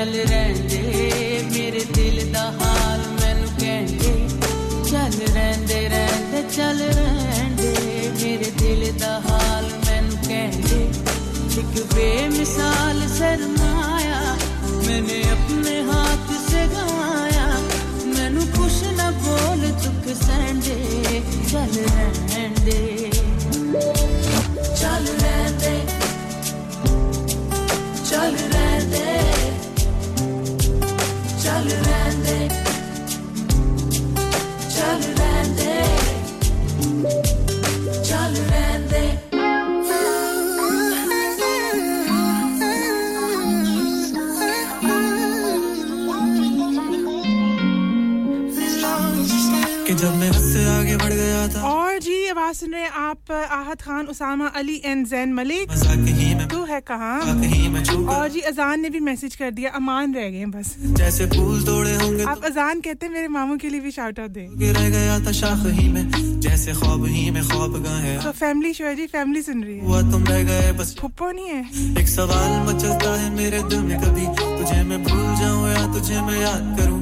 चल 0.00 0.14
रहंदे, 0.28 0.82
मेरे 1.52 1.80
दिल 1.94 2.18
दा 2.34 2.42
हाल 2.58 3.00
मैनू 3.16 3.48
कहंदे। 3.56 4.12
चल 4.90 5.16
रहंदे 5.34 5.80
रहंदे, 5.94 6.40
चल 6.54 6.78
रहंदे, 6.98 7.72
मेरे 8.20 8.48
दिल 8.60 8.84
दा 9.02 9.10
हाल 9.26 9.66
मैनू 9.82 10.16
कहंदे। 10.28 10.78
एक 11.60 11.74
बेमिसाल 11.92 13.02
सरमाया, 13.16 14.22
मैंने 14.86 15.18
अपने 15.34 15.76
हाथ 15.90 16.32
से 16.46 16.64
गवाया 16.72 17.44
मैनू 18.14 18.46
कुछ 18.56 18.80
ना 19.00 19.10
बोल 19.20 19.68
दुख 19.84 20.08
सहंदे 20.22 20.78
चल 21.52 21.76
रहंदे। 21.90 22.80
चल 24.80 25.12
रहंदे, 25.20 25.76
चल 28.08 28.42
आवाज़ 52.30 52.58
सुन 52.58 52.72
रहे 52.72 52.82
हैं 52.82 52.90
आप 52.90 53.30
आहत 53.30 53.80
खान 53.82 54.06
उसामा 54.06 54.46
अली 54.56 54.80
एंड 54.84 55.06
जैन 55.06 55.32
मलिक। 55.34 55.70
तू 56.60 56.64
है 56.66 56.80
कहाँ? 56.84 57.18
और 58.12 58.28
जी 58.28 58.40
अजान 58.52 58.80
ने 58.80 58.88
भी 58.90 59.00
मैसेज 59.00 59.34
कर 59.36 59.50
दिया 59.50 59.70
अमान 59.72 60.14
रह 60.14 60.28
गए 60.30 60.44
बस। 60.52 60.74
जैसे 61.00 61.26
फूल 61.26 61.62
तोड़े 61.64 61.94
होंगे 61.96 62.24
आप 62.28 62.44
अजान 62.44 62.80
कहते 62.80 63.06
हैं 63.06 63.12
मेरे 63.12 63.28
मामू 63.28 63.56
के 63.56 63.68
लिए 63.68 63.80
भी 63.80 63.90
शाउट 63.90 64.20
आउट 64.20 64.30
दे। 64.30 64.72
रह 64.72 64.88
गया 64.90 65.18
था 65.24 65.32
शाख 65.32 65.64
ही 65.78 65.88
में 65.88 66.04
जैसे 66.40 66.72
ख्वाब 66.72 67.04
ही 67.06 67.30
में 67.30 67.42
ख्वाब 67.42 67.76
गए 67.84 68.16
तो 68.24 68.32
फैमिली 68.32 68.72
शो 68.74 68.84
है 68.84 68.94
जी 68.96 69.06
फैमिली 69.06 69.42
सुन 69.42 69.62
रही 69.64 69.76
है। 69.78 69.86
हुआ 69.86 70.00
तुम 70.10 70.24
रह 70.24 70.42
गए 70.44 70.72
बस 70.78 70.94
फुप्पो 71.00 71.30
नहीं 71.30 71.48
है? 71.48 71.62
एक 72.02 72.08
सवाल 72.08 72.52
मचलता 72.68 73.14
है 73.20 73.30
मेरे 73.36 73.62
दिल 73.70 73.80
में 73.88 73.98
कभी 74.02 74.26
तुझे 74.36 74.82
मैं 74.84 75.02
भूल 75.04 75.24
जाऊँ 75.40 75.68
या 75.70 75.86
तुझे 75.94 76.20
मैं 76.20 76.40
याद 76.40 76.76
करूँ? 76.80 77.00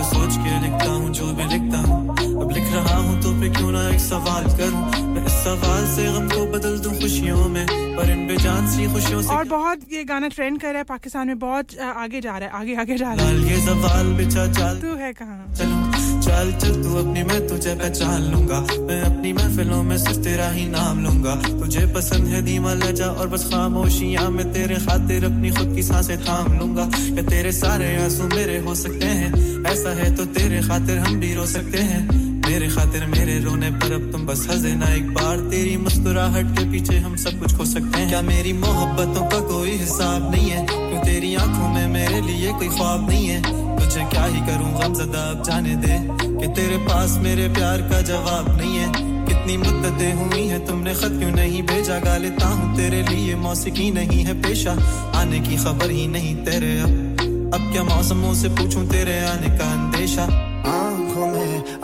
को 0.00 0.04
सोच 0.08 0.36
के 0.44 0.58
लिखता 0.64 0.90
हूँ 0.90 1.08
जो 1.12 1.26
भी 1.36 1.44
लिखता 1.52 1.78
हूँ। 1.86 1.98
अब 2.42 2.50
लिख 2.52 2.72
रहा 2.72 2.96
हूँ 2.96 3.20
तो 3.22 3.32
फिर 3.40 3.52
क्यों 3.56 3.70
ना 3.72 3.88
एक 3.88 4.00
सवाल 4.00 4.44
करूँ? 4.60 4.82
मैं 5.14 5.24
इस 5.26 5.32
सवाल 5.44 5.84
से 5.94 6.04
गम 6.12 6.28
को 6.28 6.44
बदल 6.52 6.78
दूँ 6.84 6.92
खुशियों 7.00 7.48
में 7.54 7.66
पर 7.96 8.10
इन 8.10 8.26
बेजान 8.28 8.66
सी 8.74 8.86
खुशियों 8.92 9.22
से 9.22 9.34
और 9.34 9.44
बहुत 9.48 9.80
ये 9.92 10.04
गाना 10.12 10.28
ट्रेंड 10.36 10.60
कर 10.60 10.68
रहा 10.68 10.78
है 10.78 10.84
पाकिस्तान 10.88 11.26
में 11.28 11.38
बहुत 11.38 11.78
आगे 11.80 12.20
जा 12.20 12.36
रहा 12.38 12.48
है 12.48 12.60
आगे 12.60 12.74
आगे 12.84 12.96
जा 12.96 13.12
रहा 13.12 13.26
है। 13.26 13.50
ये 13.50 13.60
सवाल 13.66 14.12
बिछा 14.18 14.46
चाल। 14.52 14.80
तू 14.80 14.94
है 15.02 15.12
कहाँ? 15.12 15.54
चलूँ 15.58 15.89
चल 16.30 16.52
चल, 16.52 16.82
तू 16.82 16.94
अपनी 16.96 17.22
मैं 17.22 17.48
तुझे 17.48 17.74
पहचान 17.74 18.22
लूँगा। 18.22 18.60
मैं 18.60 19.00
अपनी 19.02 19.32
महफिलों 19.32 19.82
में 19.82 19.98
सिर्फ़ 19.98 20.18
तेरा 20.18 20.48
ही 20.48 20.66
नाम 20.66 21.04
लूँगा। 21.04 21.34
तुझे 21.34 21.86
पसंद 21.86 22.26
है 22.26 22.42
धीमा 22.42 22.74
लजा 22.74 23.06
और 23.06 23.28
बस 23.28 23.44
खामोशिया। 23.44 24.28
मैं 24.28 24.52
तेरे 24.52 24.76
खातिर 24.76 25.24
अपनी 25.24 25.50
खुद 25.50 25.74
की 25.74 25.82
साँसें 25.82 26.18
थाम 26.20 26.58
लूँगा। 26.58 26.90
या 27.16 27.22
तेरे 27.22 27.52
सारे 27.52 27.96
आँसू 27.96 28.22
मेरे 28.22 28.58
हो 28.58 28.74
सकते 28.74 29.06
हैं। 29.06 29.64
ऐसा 29.66 29.90
है 29.90 30.16
तो 30.16 30.24
तेरे 30.24 30.62
खातिर 30.62 30.98
हम 30.98 31.20
भी 31.20 31.34
रो 31.34 31.46
सकते 31.46 31.78
हैं। 31.78 32.29
मेरे 32.50 32.68
खातिर 32.68 33.06
मेरे 33.06 33.38
रोने 33.38 33.70
पर 33.70 33.92
अब 33.92 34.12
तुम 34.12 34.26
बस 34.26 34.46
हंसे 34.50 34.74
ना 34.74 34.94
एक 34.94 35.14
बार। 35.14 35.38
तेरी 35.38 35.76
मुस्कुराहट 35.76 36.46
के 36.58 36.70
पीछे 36.70 36.96
हम 36.96 37.16
सब 37.16 37.38
कुछ 37.40 37.56
खो 37.56 37.64
सकते 37.64 37.98
हैं। 37.98 38.08
क्या 38.08 38.22
मेरी 38.22 38.52
मोहब्बतों 38.52 39.26
का 39.26 39.40
कोई 39.40 39.70
हिसाब 39.70 40.30
नहीं 40.30 40.50
है? 40.50 40.66
क्यों 40.66 41.04
तेरी 41.04 41.34
आँखों 41.34 41.68
में 41.68 41.88
मेरे 41.88 42.20
लिए 42.20 42.52
कोई 42.52 42.68
ख्वाब 42.68 43.08
नहीं 43.08 43.26
है? 43.26 43.42
तुझे 43.78 44.00
क्या 44.00 44.24
ही 44.24 44.40
करूँ 44.40 44.72
गमजदा 44.82 45.30
अब 45.30 45.42
जाने 45.42 45.76
दे 45.76 46.00
कि 46.40 46.46
तेरे 46.48 46.76
पास 46.76 47.16
मेरे 47.22 47.48
प्यार 47.48 47.82
का 47.82 48.02
जवाब 48.02 48.56
नहीं 48.56 48.76
है। 48.76 48.92
कितनी 49.26 49.56
मुद्दतें 49.56 50.12
हुई 50.12 50.46
हैं 50.46 50.66
तुमने, 50.66 50.94
खत 50.94 51.16
क्यों 51.18 51.30
नहीं 51.30 51.62
भेजा? 51.62 51.98
गा 51.98 52.16
लेता 52.16 52.46
हूँ 52.46 52.76
तेरे 52.76 53.02
लिए 53.02 53.34
मौसीकी 53.34 53.90
नहीं 53.90 54.24
है 54.24 54.42
पेशा। 54.42 54.72
आने 55.14 55.40
की 55.40 55.56
खबर 55.56 55.90
ही 55.90 56.06
नहीं 56.06 56.36
तेरे 56.36 56.80
अब। 56.80 56.90
अब 57.54 57.72
क्या 57.72 57.84
मौसमों 57.84 58.34
से 58.34 58.48
पूछूँ 58.48 58.88
तेरे 58.88 59.20
आने 59.20 59.58
का 59.58 59.72
अंदेशा? 59.72 60.22
आँखों 60.22 60.89
में 60.89 60.89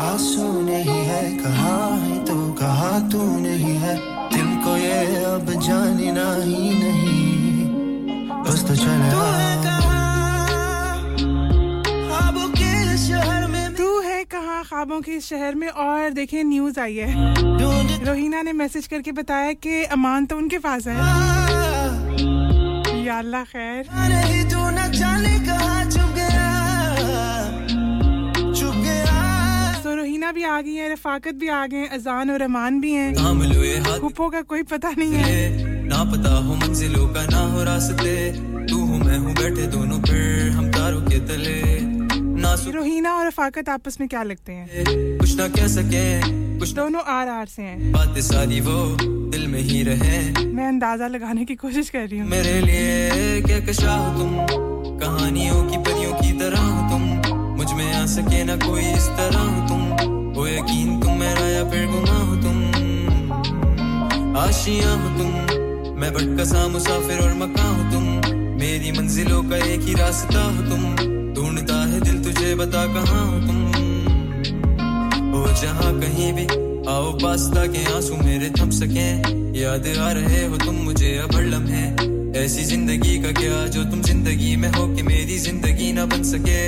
आँसू 0.01 0.63
नहीं 0.63 1.05
है 1.05 1.37
कहा 1.37 1.95
है 1.95 2.25
तो 2.25 2.53
कहा 2.53 2.99
तू 3.09 3.39
नहीं 3.41 3.77
है। 3.77 3.95
दिल 4.29 4.47
को 4.65 4.77
ये 4.77 5.25
अब 5.25 5.51
जानना 5.61 6.45
ही 6.45 6.71
नहीं। 6.79 8.43
बस 8.43 8.65
तो 8.69 8.77
चले। 8.77 9.11
तू 13.77 14.01
है 14.01 14.25
कहाँ? 14.25 14.65
ख्वाबों 14.65 15.01
के 15.01 15.21
शहर 15.21 15.55
में 15.55 15.69
और 15.69 16.11
देखें 16.11 16.45
न्यूज़ 16.45 16.81
आई 16.81 16.97
है। 16.97 17.35
रोहिना 18.05 18.43
ने 18.43 18.53
मैसेज 18.53 18.87
करके 18.87 19.13
बताया 19.13 19.53
कि 19.53 19.85
अमान 19.85 20.27
तो 20.27 20.37
उनके 20.37 20.59
पास 20.59 20.87
है। 20.87 20.97
या 23.05 23.19
अल्लाह 23.19 23.45
खैर। 23.45 23.89
न 30.27 30.33
जाने 30.33 30.43
कहा 30.43 30.61
चुप 30.61 30.61
गया 30.61 30.61
चुप 30.61 30.61
गया 30.61 30.61
रोहिना 30.61 30.61
रोहीना 30.61 30.61
भी 30.61 30.61
आ 30.61 30.61
गई 30.61 30.75
है 30.75 30.93
रफाकत 30.93 31.35
भी 31.35 31.49
आ 31.49 31.67
गए 31.67 31.87
अजान 31.87 32.31
और 32.31 32.43
अमान 32.43 32.81
भी 32.81 32.93
हैं। 32.93 34.01
फूफो 34.01 34.31
का 34.31 34.43
कोई 34.43 34.63
पता 34.63 34.91
नहीं 34.91 35.13
है। 35.13 35.87
ना 35.87 36.05
पता 36.05 36.37
हो 36.39 36.55
मंजिलों 36.55 37.09
का 37.09 37.25
ना 37.25 37.53
हो 37.53 37.63
रास्ते। 37.63 38.33
तू 38.67 38.77
हूँ 38.77 38.99
मैं 38.99 39.19
हूँ 39.19 39.35
बैठे 39.35 39.67
दोनों 39.67 40.01
फिर 40.01 40.51
हम 40.51 40.71
तारों 40.71 41.01
के 41.01 41.21
तले। 41.21 41.81
ना 42.41 42.55
रोहीना 42.75 43.15
और 43.15 43.27
रफाकत 43.27 43.69
आपस 43.69 44.01
में 44.01 44.09
क्या 44.09 44.23
लगते 44.23 44.53
हैं? 44.53 44.85
कुछ 45.19 45.37
ना 45.37 45.49
कह 45.49 45.67
सके 45.67 46.21
कुछ 46.59 46.71
दोनों 46.71 47.03
आर 47.03 47.29
आर 47.29 47.47
से 47.47 47.63
हैं। 47.63 47.93
बातें 47.93 48.21
सारी 48.21 48.61
वो 48.61 48.97
दिल 49.03 49.47
में 49.47 49.61
ही 49.61 49.83
रहे। 49.83 50.45
मैं 50.45 50.69
अंदाज़ा 50.69 51.07
लगाने 51.07 51.45
की 51.45 51.55
कोशिश 51.55 51.91
कर 51.91 52.09
रही 52.09 52.19
हूँ। 52.19 52.29
मेरे 52.29 52.61
लिए 52.61 53.43
क्या 53.43 53.61
कशा 53.61 53.93
हो 53.93 54.19
तुम? 54.19 54.37
कहानियों 55.01 55.71
की 55.71 55.77
परियों 55.77 56.13
की 56.13 56.33
तरह 56.33 56.61
हो 56.61 56.91
तुम। 56.91 57.36
मुझमें 57.67 57.95
आ 57.95 58.07
सके 58.07 58.45
ना 58.45 58.57
कोई 58.57 58.83
इस 58.83 59.07
तरह 59.09 59.47
तुम। 59.69 59.81
हो 60.35 60.47
यकीन 60.47 61.01
तुम 61.01 61.19
मेरा 61.19 61.47
या 61.47 61.65
फिर 61.71 61.87
गुमा 61.87 62.19
हो 62.19 62.37
तुम। 62.37 62.59
आशिया 64.37 64.91
हो 64.91 65.09
तुम, 65.19 65.33
मैं 66.01 66.13
भटका 66.15 66.45
सा 66.45 66.69
मुसाफिर 66.69 67.19
और 67.19 67.35
मका 67.35 67.63
हो 67.63 67.83
तुम। 67.93 68.31
मेरी 68.61 68.93
मंजिलों 68.93 69.43
का 69.43 69.57
एक 69.57 69.81
ही 69.81 69.95
रास्ता 69.95 70.45
हो 70.45 70.63
तुम। 70.63 70.83
ढूंढता 71.35 71.83
है 71.87 72.01
दिल 72.01 72.25
तुझे 72.25 72.55
बता 72.55 72.87
कहाँ 72.87 73.27
हो 73.27 73.41
तुम। 73.41 73.67
हो 75.33 75.47
जहाँ 75.63 76.01
कहीं 76.01 76.33
भी 76.33 76.47
आओ 76.93 77.13
पास 77.13 77.51
ताकि 77.55 77.85
आँसू 77.93 78.17
मेरे 78.17 78.51
थम 78.61 78.71
सके। 78.71 79.11
याद 79.61 79.97
आ 79.99 80.13
रहे 80.13 80.47
हो 80.47 80.57
तुम 80.57 80.75
मुझे 80.75 81.17
अब 81.19 81.41
लम्हे। 81.41 82.06
ऐसी 82.37 82.63
ज़िंदगी 82.65 83.17
का 83.23 83.31
क्या 83.33 83.67
जो 83.67 83.83
तुम 83.85 84.03
ज़िंदगी 84.03 84.57
में 84.57 84.69
हो 84.69 84.87
कि 84.89 85.03
मेरी 85.03 85.39
ज़िंदगी 85.39 85.93
ना 85.93 86.05
बन 86.07 86.23
सके? 86.23 86.59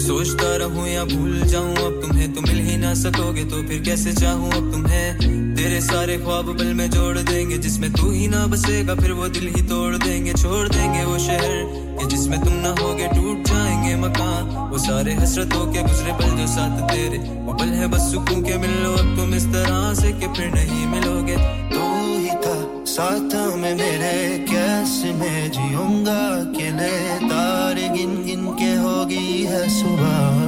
सोचता 0.00 0.56
रहूँ 0.56 0.86
या 0.88 1.04
भूल 1.04 1.40
जाऊँ, 1.42 1.74
अब 1.76 2.00
तुम्हें 2.02 2.32
तो 2.32 2.40
मिल 2.40 2.58
ही 2.66 2.76
ना 2.76 2.94
सकोगे 2.94 3.44
तो 3.44 3.62
फिर 3.62 3.82
कैसे 3.82 4.12
चाहूँ 4.12 4.52
अब 4.52 4.70
तुम्हें? 4.72 5.54
तेरे 5.56 5.80
सारे 5.80 6.16
ख्वाब 6.18 6.46
बल 6.58 6.72
में 6.74 6.90
जोड़ 6.90 7.18
देंगे, 7.18 7.58
जिसमें 7.58 7.92
तू 7.92 8.10
ही 8.10 8.28
ना 8.28 8.46
बसेगा, 8.46 8.94
फिर 8.94 9.12
वो 9.12 9.28
दिल 9.28 9.46
ही 9.56 9.62
तोड़ 9.62 9.96
देंगे, 9.96 10.32
छोड़ 10.32 10.68
देंगे 10.68 11.04
वो 11.04 11.18
शहर 11.18 11.54
कि 11.98 12.06
जिसमें 12.06 12.38
तुम 12.40 12.52
ना 12.52 12.74
होगे, 12.80 13.08
टूट 13.08 13.48
जाएँगे 13.48 13.94
मकान। 13.96 14.70
वो 14.70 14.78
सारे 14.78 15.14
हसरतों 15.14 15.66
के 15.72 15.82
गुजरे 15.82 16.12
पल 16.12 16.36
जो 16.36 16.46
साथ 16.46 16.80
तेरे, 16.88 17.18
वो 17.18 17.52
पल 17.52 17.74
है 17.80 17.86
बस 17.88 18.10
सुकून 18.12 18.42
के, 18.42 18.58
मिल 18.58 18.84
अब 18.86 19.16
तुम 19.16 19.34
इस 19.34 19.46
तरह 19.46 19.94
से 19.94 20.12
कि 20.12 20.26
फिर 20.36 20.52
नहीं 20.54 20.86
मिलोगे। 20.86 21.36
तू 21.72 21.95
था। 22.30 22.84
साथ 22.84 23.34
में 23.56 23.74
मेरे 23.74 24.38
कैसे 24.50 25.12
मैं 25.12 25.50
जीऊँगा 25.50 26.18
अकेले 26.40 27.18
तारे 27.28 27.88
गिन 27.88 28.24
गिन 28.24 28.46
के 28.46 28.74
होगी 28.74 29.42
है 29.44 29.68
सुबह। 29.68 30.45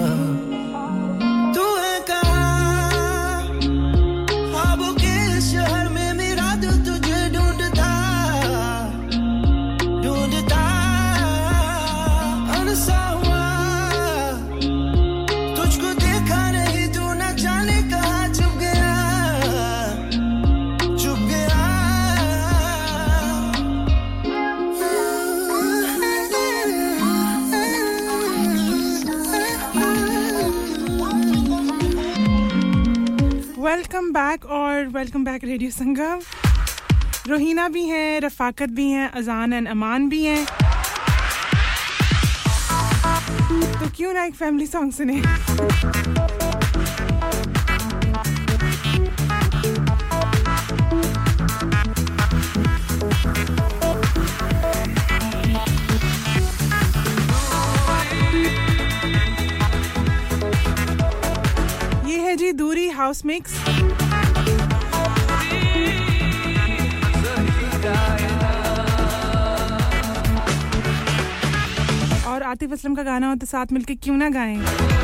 वेलकम 33.98 34.12
बैक 34.12 34.44
और 34.46 34.86
welcome 34.94 35.24
back 35.24 35.44
radio 35.44 35.70
Sangam 35.70 36.20
Rohina 37.28 37.68
भी 37.68 37.82
हैं, 37.84 38.20
रफाकत 38.20 38.70
भी 38.70 38.90
हैं, 38.90 39.10
अजान 39.10 39.52
एंड 39.52 39.68
अमान 39.68 40.08
भी 40.08 40.22
हैं। 40.24 40.44
तो 43.80 43.90
क्यों 43.96 44.12
ना 44.14 44.24
एक 44.24 44.34
फैमिली 44.34 44.66
सॉन्ग 44.66 44.92
सुने? 44.92 45.22
जी 62.38 62.50
दूरी 62.52 62.88
हाउस 62.88 63.24
मिक्स 63.26 63.77
आतिफ 72.48 72.72
असलम 72.72 72.94
का 72.94 73.02
गाना 73.02 73.28
हो 73.28 73.34
तो 73.34 73.46
साथ 73.46 73.72
मिलकर 73.72 73.94
क्यों 74.02 74.16
ना 74.16 74.28
गाएँ? 74.30 74.97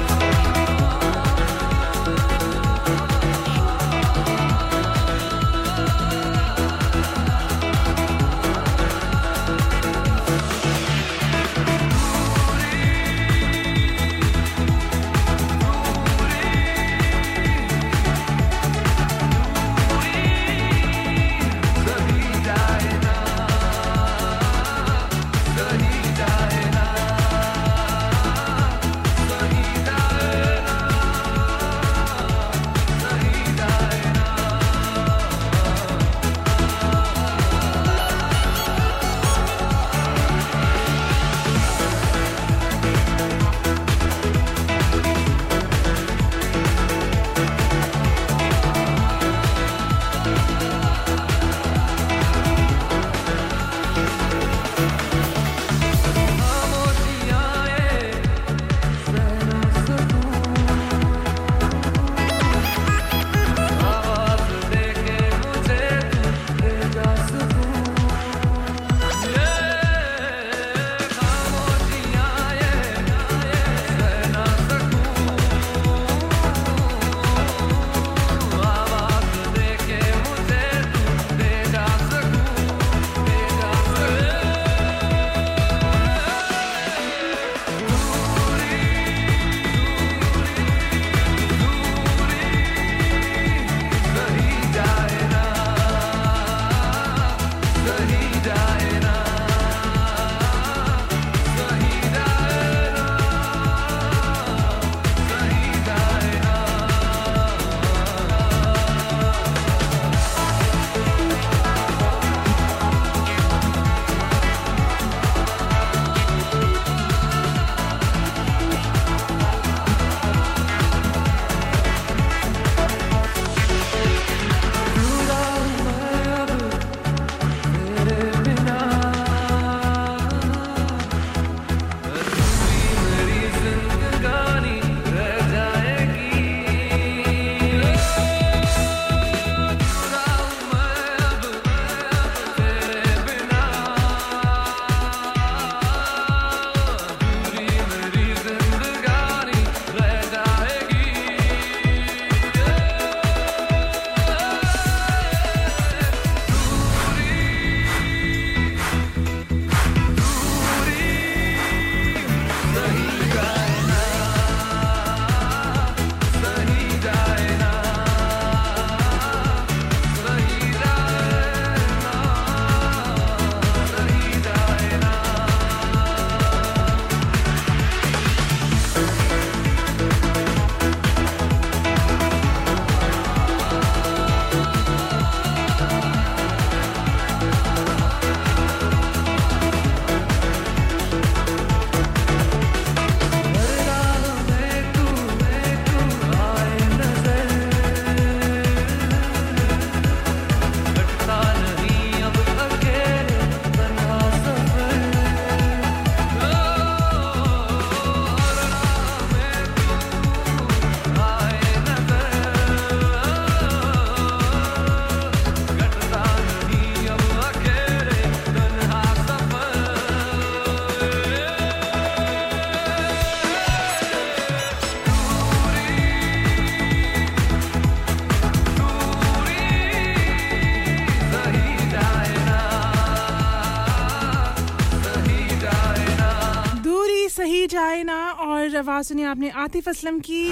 आवाज़ 238.84 239.06
सुनी 239.08 239.22
आपने 239.24 239.50
आतिफ 239.58 239.88
असलम 239.88 240.18
की। 240.20 240.42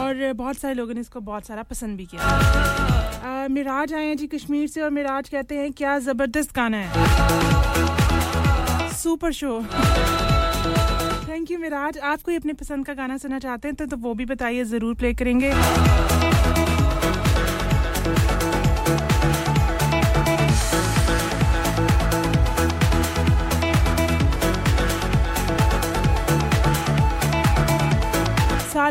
और 0.00 0.32
बहुत 0.34 0.56
सारे 0.58 0.74
लोगों 0.74 0.94
ने 0.94 1.00
इसको 1.00 1.20
बहुत 1.22 1.46
सारा 1.46 1.62
पसंद 1.70 1.96
भी 1.96 2.06
किया। 2.06 3.48
मिराज 3.48 3.92
आए 3.94 4.06
हैं 4.06 4.16
जी 4.16 4.26
कश्मीर 4.28 4.68
से 4.68 4.80
और 4.80 4.90
मिराज 4.90 5.28
कहते 5.28 5.56
हैं 5.56 5.72
क्या 5.72 5.98
ज़बरदस्त 6.00 6.54
गाना 6.56 6.76
है। 6.78 6.88
Super 8.94 9.32
show 9.32 9.60
thank 11.28 11.50
you 11.50 11.58
Miraj. 11.58 11.98
आप 12.04 12.22
कोई 12.22 12.36
अपने 12.36 12.52
पसंद 12.54 12.86
का 12.86 12.94
गाना 12.94 13.16
सुनना 13.18 13.38
चाहते 13.38 13.68
हैं 13.68 13.76
तो, 13.76 13.86
तो 13.86 13.96
वो 13.98 14.14
भी 14.14 14.24
बताइए 14.26 14.64
ज़रूर 14.66 14.94
प्ले 14.94 15.12
करेंगे। 15.14 15.52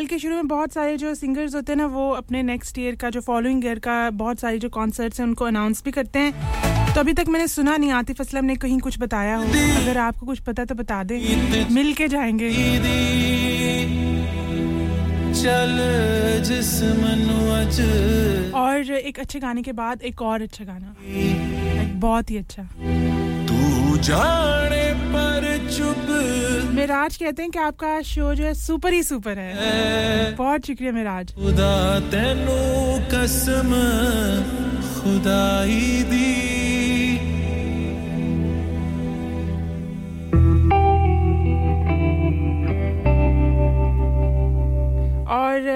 के 0.09 0.19
शुरू 0.19 0.35
में 0.35 0.47
बहुत 0.47 0.73
सारे 0.73 0.97
जो 0.97 1.13
सिंगर्स 1.15 1.55
होते 1.55 1.71
हैं 1.71 1.77
ना 1.77 1.85
वो 1.85 2.09
अपने 2.11 2.41
नेक्स्ट 2.43 2.77
ईयर 2.79 2.95
का 2.95 3.09
जो 3.09 3.21
फॉलोइंग 3.21 3.65
ईयर 3.65 3.79
का 3.79 4.09
बहुत 4.09 4.39
सारे 4.39 4.57
जो 4.59 4.69
कॉन्सर्ट्स 4.69 5.19
हैं 5.19 5.27
उनको 5.27 5.45
अनाउंस 5.45 5.81
भी 5.85 5.91
करते 5.91 6.19
हैं। 6.19 6.93
तो 6.93 6.99
अभी 6.99 7.13
तक 7.13 7.29
मैंने 7.29 7.47
सुना 7.47 7.77
नहीं 7.77 7.91
आतिफ 7.91 8.21
असलम 8.21 8.45
ने 8.45 8.55
कहीं 8.55 8.79
कुछ 8.79 8.99
बताया 8.99 9.35
हो? 9.35 9.43
अगर 9.81 9.97
आपको 9.97 10.25
कुछ 10.25 10.39
पता 10.39 10.65
तो 10.65 10.75
बता 10.75 11.03
दे। 11.03 11.17
मिल 11.71 11.93
के 11.93 12.07
जाएँगे। 12.07 12.49
चल 15.33 15.77
और 18.55 18.91
एक 18.91 19.19
अच्छे 19.19 19.39
गाने 19.39 19.61
के 19.61 19.71
बाद 19.71 20.01
एक 20.01 20.21
और 20.21 20.41
अच्छा 20.41 20.65
गाना। 20.65 20.95
बहुत 21.99 22.31
ही 22.31 22.38
अच्छा। 22.38 22.63
तू 23.49 23.97
जाने 23.97 24.85
पर 25.13 25.39
मिराज 26.80 27.16
कहते 27.17 27.41
हैं 27.41 27.51
कि 27.51 27.59
आपका 27.59 28.01
शो 28.08 28.33
जो 28.35 28.43
है 28.43 28.53
सुपर 28.56 28.93
ही 28.93 29.03
सुपर 29.03 29.40
है। 29.40 30.35
बहुत 30.35 30.67
शुक्रिया 30.67 30.91
मिराज। 30.93 31.33
खुदा 31.35 31.74
तेनू 32.11 32.59
कसम 33.11 33.74
खुदाई 34.95 36.03
दी। 36.08 36.32
और 45.30 45.67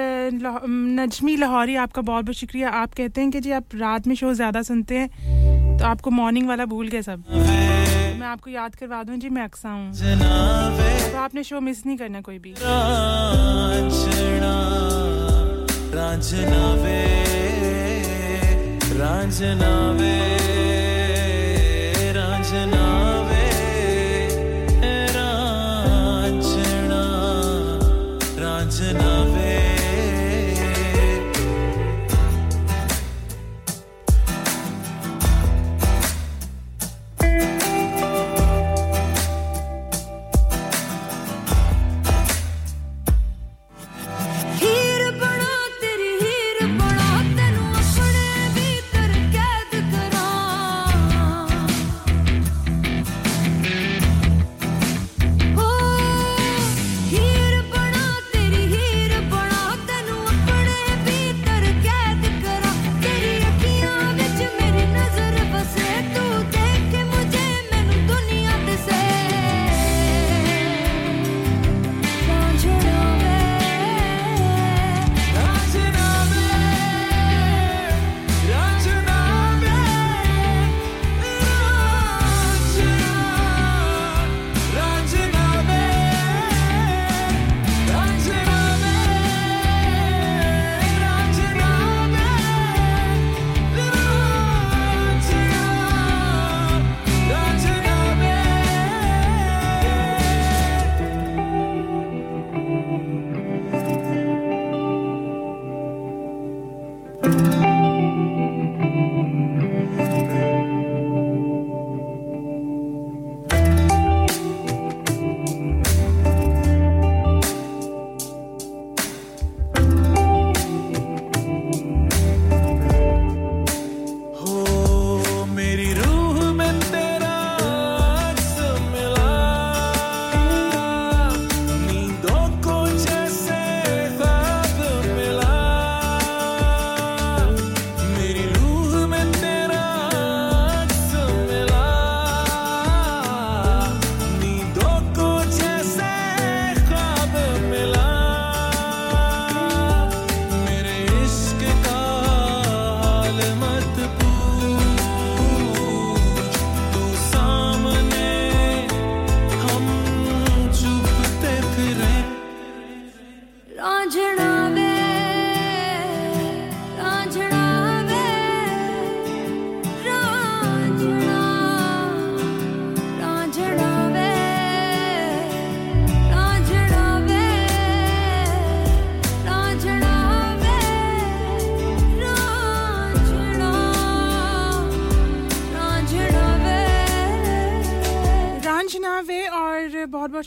नजमी 1.00 1.36
लाहौरी 1.38 1.76
आपका 1.78 2.02
बहुत 2.04 2.26
बहुत 2.26 2.36
शुक्रिया। 2.36 2.70
आप 2.72 2.94
कहते 2.94 3.22
हैं 3.22 3.32
कि 3.32 3.40
जी 3.40 3.52
आप 3.54 3.76
रात 3.76 4.08
में 4.08 4.16
शो 4.16 4.34
ज़्यादा 4.34 4.62
सुनते 4.64 4.98
हैं 4.98 5.78
तो 5.80 5.86
आपको 5.86 6.10
मॉर्निंग 6.12 6.48
वाला 6.48 6.66
भूल 6.68 6.88
गए 6.88 7.02
सब। 7.02 7.24
मैं 8.24 8.30
आपको 8.30 8.50
याद 8.50 8.76
करवा 8.76 9.04
दूँ। 9.04 9.18
जी 9.20 9.30
मैं 9.30 9.44
अक्सा 9.44 9.70
हूँ। 9.70 9.92
तो 9.94 11.18
आपने 11.20 11.44
शो 11.44 11.60
मिस 11.60 11.86
नहीं 11.86 11.98
करना 11.98 12.22
कोई 12.22 12.40
भी। 12.40 12.54
रांझनावे 12.58 14.00
रांझनावे 15.94 17.02
रांझनावे। 19.00 20.63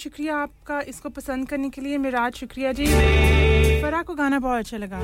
शुक्रिया 0.07 0.35
आपका 0.37 0.81
इसको 0.89 1.09
पसंद 1.09 1.49
करने 1.49 1.69
के 1.71 1.81
लिए। 1.81 1.97
मिराज, 1.99 2.35
शुक्रिया 2.35 2.73
जी। 2.73 2.85
फरा 3.83 4.03
को 4.03 4.15
गाना 4.15 4.39
बहुत 4.39 4.59
अच्छा 4.59 4.77
लगा। 4.77 4.99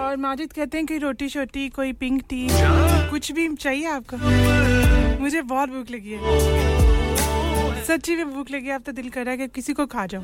और 0.00 0.16
माजिद 0.16 0.52
कहते 0.52 0.78
हैं 0.78 0.86
कि 0.86 0.98
रोटी 0.98 1.28
शोटी, 1.28 1.68
कोई 1.68 1.92
पिंक 1.92 2.22
टी, 2.30 2.46
कुछ 3.10 3.32
भी 3.32 3.48
चाहिए 3.56 3.86
आपको? 3.86 4.16
मुझे 5.20 5.42
बहुत 5.42 5.68
भूख 5.68 5.90
लगी 5.90 6.12
है। 6.12 7.84
सच्ची 7.84 8.16
में 8.16 8.32
भूख 8.34 8.50
लगी 8.50 8.70
आप 8.70 8.82
तो 8.86 8.92
दिल 8.92 9.08
कर 9.08 9.24
रहा 9.24 9.30
है 9.30 9.38
कि 9.38 9.48
किसी 9.48 9.72
को 9.72 9.86
खा 9.86 10.06
जाओ 10.06 10.22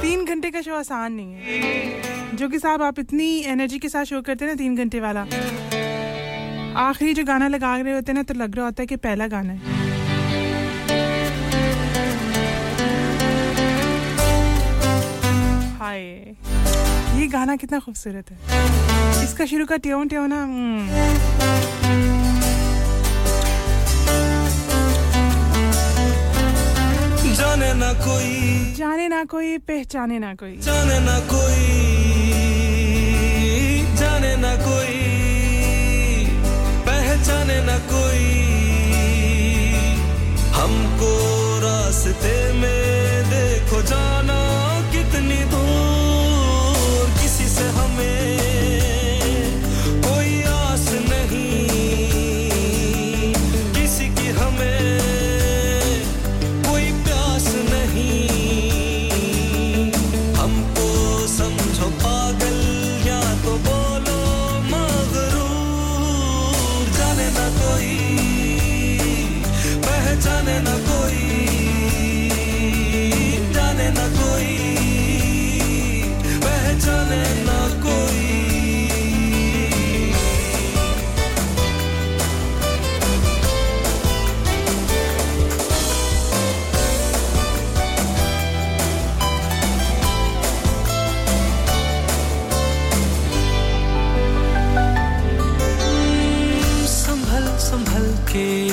तीन 0.00 0.24
घंटे 0.24 0.50
का 0.50 0.60
शो 0.60 0.74
आसान 0.74 1.12
नहीं 1.12 1.32
है। 1.32 2.36
जो 2.36 2.48
कि 2.48 2.58
साहब 2.58 2.82
आप 2.82 2.98
इतनी 2.98 3.28
एनर्जी 3.48 3.78
के 3.78 3.88
साथ 3.88 4.04
शो 4.04 4.20
करते 4.22 4.44
हैं 4.44 4.52
ना, 4.52 4.56
तीन 4.56 4.76
घंटे 4.76 5.00
वाला। 5.00 5.26
आखिरी 6.76 7.14
जो 7.14 7.24
गाना 7.24 7.48
लगा 7.48 7.76
रहे 7.76 7.92
होते 7.94 8.12
हैं 8.12 8.16
ना 8.16 8.22
तो 8.22 8.34
लग 8.34 8.56
रहा 8.56 8.64
होता 8.64 8.82
है 8.82 8.86
कि 8.86 8.96
पहला 8.96 9.26
गाना 9.26 9.52
है। 9.52 9.58
हाय। 15.78 16.02
ये 17.20 17.26
गाना 17.26 17.56
कितना 17.56 17.78
खूबसूरत 17.78 18.30
है। 18.30 19.24
इसका 19.24 19.46
शुरू 19.46 19.66
का 19.66 19.76
ट्यून 19.76 20.08
ट्यून 20.08 20.28
ना 20.28 20.42
हम्म। 20.42 20.88
जाने 27.34 27.72
ना 27.74 27.92
कोई। 27.92 28.74
जाने 28.74 29.08
ना 29.08 29.24
कोई 29.24 29.58
पहचाने 29.58 30.18
ना 30.18 30.34
कोई। 30.34 30.56
जाने 30.58 30.98
ना 31.00 31.18
कोई। 31.32 31.62
जाने 33.96 34.36
ना 34.36 34.54
कोई। 34.56 34.93
पहचाने 37.44 37.60
ना 37.66 37.76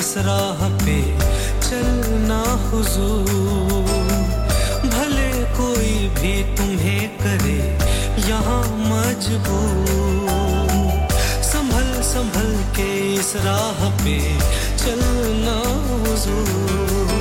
इस 0.02 0.14
राह 0.18 0.60
पे 0.78 0.94
चलना 1.64 2.38
हुजूर। 2.62 3.90
भले 4.94 5.28
कोई 5.58 5.92
भी 6.16 6.32
तुम्हें 6.58 7.04
करे 7.18 7.58
यहाँ 8.28 8.62
मजबूर। 8.88 9.86
संभल 11.50 11.92
संभल 12.10 12.50
के 12.76 12.88
इस 13.14 13.32
राह 13.46 13.88
पे 14.02 14.18
चलना 14.82 15.56
हुजूर। 15.86 17.14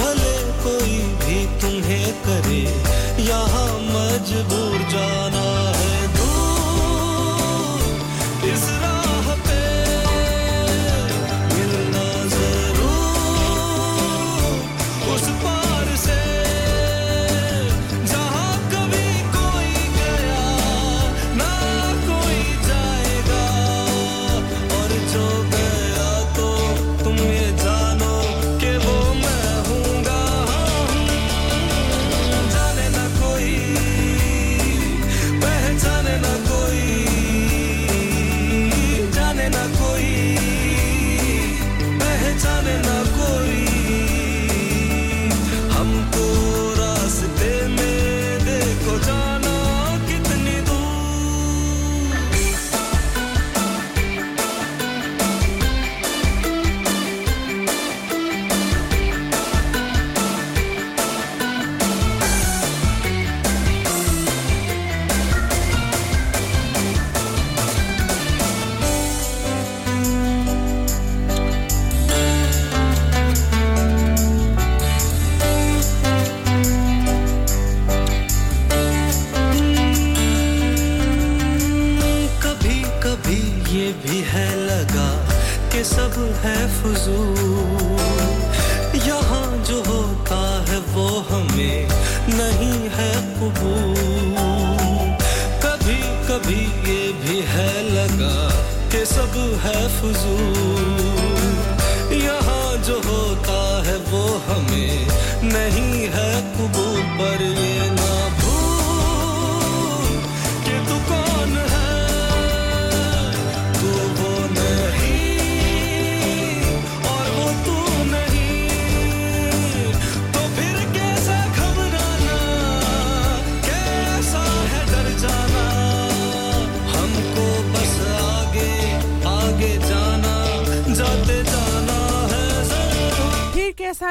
भले 0.00 0.36
कोई 0.66 0.98
भी 1.24 1.40
तुम्हें 1.62 2.12
करे 2.26 2.62
यहाँ 3.30 3.68
मजबूर 3.88 4.78
जाना। 4.92 5.67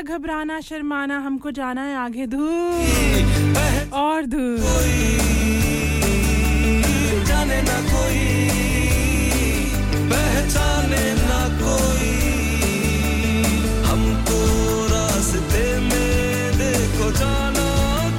घबराना 0.07 0.59
शर्माना 0.61 1.17
हमको 1.19 1.51
जाना 1.51 1.81
है 1.83 1.95
आगे 1.97 2.25
दूर 2.27 3.89
और 3.93 4.25
दूर 4.25 4.59
जाने 7.27 7.61
ना 7.61 7.77
कोई 7.89 8.21
पहचाने 10.11 11.05
ना 11.19 11.39
कोई। 11.61 12.11
हमको 13.89 14.39
रास्ते 14.93 15.65
में 15.79 16.57
देखो 16.57 17.11
जाना 17.19 17.67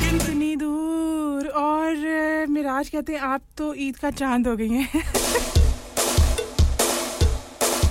कितनी 0.02 0.54
दूर। 0.56 1.46
और 1.64 2.46
मिराज 2.50 2.88
कहते 2.88 3.12
हैं 3.12 3.20
आप 3.32 3.42
तो 3.58 3.74
ईद 3.88 3.96
का 3.96 4.10
चाँद 4.22 4.48
हो 4.48 4.56
गई 4.56 4.68
हैं। 4.68 5.02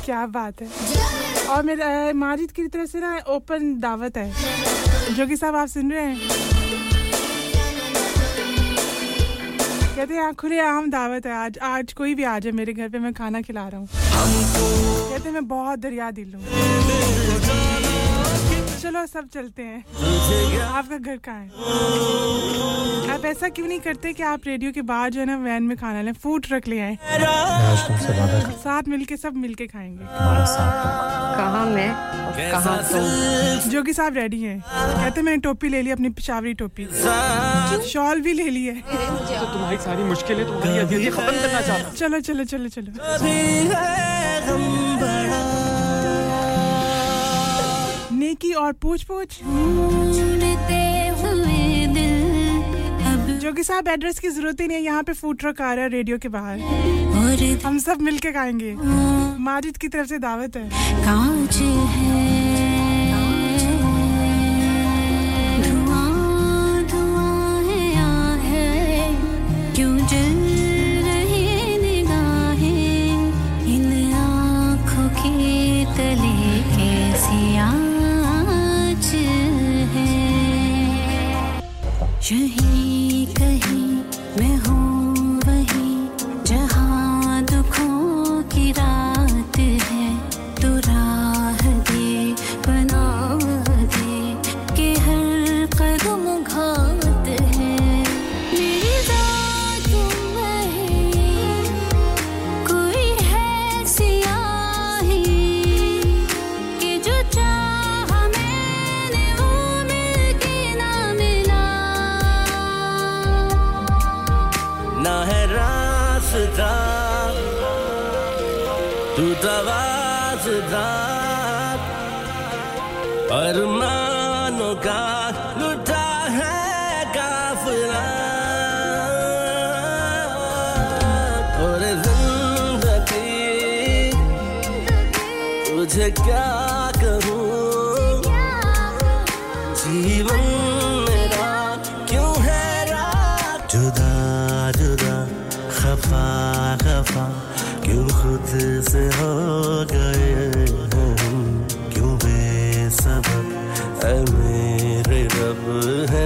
क्या 0.07 0.25
बात 0.25 0.61
है। 0.61 0.67
और 1.45 1.63
मेरा 1.63 1.87
माजिद 2.15 2.51
की 2.51 2.67
तरफ़ 2.67 2.89
से 2.89 2.99
ना 2.99 3.17
ओपन 3.29 3.79
दावत 3.79 4.17
है। 4.17 5.15
जो 5.15 5.25
कि 5.27 5.37
साहब, 5.37 5.55
आप 5.55 5.67
सुन 5.67 5.91
रहे 5.91 6.05
हैं? 6.05 6.17
कहते 9.95 10.13
हैं 10.13 10.33
खुले 10.35 10.59
आम 10.59 10.89
दावत 10.91 11.25
है। 11.25 11.33
आज 11.35 11.57
आज 11.59 11.93
कोई 11.93 12.15
भी 12.15 12.23
आ 12.23 12.37
जाए 12.39 12.51
मेरे 12.51 12.73
घर 12.73 12.89
पे, 12.89 12.99
मैं 12.99 13.13
खाना 13.13 13.41
खिला 13.41 13.67
रहा 13.67 13.79
हूँ। 13.79 13.87
कहते 13.87 15.23
हैं, 15.23 15.33
मैं 15.33 15.47
बहुत 15.47 15.79
दरिया 15.79 16.11
दिल 16.11 16.33
हूँ। 16.35 16.43
चलो 18.77 19.06
सब 19.06 19.27
चलते 19.33 19.61
हैं। 19.64 19.80
आपका 20.61 20.97
घर 20.97 21.17
कहाँ 21.27 21.39
है? 21.39 21.49
आप 23.14 23.25
ऐसा 23.25 23.47
क्यों 23.49 23.67
नहीं 23.67 23.80
करते 23.80 24.11
कि 24.14 24.23
आप 24.23 24.41
रेडियो 24.45 24.72
के 24.72 24.81
बाद 24.81 25.11
जो 25.11 25.19
है 25.19 25.25
ना 25.25 25.35
वैन 25.38 25.64
में 25.64 25.75
खाना 25.77 26.01
लें 26.01 26.14
फ़ूड 26.14 26.45
ट्रक 26.45 26.67
ले 26.67 26.80
आए? 26.80 26.97
साथ 28.64 28.88
मिलके 28.88 29.17
सब 29.17 29.33
मिलके 29.35 29.67
खाएँगे। 29.67 30.06
कहा 31.38 31.64
मैं 31.65 31.91
कहा 32.51 32.75
तुम? 32.89 33.69
जोगी 33.72 33.93
साहब 33.93 34.14
रेडी 34.14 34.41
हैं। 34.41 34.59
कहते 34.61 35.22
मैंने 35.22 35.38
टोपी 35.38 35.69
ले 35.69 35.81
ली 35.81 35.91
अपनी 35.91 36.09
पिशावरी 36.09 36.53
टोपी। 36.53 36.88
शॉल 37.88 38.22
भी 38.22 38.33
ले 38.33 38.49
ली 38.49 38.65
है। 38.65 38.81
तो 38.81 39.45
तुम्हारी 39.53 39.77
सारी 39.77 40.03
मुश्किलें 40.03 40.45
तुम्हारी 40.45 41.06
खत्म 41.06 41.41
करना 41.41 41.61
चाहता 41.61 41.89
चलो 41.91 42.19
चलो 42.19 42.43
चलो 42.43 42.67
चलो। 42.69 42.91
नेकी 48.27 48.51
और 48.59 48.73
पूछ 48.83 49.03
पूछ 49.03 49.39
जोगी 53.41 53.64
साहब 53.64 53.88
एड्रेस 53.88 54.19
की 54.19 54.30
ज़रूरत 54.30 54.61
ही 54.61 54.67
नहीं 54.67 54.77
है। 54.77 54.83
यहाँ 54.83 55.03
पे 55.03 55.14
फ़ूड 55.14 55.38
ट्रक 55.39 55.61
आ 55.61 55.73
रहा 55.73 55.83
है 55.83 55.89
रेडियो 55.89 56.17
के 56.17 56.30
बाहर। 56.30 56.59
हम 57.65 57.77
सब 57.80 58.01
मिलके 58.01 58.31
खाएँगे। 58.31 58.73
माजिद 59.43 59.77
की 59.77 59.88
तरफ़ 59.88 60.07
से 60.07 60.17
दावत 60.19 60.56
है। 60.57 60.69
यहीं 82.31 82.49
कहीं 82.57 82.97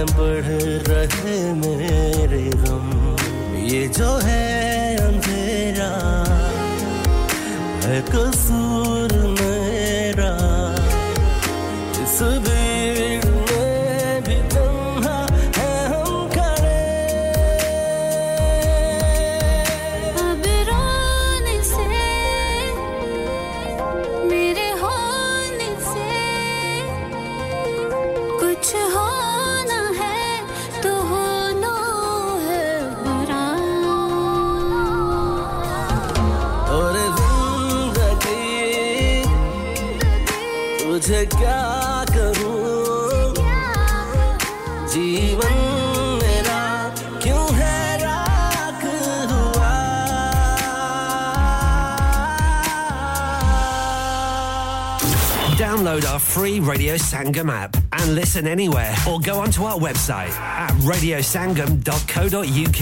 बढ़ 0.04 0.48
रहे 0.88 1.52
मेरे 1.52 2.50
गम। 2.54 2.86
ये 3.58 3.88
जो 3.88 4.10
है 4.16 4.96
अंधेरा 4.96 5.92
है 7.84 8.02
कसूर 8.02 8.41
free 56.51 56.59
Radio 56.59 56.95
Sangam 56.95 57.49
app 57.51 57.75
and 57.93 58.13
listen 58.15 58.47
anywhere 58.47 58.93
or 59.09 59.19
go 59.19 59.39
onto 59.39 59.63
our 59.63 59.79
website 59.79 60.31
at 60.63 60.71
radiosangam.co.uk. 60.91 62.81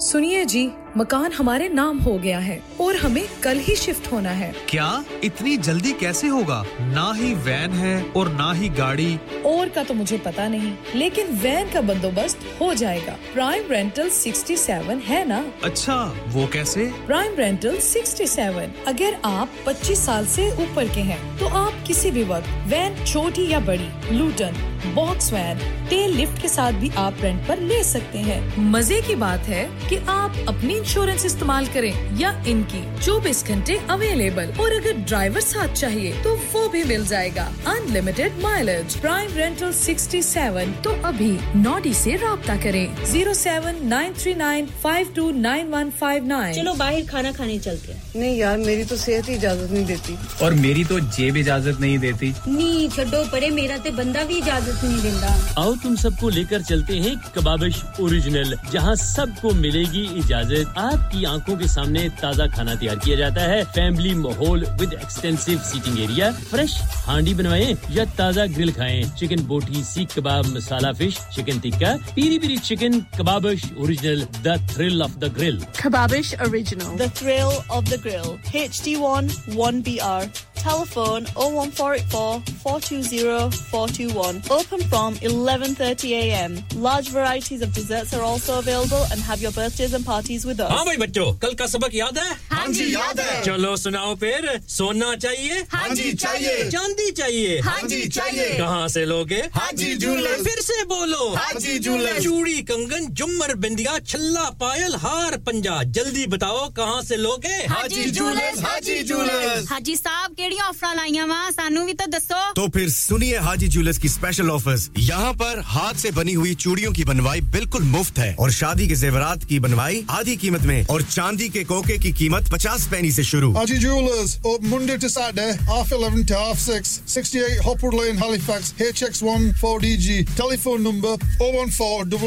सुनिए 0.00 0.44
जी 0.50 0.64
मकान 0.96 1.32
हमारे 1.32 1.68
नाम 1.68 1.98
हो 2.00 2.18
गया 2.18 2.38
है 2.38 2.56
और 2.93 2.99
हमें 2.99 3.23
कल 3.43 3.57
ही 3.57 3.75
शिफ्ट 3.75 4.11
होना 4.11 4.29
है। 4.29 4.51
क्या? 4.69 5.03
इतनी 5.23 5.55
जल्दी 5.57 5.91
कैसे 5.93 6.27
होगा? 6.27 6.61
ना 6.79 7.11
ही 7.15 7.33
वैन 7.33 7.71
है 7.71 8.03
और 8.15 8.29
ना 8.29 8.51
ही 8.53 8.69
गाड़ी। 8.69 9.17
और 9.45 9.69
का 9.69 9.83
तो 9.83 9.93
मुझे 9.93 10.17
पता 10.17 10.47
नहीं 10.47 10.73
लेकिन 10.95 11.27
वैन 11.37 11.71
का 11.71 11.81
बंदोबस्त 11.81 12.39
हो 12.61 12.73
जाएगा। 12.73 13.17
प्राइम 13.33 13.71
रेंटल 13.71 14.09
67 14.09 15.01
है 15.03 15.27
ना? 15.27 15.43
अच्छा 15.63 15.95
वो 16.27 16.47
कैसे? 16.47 16.85
प्राइम 17.07 17.35
रेंटल 17.35 17.79
67 17.79 18.85
अगर 18.87 19.17
आप 19.25 19.49
25 19.67 20.05
साल 20.05 20.25
से 20.25 20.49
ऊपर 20.63 20.93
के 20.95 21.01
हैं 21.01 21.19
तो 21.37 21.47
आप 21.57 21.83
किसी 21.87 22.11
भी 22.11 22.23
वक्त 22.23 22.49
वैन 22.67 23.03
छोटी 23.05 23.49
या 23.51 23.59
बड़ी 23.59 23.89
Luton 24.11 24.72
box 24.85 25.31
van 25.33 25.57
tail 25.89 26.11
lift 26.11 26.41
के 26.41 26.47
साथ 26.47 26.73
भी 26.81 26.89
आप 26.97 27.17
रेंट 27.21 27.47
पर 27.47 27.59
ले 27.61 27.83
सकते 27.83 28.19
हैं। 28.19 28.69
मज़े 28.71 29.01
की 29.01 29.15
बात 29.15 29.47
है 29.47 29.63
कि 29.89 29.97
आप 30.09 30.35
अपनी 30.47 30.75
इंश्योरेंस 30.77 31.25
इस्तेमाल 31.25 31.67
करें 31.73 32.19
या 32.19 32.31
इनकी 32.47 32.83
24 33.01 33.43
घंटे 33.45 33.77
अवेलेबल 33.91 34.53
और 34.61 34.73
अगर 34.73 34.97
ड्राइवर 35.03 35.41
साथ 35.41 35.73
चाहिए 35.75 36.11
तो 36.23 36.35
वो 36.53 36.67
भी 36.69 36.83
मिल 36.83 37.05
जाएगा। 37.07 37.43
अनलिमिटेड 37.67 38.39
माइलेज 38.43 38.95
प्राइम 39.01 39.33
रेंटल 39.35 39.71
67 39.75 40.73
तो 40.83 40.91
अभी 41.07 41.31
नॉडी 41.57 41.93
से 41.95 42.15
रहा 42.15 42.55
करें। 42.63 43.05
Zero 43.05 43.33
seven 43.33 43.75
nine 43.87 44.13
three 44.13 44.33
nine 44.35 44.65
five 44.83 45.11
two 45.15 45.29
nine 45.31 45.67
one 45.69 45.89
five 45.99 46.25
nine 46.27 46.53
चलो 46.53 46.73
बाहर 46.73 47.01
खाना 47.05 47.31
खाने 47.31 47.57
चलते 47.59 47.91
हैं। 47.91 48.01
नहीं 48.15 48.37
यार 48.37 48.57
मेरी 48.57 48.83
तो 48.85 48.97
सेहत 48.97 49.29
ही 49.29 49.35
इजाज़त 49.35 49.71
नहीं 49.71 49.85
देती। 49.85 50.17
और 50.45 50.53
मेरी 50.55 50.83
तो 50.83 50.99
जेब 51.17 51.37
इजाज़त 51.37 51.79
नहीं 51.81 51.97
देती। 51.99 52.33
नी 52.47 52.89
छड्डो 52.95 53.23
परे 53.31 53.49
मेरा 53.51 53.77
ते 53.77 53.91
बंदा 53.93 54.23
भी 54.23 54.37
इजाज़त 54.37 54.72
नहीं 54.83 55.01
देता 55.01 55.31
आओ 55.61 55.75
तुम 55.83 55.95
सबको 56.03 56.29
लेकर 56.37 56.61
चलते 56.69 56.97
हैं 57.05 57.15
कबाबिश 57.35 57.81
ओरिजिनल 58.01 58.55
जहाँ 58.71 58.95
सबको 59.03 59.53
मिलेगी 59.63 60.03
इजाज़त 60.19 60.73
आपकी 60.83 61.23
आँखों 61.33 61.55
के 61.57 61.67
सामने 61.73 62.07
ताज़ा 62.21 62.47
खाना 62.55 62.75
तैयार 62.83 62.97
किया 63.05 63.17
जाता 63.17 63.41
है 63.51 63.63
फैमिली 63.77 64.13
माहौल 64.23 64.65
with 64.79 64.93
extensive 65.01 65.59
seating 65.71 65.99
area 66.03 66.31
fresh 66.51 66.77
handi 67.07 67.33
बनवाएँ 67.41 67.75
या 67.97 68.05
ताज़ा 68.17 68.45
ग्रिल 68.55 68.71
खाएँ 68.79 69.03
chicken 69.19 69.45
boti 69.51 69.83
seekh 69.93 70.17
kebab 70.17 70.45
masala 70.55 70.91
fish 71.01 71.19
chicken 71.35 71.59
tikka 71.67 71.95
piri 72.15 72.39
piri 72.45 72.57
chicken 72.69 72.99
Kababish 73.19 73.69
original 73.77 74.25
the 74.47 74.57
thrill 74.73 75.01
of 75.03 75.17
the 75.25 75.33
grill 75.37 75.61
Kebabish 75.83 76.29
Original. 76.45 76.95
The 76.97 77.09
thrill 77.09 77.51
of 77.69 77.89
the 77.89 77.97
grill. 77.97 78.37
HD1 78.59 79.29
1BR. 79.55 80.21
Telephone 80.57 81.25
01484 81.35 82.41
420 82.63 83.49
421. 83.71 84.41
Open 84.63 84.81
from 84.89 85.15
11.30am. 85.15 86.53
Large 86.79 87.09
varieties 87.09 87.61
of 87.61 87.73
desserts 87.73 88.13
are 88.13 88.21
also 88.21 88.59
available 88.59 89.03
and 89.11 89.19
have 89.19 89.41
your 89.41 89.51
birthdays 89.51 89.93
and 89.93 90.05
parties 90.05 90.45
with 90.45 90.59
us. 90.59 90.69
हाँ 90.71 90.85
भाई 90.85 90.97
बच्चों 90.97 91.25
कल 91.43 91.53
का 91.59 91.65
सबक 91.67 91.93
याद 91.95 92.17
है 92.17 92.35
हाँ 92.51 92.67
जी, 92.73 92.85
याद 92.93 93.19
है। 93.19 93.41
चलो 93.43 93.75
सुनाओ 93.77 94.13
फिर 94.23 94.47
सोना 94.75 95.15
चाहिए 95.25 95.59
हाँ 95.73 95.89
जी, 95.95 96.11
चाहिए। 96.13 96.69
चांदी 96.69 97.09
चाहिए 97.11 97.59
हाँ 97.65 97.81
जी, 97.87 98.07
चाहिए। 98.07 98.47
कहाँ 98.57 98.87
से 98.95 99.05
लोगे 99.05 99.41
हाजी 99.55 99.95
जूलर्स। 100.03 100.43
फिर 100.47 100.61
से 100.67 100.83
बोलो 100.93 101.29
हाजी 101.35 101.77
जूलर्स। 101.87 102.23
चूड़ी 102.23 102.61
कंगन 102.71 103.07
जुमर 103.19 103.55
बिंदिया 103.65 103.97
छल्ला 104.07 104.49
पायल 104.63 104.95
हार 105.03 105.37
पंजा 105.49 105.81
जल्दी 105.97 106.25
बताओ 106.35 106.67
कहाँ 106.77 107.01
से 107.03 107.15
लोगे 107.17 107.55
हाजी 107.73 108.03
जूलर्स, 108.11 108.61
हाजी 108.65 109.01
जूलर्स। 109.11 109.71
हाजी 109.71 109.95
साहब 109.95 110.31
केड़ी 110.39 110.59
ऑफ़र 110.69 110.95
लाईया 110.95 111.25
वा 111.25 111.49
सानू 111.59 111.85
भी 111.85 111.93
तो 111.93 112.05
दसो 112.17 112.51
तो 112.53 112.67
फिर 112.73 112.89
सुनिए 112.89 113.37
हाजी 113.49 113.67
ज्वेलर्स 113.73 113.97
की 113.97 114.09
स्पेशल 114.09 114.49
ऑफर्स 114.53 114.89
यहाँ 114.97 115.33
पर 115.41 115.61
हाथ 115.65 115.93
से 116.03 116.11
बनी 116.11 116.33
हुई 116.33 116.53
चूड़ियों 116.55 116.91
की 116.93 117.03
बनवाई 117.03 117.41
बिल्कुल 117.55 117.83
मुफ़्त 117.93 118.19
है। 118.19 118.35
और 118.39 118.51
शादी 118.51 118.87
के 118.87 118.95
जेवरात 118.95 119.43
की 119.49 119.59
बनवाई 119.59 120.03
आधी 120.09 120.35
कीमत 120.43 120.61
में 120.71 120.85
और 120.91 121.01
चांदी 121.01 121.49
के 121.49 121.63
कोके 121.63 121.97
की 121.97 122.11
कीमत 122.21 122.51
पचास 122.51 122.87
पैनी 122.91 123.11
से 123.11 123.23
शुरू। 123.23 123.51
Haji 123.53 123.79
Jewelers, 123.83 124.35
open 124.51 124.69
Monday 124.73 124.97
to 125.03 125.09
Saturday, 125.09 125.49
half 125.69 125.91
11 125.97 126.25
to 126.31 126.39
half 126.39 126.59
6, 126.59 126.93
68 127.15 127.59
Hopwood 127.67 127.95
Lane, 127.99 128.17
Halifax, 128.17 128.73
HX1 128.87 129.49
4DG. 129.61 130.07
Telephone 130.37 130.83
number 130.83 131.13
014 131.39 132.17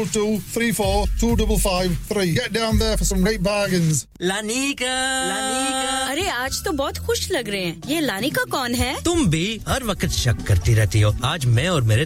223 1.19 2.35
Get 2.37 2.53
down 2.53 2.79
there 2.79 2.97
for 2.97 3.05
some 3.05 3.21
great 3.27 3.41
bargains. 3.43 4.05
लानिका 4.21 4.93
अरे 6.11 6.27
आज 6.29 6.63
तो 6.65 6.71
बहुत 6.71 6.97
खुश 7.05 7.29
लग 7.31 7.49
रहे 7.49 7.65
हैं। 7.65 7.81
ये 7.89 7.99
लानिका 8.01 8.43
कौन 8.51 8.75
है? 8.75 8.93
तुम 9.03 9.25
भी 9.29 9.45
हर 9.67 9.83
वक्त 9.83 10.07
शक 10.11 10.43
करती 10.47 10.73
रहती 10.73 11.01
हो। 11.01 11.13
आज 11.25 11.45
मैं 11.45 11.67
और 11.69 11.81
मेरे 11.91 12.05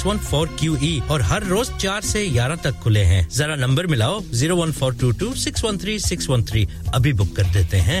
X 0.00 0.06
one 0.06 0.18
four 0.18 0.48
Q 0.60 0.76
E 0.82 1.02
और 1.10 1.22
हर 1.22 1.44
रोज 1.44 1.70
चार 1.80 2.02
से 2.02 2.24
ग्यारह 2.32 2.56
तक 2.64 2.78
खुले 2.82 3.00
हैं। 3.04 3.28
जरा 3.36 3.56
नंबर 3.56 3.86
मिलाओ 3.86 4.20
zero 4.32 4.56
one 4.56 4.72
four 4.72 4.94
two 5.00 5.10
two 5.20 5.32
six 5.36 5.64
one 5.64 5.78
three 5.78 5.98
six 6.00 6.28
one 6.30 6.44
three 6.50 6.66
अभी 6.94 7.12
बुक 7.12 7.34
कर 7.36 7.52
देते 7.54 7.76
हैं। 7.88 8.00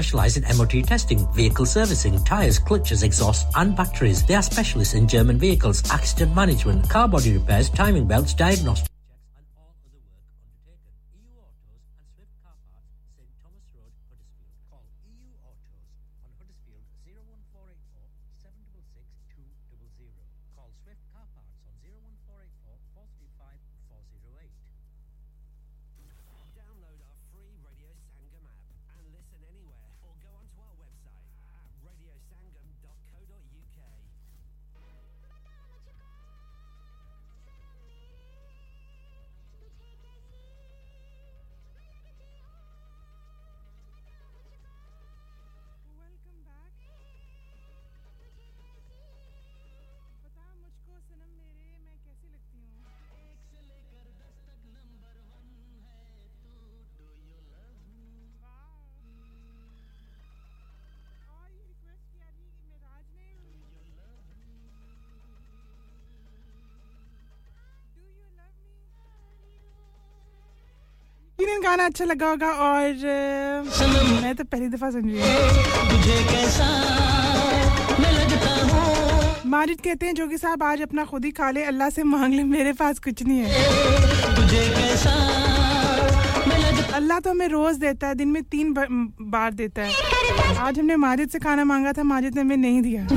specialise 0.01 0.37
in 0.37 0.57
MOT 0.57 0.83
testing, 0.83 1.27
vehicle 1.33 1.65
servicing, 1.65 2.17
tyres, 2.23 2.57
clutches, 2.57 3.03
exhaust 3.03 3.45
and 3.55 3.75
batteries. 3.75 4.25
They 4.25 4.35
are 4.35 4.41
specialists 4.41 4.95
in 4.95 5.07
German 5.07 5.37
vehicles, 5.37 5.83
accident 5.91 6.35
management, 6.35 6.89
car 6.89 7.07
body 7.07 7.33
repairs, 7.33 7.69
timing 7.69 8.07
belts, 8.07 8.33
diagnostics. 8.33 8.90
यकीनन 71.51 71.61
गाना 71.63 71.85
अच्छा 71.85 72.05
लगा 72.05 72.27
होगा 72.29 72.47
और 72.47 72.93
मैं 74.21 74.35
तो 74.35 74.43
पहली 74.43 74.67
दफ़ा 74.69 74.89
सुन 74.91 75.09
रही 75.09 75.19
हूँ। 75.19 75.27
माजिद 79.45 79.81
कहते 79.83 80.05
हैं 80.05 80.13
जोगी 80.15 80.37
साहब 80.37 80.63
आज 80.63 80.81
अपना 80.81 81.05
खुद 81.05 81.25
ही 81.25 81.31
खा 81.31 81.49
ले 81.51 81.63
अल्लाह 81.65 81.89
से 81.89 82.03
मांग 82.03 82.33
ले 82.33 82.43
मेरे 82.43 82.73
पास 82.73 82.99
कुछ 82.99 83.23
नहीं 83.23 83.39
है। 83.39 83.45
अल्लाह 86.93 87.19
तो 87.19 87.29
हमें 87.29 87.47
रोज 87.47 87.75
देता 87.77 88.07
है 88.07 88.15
दिन 88.15 88.27
में 88.27 88.43
तीन 88.43 88.73
बार 88.73 89.51
देता 89.53 89.81
है। 89.81 89.91
आज 90.57 90.79
हमने 90.79 90.95
माजिद 90.95 91.29
से 91.29 91.39
खाना 91.39 91.63
मांगा 91.65 91.91
था 91.93 92.03
माजिद 92.03 92.35
ने 92.35 92.41
हमें 92.41 92.57
नहीं 92.57 92.81
दिया। 92.81 93.07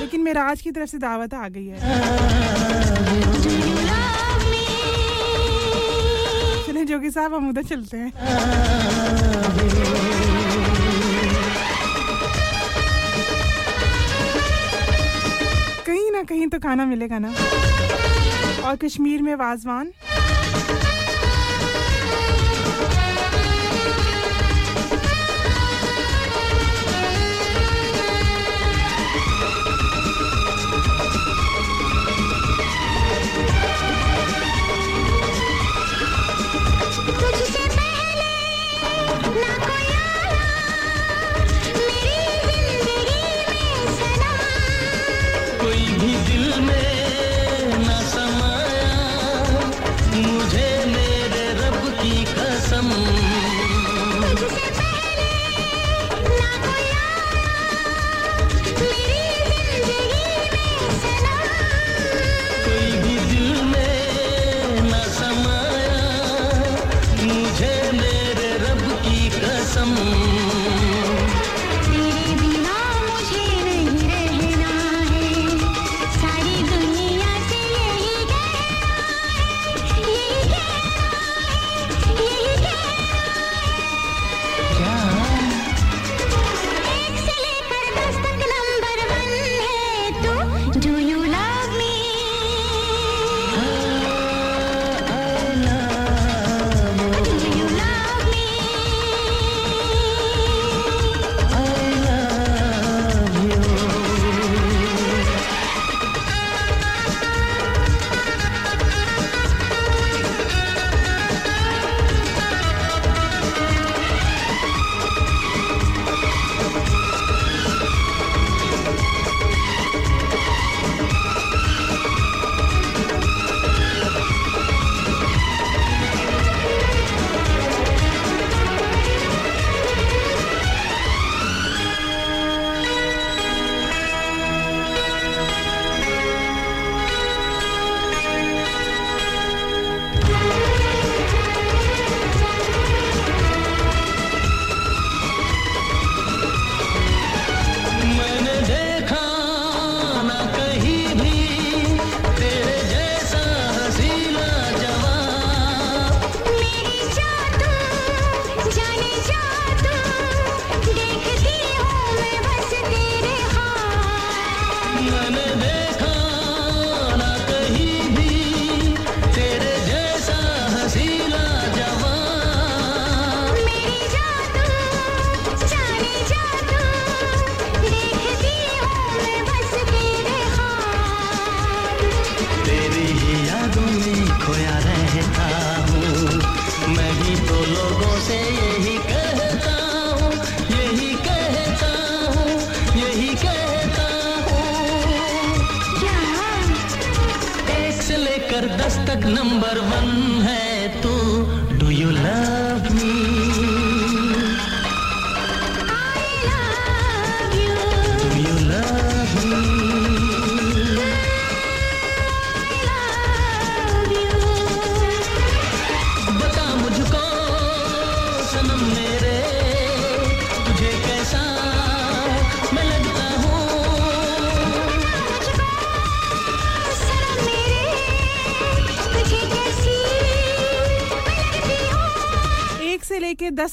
लेकिन 0.00 0.20
मेरा 0.20 0.42
आज 0.44 0.60
की 0.60 0.70
तरफ़ 0.70 0.90
से 0.90 0.98
दावत 0.98 1.34
आ 1.34 1.48
गई 1.48 1.66
है। 1.66 1.78
जोगी 6.92 7.10
साहब, 7.10 7.34
हम 7.34 7.48
उधर 7.48 7.62
चलते 7.64 7.96
हैं। 7.96 8.12
कहीं 15.86 16.10
ना 16.10 16.22
कहीं 16.22 16.46
तो 16.46 16.58
खाना 16.58 16.84
मिलेगा 16.86 17.18
ना। 17.18 17.32
और 18.68 18.76
कश्मीर 18.84 19.22
में 19.22 19.34
वाजवान 19.36 19.92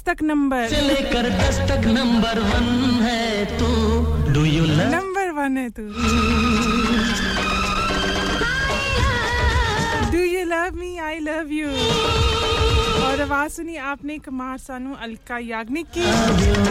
तक 0.09 0.21
नंबर। 0.23 0.67
से 0.67 0.81
लेकर 0.81 1.27
दस 1.29 1.57
तक 1.69 1.85
नंबर 1.87 2.39
वन 2.39 2.67
है 3.01 3.45
तू। 3.57 3.67
Do 4.33 4.43
you 4.45 4.63
love 4.65 4.89
number 4.91 5.29
one 5.31 5.57
है 5.57 5.69
तू। 5.69 5.83
Do 10.11 10.23
you 10.23 10.45
love 10.45 10.79
me 10.79 10.97
I 10.99 11.19
love 11.19 11.51
you 11.51 11.67
और 12.99 13.21
आवाज़ 13.21 13.51
सुनी 13.51 13.75
आपने 13.91 14.17
कुमार 14.19 14.57
सानू 14.57 14.95
अलका 15.01 15.37
याग्निक 15.43 15.87
की। 15.97 16.05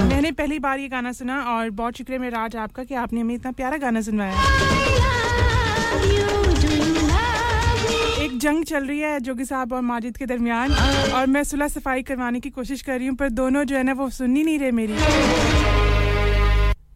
मैंने 0.08 0.33
पहली 0.33 0.58
बार 0.58 0.78
ये 0.78 0.89
गाना 0.89 1.12
सुना 1.12 1.41
और 1.55 1.70
बहुत 1.78 1.99
शुक्रिया 1.99 2.20
मेरा 2.20 2.41
राज 2.41 2.57
आपका 2.57 2.84
कि 2.84 2.94
आपने 2.97 3.20
हमें 3.20 3.34
इतना 3.34 3.52
प्यारा 3.52 3.76
गाना 3.76 4.00
सुनवाया। 4.00 4.98
जंग 8.49 8.65
चल 8.65 8.85
रही 8.86 8.99
है 9.01 9.18
जोगी 9.20 9.44
साहब 9.44 9.73
और 9.73 9.81
माजिद 9.83 10.17
के 10.17 10.27
दरमियान। 10.27 10.73
और 11.15 11.27
मैं 11.28 11.43
सुलह 11.44 11.68
सफ़ाई 11.68 12.02
करवाने 12.02 12.41
की 12.41 12.51
कोशिश 12.51 12.83
कर 12.83 12.99
रही 12.99 13.07
हूँ, 13.07 13.17
पर 13.17 13.28
दोनों 13.31 13.65
जो 13.65 13.77
है 13.77 13.83
ना 13.83 13.93
वो 13.93 14.09
सुन 14.10 14.36
ही 14.36 14.43
नहीं 14.44 14.59
रहे 14.59 14.70
मेरी। 14.73 14.94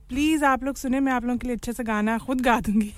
प्लीज़ 0.08 0.44
आप 0.44 0.64
लोग 0.64 0.76
सुने, 0.76 1.00
मैं 1.00 1.12
आप 1.12 1.24
लोगों 1.24 1.38
के 1.38 1.46
लिए 1.46 1.56
अच्छा 1.56 1.72
सा 1.72 1.82
गाना 1.82 2.16
खुद 2.18 2.40
गा 2.40 2.58
दूँगी। 2.60 2.92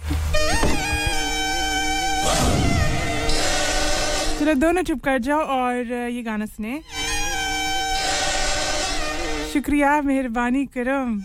चलो 4.38 4.54
दोनों 4.60 4.82
चुप 4.82 5.02
कर 5.04 5.18
जाओ 5.18 5.40
और 5.56 5.92
ये 6.10 6.22
गाना 6.22 6.46
सुने। 6.46 6.80
शुक्रिया, 9.52 10.00
मेहरबानी 10.02 10.64
करम 10.78 11.22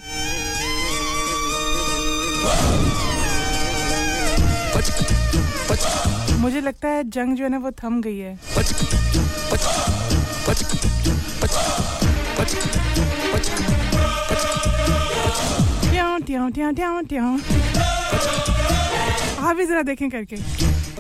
मुझे 6.40 6.62
लगता 6.62 6.88
है 6.88 7.04
जंग 7.10 7.36
जो 7.38 7.44
है 7.44 7.50
ना 7.50 7.58
वो 7.58 7.72
थम 7.72 8.02
गई 8.02 8.18
है। 8.18 8.38
आप 19.40 19.56
भी 19.56 19.66
जरा 19.66 19.82
देखें 19.82 20.10
करके। 20.10 20.36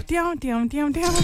ट्याऊं 0.01 0.35
ट्याऊं 0.35 0.67
ट्याऊं 0.67 0.91
ट्याऊं 0.91 1.15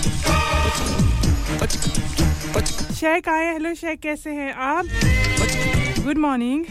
शेख 2.95 3.29
आए, 3.29 3.51
हेलो 3.53 3.73
शेख, 3.75 3.99
कैसे 3.99 4.29
हैं 4.31 4.53
आप? 4.53 4.85
गुड 6.05 6.17
मॉर्निंग 6.17 6.65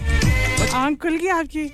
आँख 0.74 1.00
खुल 1.02 1.16
गई 1.16 1.28
आपकी? 1.28 1.70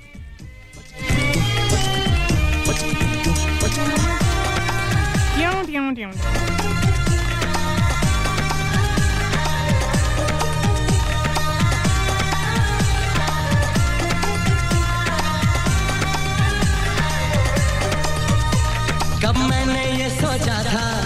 कब 19.23 19.37
मैंने 19.51 19.85
ये 20.03 20.09
सोचा 20.11 20.63
था 20.63 21.00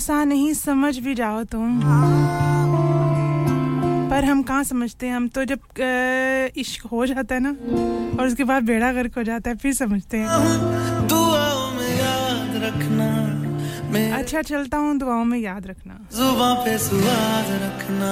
आसान 0.00 0.28
नहीं 0.28 0.52
समझ 0.54 0.98
भी 1.04 1.14
जाओ 1.14 1.42
तुम। 1.44 1.80
पर 4.10 4.24
हम 4.24 4.42
कहाँ 4.42 4.64
समझते 4.64 5.06
हैं? 5.06 5.14
हम 5.14 5.26
तो 5.28 5.44
जब 5.44 5.60
इश्क 6.56 6.86
हो 6.92 7.04
जाता 7.06 7.34
है 7.34 7.40
ना 7.40 7.50
और 8.16 8.26
उसके 8.26 8.44
बाद 8.44 8.62
बेड़ा 8.64 8.92
गर्क 8.92 9.18
हो 9.18 9.22
जाता 9.22 9.50
है 9.50 9.56
फिर 9.56 9.74
समझते 9.74 10.16
हैं। 10.16 11.06
दुआओं 11.08 11.66
में 11.72 11.92
याद 11.98 12.56
रखना 12.64 13.08
मैं 13.92 14.10
अच्छा 14.12 14.42
चलता 14.42 14.78
हूँ 14.78 14.96
दुआओं 14.98 15.24
में 15.24 15.38
याद 15.38 15.66
रखना। 15.66 15.94
जुबा 16.16 16.52
पे 16.64 16.78
सुहाग 16.78 17.52
रखना। 17.62 18.10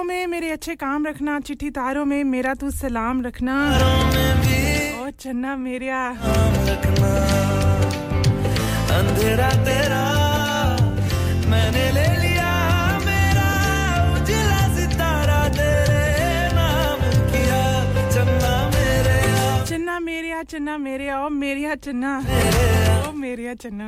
के 0.00 0.04
में 0.04 0.26
मेरे 0.26 0.50
अच्छे 0.50 0.74
काम 0.80 1.06
रखना 1.06 1.40
चिट्ठी 1.40 1.70
तारों 1.76 2.04
में 2.04 2.24
मेरा 2.24 2.54
तू 2.54 2.70
सलाम 2.70 3.20
रखना। 3.24 3.56
और 4.96 5.10
चन्ना 5.20 5.56
मेरिया। 5.56 6.00
अंधेरा 8.96 9.50
तेरा 9.60 10.04
मैंने 11.50 11.84
ले 11.92 12.08
लिया 12.16 12.52
मेरा 13.04 13.48
उजला 14.16 14.62
सितारा 14.76 15.40
तेरे 15.58 16.04
नाम 16.56 17.00
किया। 17.32 17.62
चन्ना 18.08 18.54
मेरे 18.72 19.18
चन्ना 19.68 19.98
मेरिया 20.00 20.42
चन्ना 20.42 20.78
मेरिया 20.78 21.24
ओ 21.24 21.28
मेरिया 21.28 21.74
चन्ना। 21.84 22.12
ओ 22.16 23.12
मेरिया 23.12 23.54
चन्ना। 23.54 23.86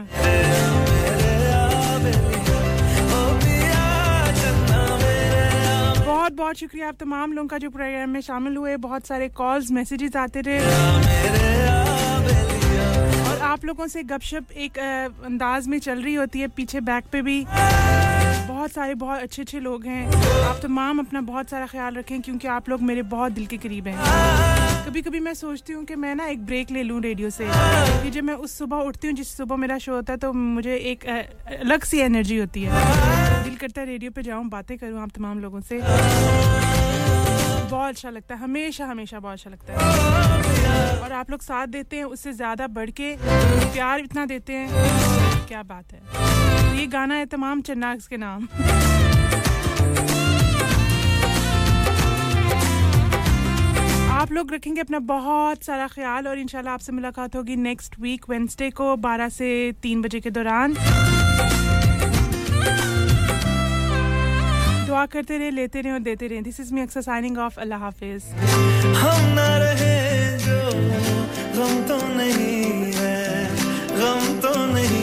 बहुत 6.32 6.42
बहुत 6.42 6.56
शुक्रिया। 6.56 6.88
आप 6.88 6.96
तमाम 7.00 7.32
लोगों 7.32 7.48
का 7.48 7.58
जो 7.58 7.68
प्रोग्राम 7.70 8.10
में 8.10 8.20
शामिल 8.20 8.56
हुए, 8.56 8.76
बहुत 8.76 9.06
सारे 9.06 9.28
कॉल्स 9.28 9.70
मैसेजेस 9.70 10.16
आते 10.16 10.40
रहे। 10.40 10.60
और 13.22 13.38
आप 13.42 13.64
लोगों 13.64 13.86
से 13.86 14.02
गपशप 14.02 14.52
एक 14.56 14.78
अंदाज 14.78 15.68
में 15.68 15.78
चल 15.78 16.02
रही 16.02 16.14
होती 16.14 16.40
है, 16.40 16.48
पीछे 16.48 16.80
बैक 16.80 17.04
पे 17.12 17.22
भी। 17.22 17.44
बहुत 18.48 18.72
सारे 18.72 18.94
बहुत 18.94 19.20
अच्छे 19.22 19.42
अच्छे 19.42 19.60
लोग 19.60 19.84
हैं। 19.86 20.06
आप 20.44 20.58
तमाम 20.62 20.98
अपना 20.98 21.20
बहुत 21.22 21.50
सारा 21.50 21.66
ख्याल 21.66 21.94
रखें 21.94 22.20
क्योंकि 22.22 22.48
आप 22.48 22.68
लोग 22.68 22.82
मेरे 22.82 23.02
बहुत 23.12 23.32
दिल 23.32 23.46
के 23.46 23.56
करीब 23.58 23.86
हैं। 23.88 23.96
कभी 24.86 25.02
कभी 25.02 25.20
मैं 25.20 25.34
सोचती 25.34 25.72
हूँ 25.72 25.84
कि 25.84 25.94
मैं 25.96 26.14
ना 26.14 26.26
एक 26.26 26.44
ब्रेक 26.46 26.70
ले 26.70 26.82
लूँ 26.82 27.00
रेडियो 27.02 27.30
से 27.30 27.46
कि 28.02 28.10
जब 28.10 28.24
मैं 28.24 28.34
उस 28.36 28.56
सुबह 28.58 28.76
उठती 28.88 29.08
हूँ, 29.08 29.14
जिस 29.16 29.36
सुबह 29.36 29.56
मेरा 29.56 29.78
शो 29.78 29.94
होता 29.94 30.12
है 30.12 30.18
तो 30.18 30.32
मुझे 30.32 30.76
एक 30.76 31.06
अलग 31.06 31.84
सी 31.84 31.98
एनर्जी 32.00 32.38
होती 32.38 32.62
है। 32.62 33.44
दिल 33.44 33.56
करता 33.56 33.80
है 33.80 33.86
रेडियो 33.86 34.10
पर 34.10 34.22
जाऊँ, 34.22 34.48
बातें 34.48 34.76
करूँ 34.78 35.00
आप 35.02 35.10
तमाम 35.16 35.38
लोगों 35.40 35.60
से। 35.60 35.80
बहुत 37.70 37.88
अच्छा 37.88 38.10
लगता 38.10 38.34
है, 38.34 38.40
हमेशा 38.40 38.86
हमेशा 38.86 39.20
बहुत 39.20 39.32
अच्छा 39.34 39.50
लगता 39.50 39.72
है। 39.72 41.00
और 41.00 41.12
आप 41.12 41.30
लोग 41.30 41.42
साथ 41.42 41.66
देते 41.68 41.96
हैं, 41.96 42.04
उससे 42.06 42.32
ज़्यादा 42.32 42.66
बढ़ 42.68 42.90
के, 42.90 43.16
प्यार 43.22 44.00
इतना 44.00 44.26
देते 44.26 44.52
हैं। 44.52 45.31
क्या 45.48 45.62
बात 45.64 45.92
है? 45.92 46.00
तो 46.00 46.74
ये 46.76 46.86
गाना 46.88 47.14
है 47.14 47.26
तमाम 47.26 47.60
चन्नाक्स 47.62 48.06
के 48.08 48.16
नाम। 48.16 48.48
आप 54.12 54.32
लोग 54.32 54.52
रखेंगे 54.54 54.80
अपना 54.80 54.98
बहुत 55.06 55.64
सारा 55.64 55.86
ख्याल 55.88 56.28
और 56.28 56.38
इंशाल्लाह 56.38 56.74
आपसे 56.74 56.92
मुलाकात 56.92 57.36
होगी 57.36 57.56
नेक्स्ट 57.58 57.98
वीक 58.00 58.28
वेंसडे 58.30 58.70
को 58.70 58.96
12 58.98 59.28
से 59.30 59.48
3 59.82 60.02
बजे 60.02 60.20
के 60.20 60.30
दौरान। 60.30 60.74
दुआ 64.86 65.04
करते 65.12 65.38
रहे 65.38 65.50
लेते 65.50 65.80
रहे 65.80 65.92
और 65.92 65.98
देते 66.00 66.26
रहे 66.28 66.40
दिस 66.42 66.60
इज़ 66.60 66.72
मी 66.74 66.80
अक्सर 66.80 67.02
साइनिंग 67.02 67.38
ऑफ़ 67.38 67.60
अल्लाह 67.60 67.78
हाफिज। 67.80 68.22
हम 69.02 69.20
न 69.34 69.48
रहे 69.64 69.96
जो 70.38 70.60
गम 71.56 71.74
तो 71.88 71.96
नहीं 72.16 72.92
है, 72.94 73.20
गम 73.96 74.24
तो 74.40 74.52
नहीं 74.74 75.01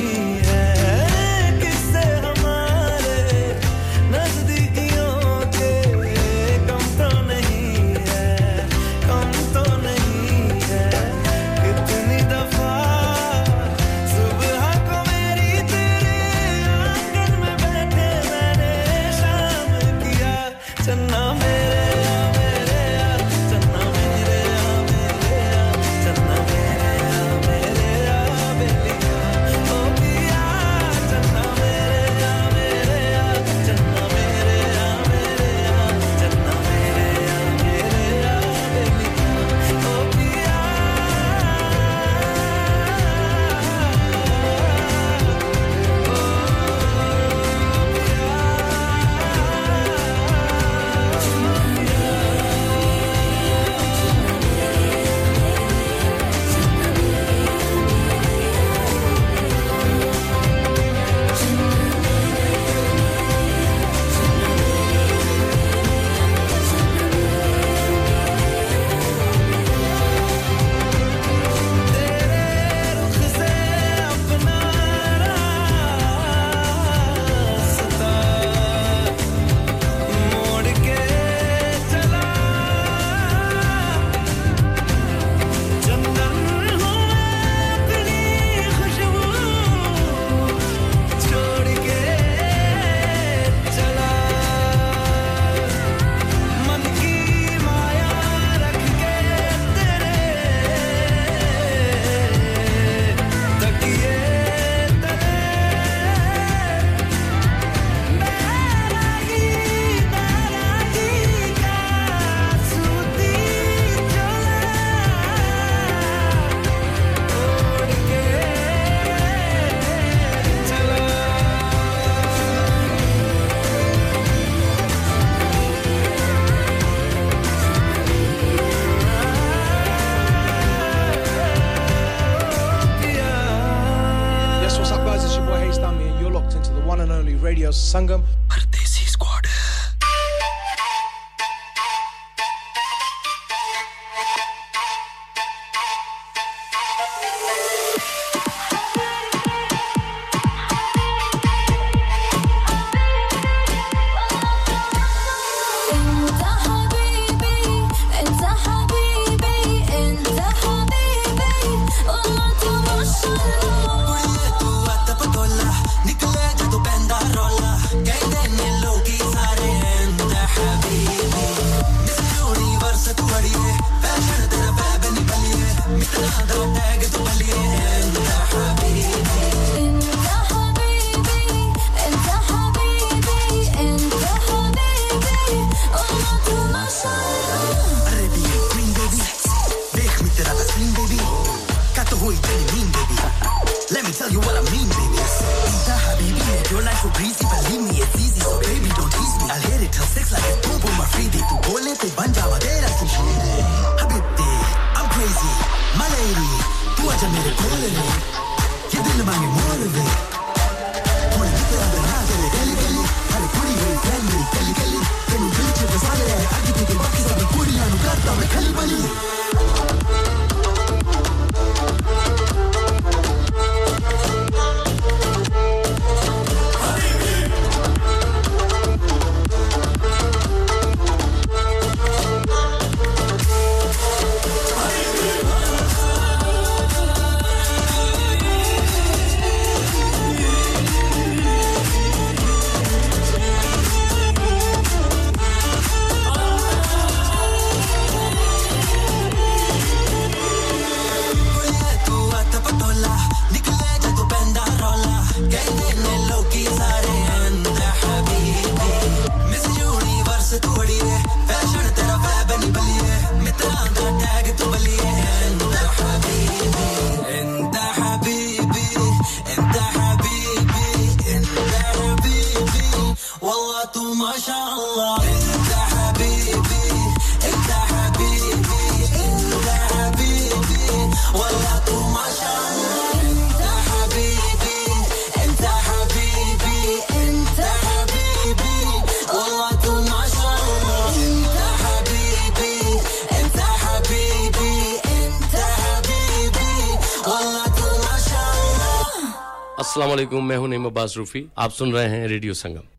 मैं 300.33 300.57
हूँ 300.57 300.67
नीम 300.67 300.85
अब्बास 300.85 301.13
रूफी। 301.17 301.45
आप 301.57 301.71
सुन 301.71 301.93
रहे 301.93 302.07
हैं 302.07 302.27
radio 302.27 302.53
Sangam. 302.53 302.98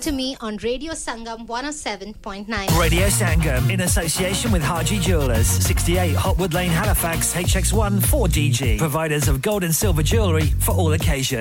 To 0.00 0.12
me 0.12 0.36
on 0.40 0.56
Radio 0.58 0.92
Sangam 0.92 1.46
107.9. 1.46 2.80
Radio 2.80 3.06
Sangam 3.08 3.70
in 3.70 3.82
association 3.82 4.50
with 4.50 4.62
Haji 4.62 4.98
Jewelers, 4.98 5.46
68 5.46 6.14
Hotwood 6.14 6.54
Lane, 6.54 6.70
Halifax, 6.70 7.34
HX1 7.34 8.00
4DG. 8.00 8.78
Providers 8.78 9.28
of 9.28 9.42
gold 9.42 9.62
and 9.62 9.74
silver 9.74 10.02
jewellery 10.02 10.46
for 10.60 10.72
all 10.72 10.92
occasions. 10.92 11.38